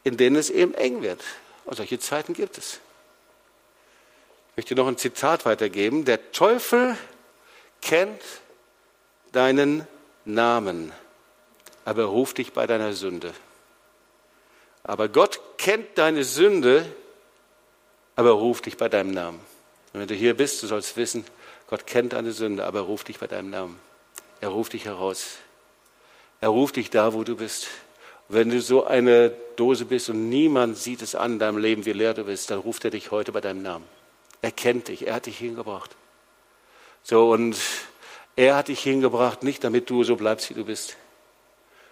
in 0.03 0.17
denen 0.17 0.35
es 0.35 0.49
eben 0.49 0.73
eng 0.73 1.01
wird. 1.01 1.23
Und 1.65 1.77
solche 1.77 1.99
Zeiten 1.99 2.33
gibt 2.33 2.57
es 2.57 2.79
möchte 4.59 4.75
noch 4.75 4.89
ein 4.89 4.97
Zitat 4.97 5.45
weitergeben. 5.45 6.03
Der 6.03 6.33
Teufel 6.33 6.97
kennt 7.81 8.21
deinen 9.31 9.87
Namen, 10.25 10.91
aber 11.85 12.01
er 12.01 12.07
ruft 12.07 12.39
dich 12.39 12.51
bei 12.51 12.67
deiner 12.67 12.91
Sünde. 12.91 13.31
Aber 14.83 15.07
Gott 15.07 15.39
kennt 15.57 15.97
deine 15.97 16.25
Sünde, 16.25 16.85
aber 18.17 18.31
er 18.31 18.33
ruft 18.33 18.65
dich 18.65 18.75
bei 18.75 18.89
deinem 18.89 19.11
Namen. 19.11 19.39
Und 19.93 20.01
wenn 20.01 20.09
du 20.09 20.13
hier 20.13 20.35
bist, 20.35 20.61
du 20.61 20.67
sollst 20.67 20.97
wissen, 20.97 21.23
Gott 21.67 21.87
kennt 21.87 22.11
deine 22.11 22.33
Sünde, 22.33 22.65
aber 22.65 22.79
er 22.79 22.85
ruft 22.85 23.07
dich 23.07 23.17
bei 23.17 23.27
deinem 23.27 23.51
Namen. 23.51 23.79
Er 24.41 24.49
ruft 24.49 24.73
dich 24.73 24.83
heraus. 24.83 25.37
Er 26.41 26.49
ruft 26.49 26.75
dich 26.75 26.89
da, 26.89 27.13
wo 27.13 27.23
du 27.23 27.37
bist. 27.37 27.69
Und 28.27 28.35
wenn 28.35 28.49
du 28.49 28.59
so 28.59 28.83
eine 28.83 29.29
Dose 29.55 29.85
bist 29.85 30.09
und 30.09 30.27
niemand 30.27 30.75
sieht 30.75 31.01
es 31.01 31.15
an 31.15 31.31
in 31.31 31.39
deinem 31.39 31.59
Leben, 31.59 31.85
wie 31.85 31.93
leer 31.93 32.13
du 32.13 32.25
bist, 32.25 32.51
dann 32.51 32.59
ruft 32.59 32.83
er 32.83 32.91
dich 32.91 33.11
heute 33.11 33.31
bei 33.31 33.39
deinem 33.39 33.61
Namen. 33.61 33.98
Er 34.41 34.51
kennt 34.51 34.87
dich, 34.87 35.07
er 35.07 35.15
hat 35.15 35.25
dich 35.25 35.37
hingebracht. 35.37 35.95
So, 37.03 37.31
und 37.31 37.57
er 38.35 38.55
hat 38.55 38.69
dich 38.69 38.81
hingebracht, 38.81 39.43
nicht 39.43 39.63
damit 39.63 39.89
du 39.89 40.03
so 40.03 40.15
bleibst, 40.15 40.49
wie 40.49 40.53
du 40.53 40.65
bist, 40.65 40.95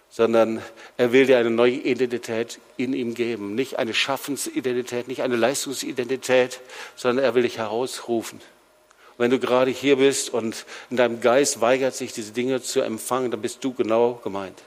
sondern 0.08 0.62
er 0.96 1.12
will 1.12 1.26
dir 1.26 1.38
eine 1.38 1.50
neue 1.50 1.72
Identität 1.72 2.58
in 2.76 2.94
ihm 2.94 3.14
geben. 3.14 3.54
Nicht 3.54 3.78
eine 3.78 3.92
Schaffensidentität, 3.92 5.08
nicht 5.08 5.22
eine 5.22 5.36
Leistungsidentität, 5.36 6.60
sondern 6.96 7.24
er 7.24 7.34
will 7.34 7.42
dich 7.42 7.58
herausrufen. 7.58 8.38
Und 8.38 9.18
wenn 9.18 9.30
du 9.30 9.38
gerade 9.38 9.70
hier 9.70 9.96
bist 9.96 10.30
und 10.30 10.64
in 10.88 10.96
deinem 10.96 11.20
Geist 11.20 11.60
weigert 11.60 11.94
sich, 11.94 12.12
diese 12.12 12.32
Dinge 12.32 12.62
zu 12.62 12.80
empfangen, 12.80 13.30
dann 13.30 13.42
bist 13.42 13.62
du 13.62 13.74
genau 13.74 14.20
gemeint. 14.24 14.62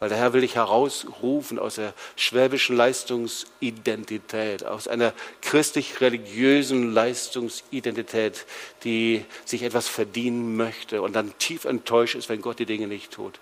Weil 0.00 0.08
der 0.08 0.16
Herr 0.16 0.32
will 0.32 0.40
dich 0.40 0.54
herausrufen 0.54 1.58
aus 1.58 1.74
der 1.74 1.92
schwäbischen 2.16 2.74
Leistungsidentität, 2.74 4.64
aus 4.64 4.88
einer 4.88 5.12
christlich-religiösen 5.42 6.94
Leistungsidentität, 6.94 8.46
die 8.82 9.26
sich 9.44 9.62
etwas 9.62 9.88
verdienen 9.88 10.56
möchte 10.56 11.02
und 11.02 11.12
dann 11.12 11.36
tief 11.38 11.66
enttäuscht 11.66 12.14
ist, 12.14 12.30
wenn 12.30 12.40
Gott 12.40 12.58
die 12.58 12.66
Dinge 12.66 12.86
nicht 12.86 13.12
tut. 13.12 13.38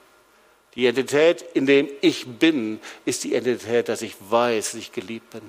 Die 0.75 0.81
Identität, 0.81 1.43
in 1.55 1.67
dem 1.67 1.89
ich 2.01 2.27
bin, 2.27 2.81
ist 3.05 3.23
die 3.23 3.35
Identität, 3.35 3.89
dass 3.89 4.03
ich 4.03 4.17
weiß, 4.29 4.73
dass 4.73 4.81
ich 4.81 4.91
geliebt 4.91 5.31
bin. 5.31 5.43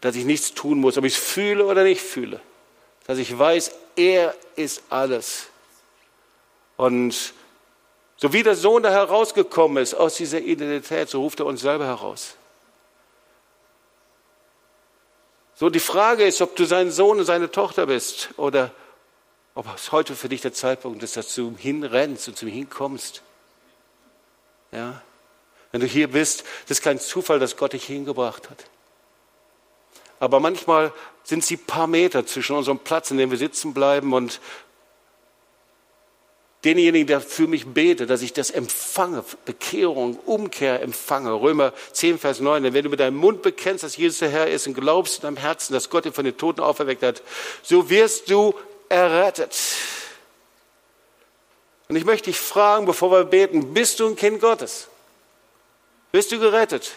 Dass 0.00 0.16
ich 0.16 0.24
nichts 0.24 0.52
tun 0.52 0.80
muss, 0.80 0.98
ob 0.98 1.04
ich 1.04 1.16
es 1.16 1.22
fühle 1.22 1.64
oder 1.64 1.84
nicht 1.84 2.00
fühle. 2.00 2.40
Dass 3.06 3.18
ich 3.18 3.38
weiß, 3.38 3.70
er 3.94 4.34
ist 4.56 4.82
alles. 4.90 5.46
Und 6.76 7.34
so 8.20 8.34
wie 8.34 8.42
der 8.42 8.54
Sohn 8.54 8.82
da 8.82 8.90
herausgekommen 8.90 9.82
ist 9.82 9.94
aus 9.94 10.16
dieser 10.16 10.40
Identität, 10.40 11.08
so 11.08 11.22
ruft 11.22 11.40
er 11.40 11.46
uns 11.46 11.62
selber 11.62 11.86
heraus. 11.86 12.36
So 15.54 15.70
die 15.70 15.80
Frage 15.80 16.24
ist, 16.24 16.42
ob 16.42 16.54
du 16.54 16.66
sein 16.66 16.90
Sohn 16.90 17.18
und 17.18 17.24
seine 17.24 17.50
Tochter 17.50 17.86
bist 17.86 18.30
oder 18.36 18.72
ob 19.54 19.66
es 19.74 19.90
heute 19.90 20.14
für 20.14 20.28
dich 20.28 20.42
der 20.42 20.52
Zeitpunkt 20.52 21.02
ist, 21.02 21.16
dass 21.16 21.34
du 21.34 21.56
hinrennst 21.56 22.28
und 22.28 22.36
zu 22.36 22.46
ihm 22.46 22.52
hinkommst. 22.52 23.22
Ja? 24.70 25.00
Wenn 25.72 25.80
du 25.80 25.86
hier 25.86 26.08
bist, 26.08 26.44
das 26.68 26.78
ist 26.78 26.82
kein 26.82 27.00
Zufall, 27.00 27.38
dass 27.38 27.56
Gott 27.56 27.72
dich 27.72 27.84
hingebracht 27.84 28.50
hat. 28.50 28.64
Aber 30.18 30.40
manchmal 30.40 30.92
sind 31.24 31.42
sie 31.42 31.56
paar 31.56 31.86
Meter 31.86 32.26
zwischen 32.26 32.54
unserem 32.54 32.80
Platz, 32.80 33.10
in 33.10 33.16
dem 33.16 33.30
wir 33.30 33.38
sitzen 33.38 33.72
bleiben 33.72 34.12
und 34.12 34.40
denjenigen, 36.64 37.06
der 37.06 37.20
für 37.20 37.46
mich 37.46 37.66
betet, 37.66 38.10
dass 38.10 38.22
ich 38.22 38.32
das 38.32 38.50
empfange, 38.50 39.24
Bekehrung, 39.44 40.18
Umkehr 40.26 40.82
empfange. 40.82 41.32
Römer 41.32 41.72
10, 41.92 42.18
Vers 42.18 42.40
9. 42.40 42.62
Denn 42.62 42.74
wenn 42.74 42.84
du 42.84 42.90
mit 42.90 43.00
deinem 43.00 43.16
Mund 43.16 43.42
bekennst, 43.42 43.82
dass 43.82 43.96
Jesus 43.96 44.18
der 44.18 44.28
Herr 44.28 44.48
ist 44.48 44.66
und 44.66 44.74
glaubst 44.74 45.16
in 45.16 45.22
deinem 45.22 45.36
Herzen, 45.38 45.72
dass 45.72 45.88
Gott 45.88 46.04
ihn 46.06 46.12
von 46.12 46.24
den 46.24 46.36
Toten 46.36 46.60
auferweckt 46.60 47.02
hat, 47.02 47.22
so 47.62 47.88
wirst 47.88 48.30
du 48.30 48.54
errettet. 48.88 49.56
Und 51.88 51.96
ich 51.96 52.04
möchte 52.04 52.30
dich 52.30 52.38
fragen, 52.38 52.86
bevor 52.86 53.10
wir 53.10 53.24
beten, 53.24 53.72
bist 53.72 53.98
du 53.98 54.06
ein 54.06 54.16
Kind 54.16 54.40
Gottes? 54.40 54.88
Bist 56.12 56.30
du 56.30 56.38
gerettet? 56.38 56.92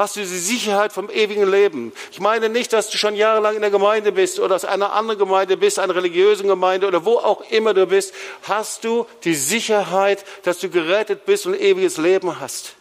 Hast 0.00 0.16
du 0.16 0.20
die 0.20 0.26
Sicherheit 0.26 0.92
vom 0.92 1.10
ewigen 1.10 1.48
Leben. 1.48 1.92
Ich 2.10 2.20
meine 2.20 2.48
nicht, 2.48 2.72
dass 2.72 2.90
du 2.90 2.98
schon 2.98 3.14
jahrelang 3.14 3.54
in 3.54 3.60
der 3.60 3.70
Gemeinde 3.70 4.12
bist 4.12 4.40
oder 4.40 4.56
aus 4.56 4.64
einer 4.64 4.92
anderen 4.92 5.18
Gemeinde 5.18 5.56
bist, 5.56 5.78
einer 5.78 5.94
religiösen 5.94 6.48
Gemeinde 6.48 6.86
oder 6.86 7.04
wo 7.04 7.18
auch 7.18 7.42
immer 7.50 7.74
du 7.74 7.86
bist. 7.86 8.14
Hast 8.42 8.84
du 8.84 9.06
die 9.24 9.34
Sicherheit, 9.34 10.24
dass 10.42 10.58
du 10.58 10.70
gerettet 10.70 11.26
bist 11.26 11.46
und 11.46 11.54
ewiges 11.54 11.98
Leben 11.98 12.40
hast? 12.40 12.74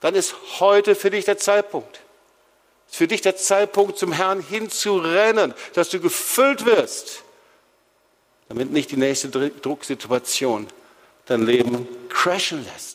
Dann 0.00 0.14
ist 0.14 0.34
heute 0.60 0.94
für 0.94 1.10
dich 1.10 1.24
der 1.24 1.38
Zeitpunkt. 1.38 2.00
Ist 2.88 2.96
für 2.96 3.08
dich 3.08 3.22
der 3.22 3.36
Zeitpunkt, 3.36 3.98
zum 3.98 4.12
Herrn 4.12 4.40
hinzurennen, 4.40 5.54
dass 5.72 5.88
du 5.88 5.98
gefüllt 5.98 6.64
wirst, 6.66 7.22
damit 8.48 8.70
nicht 8.70 8.92
die 8.92 8.96
nächste 8.96 9.28
Drucksituation 9.28 10.68
dein 11.24 11.44
Leben 11.44 11.88
crashen 12.08 12.64
lässt. 12.64 12.86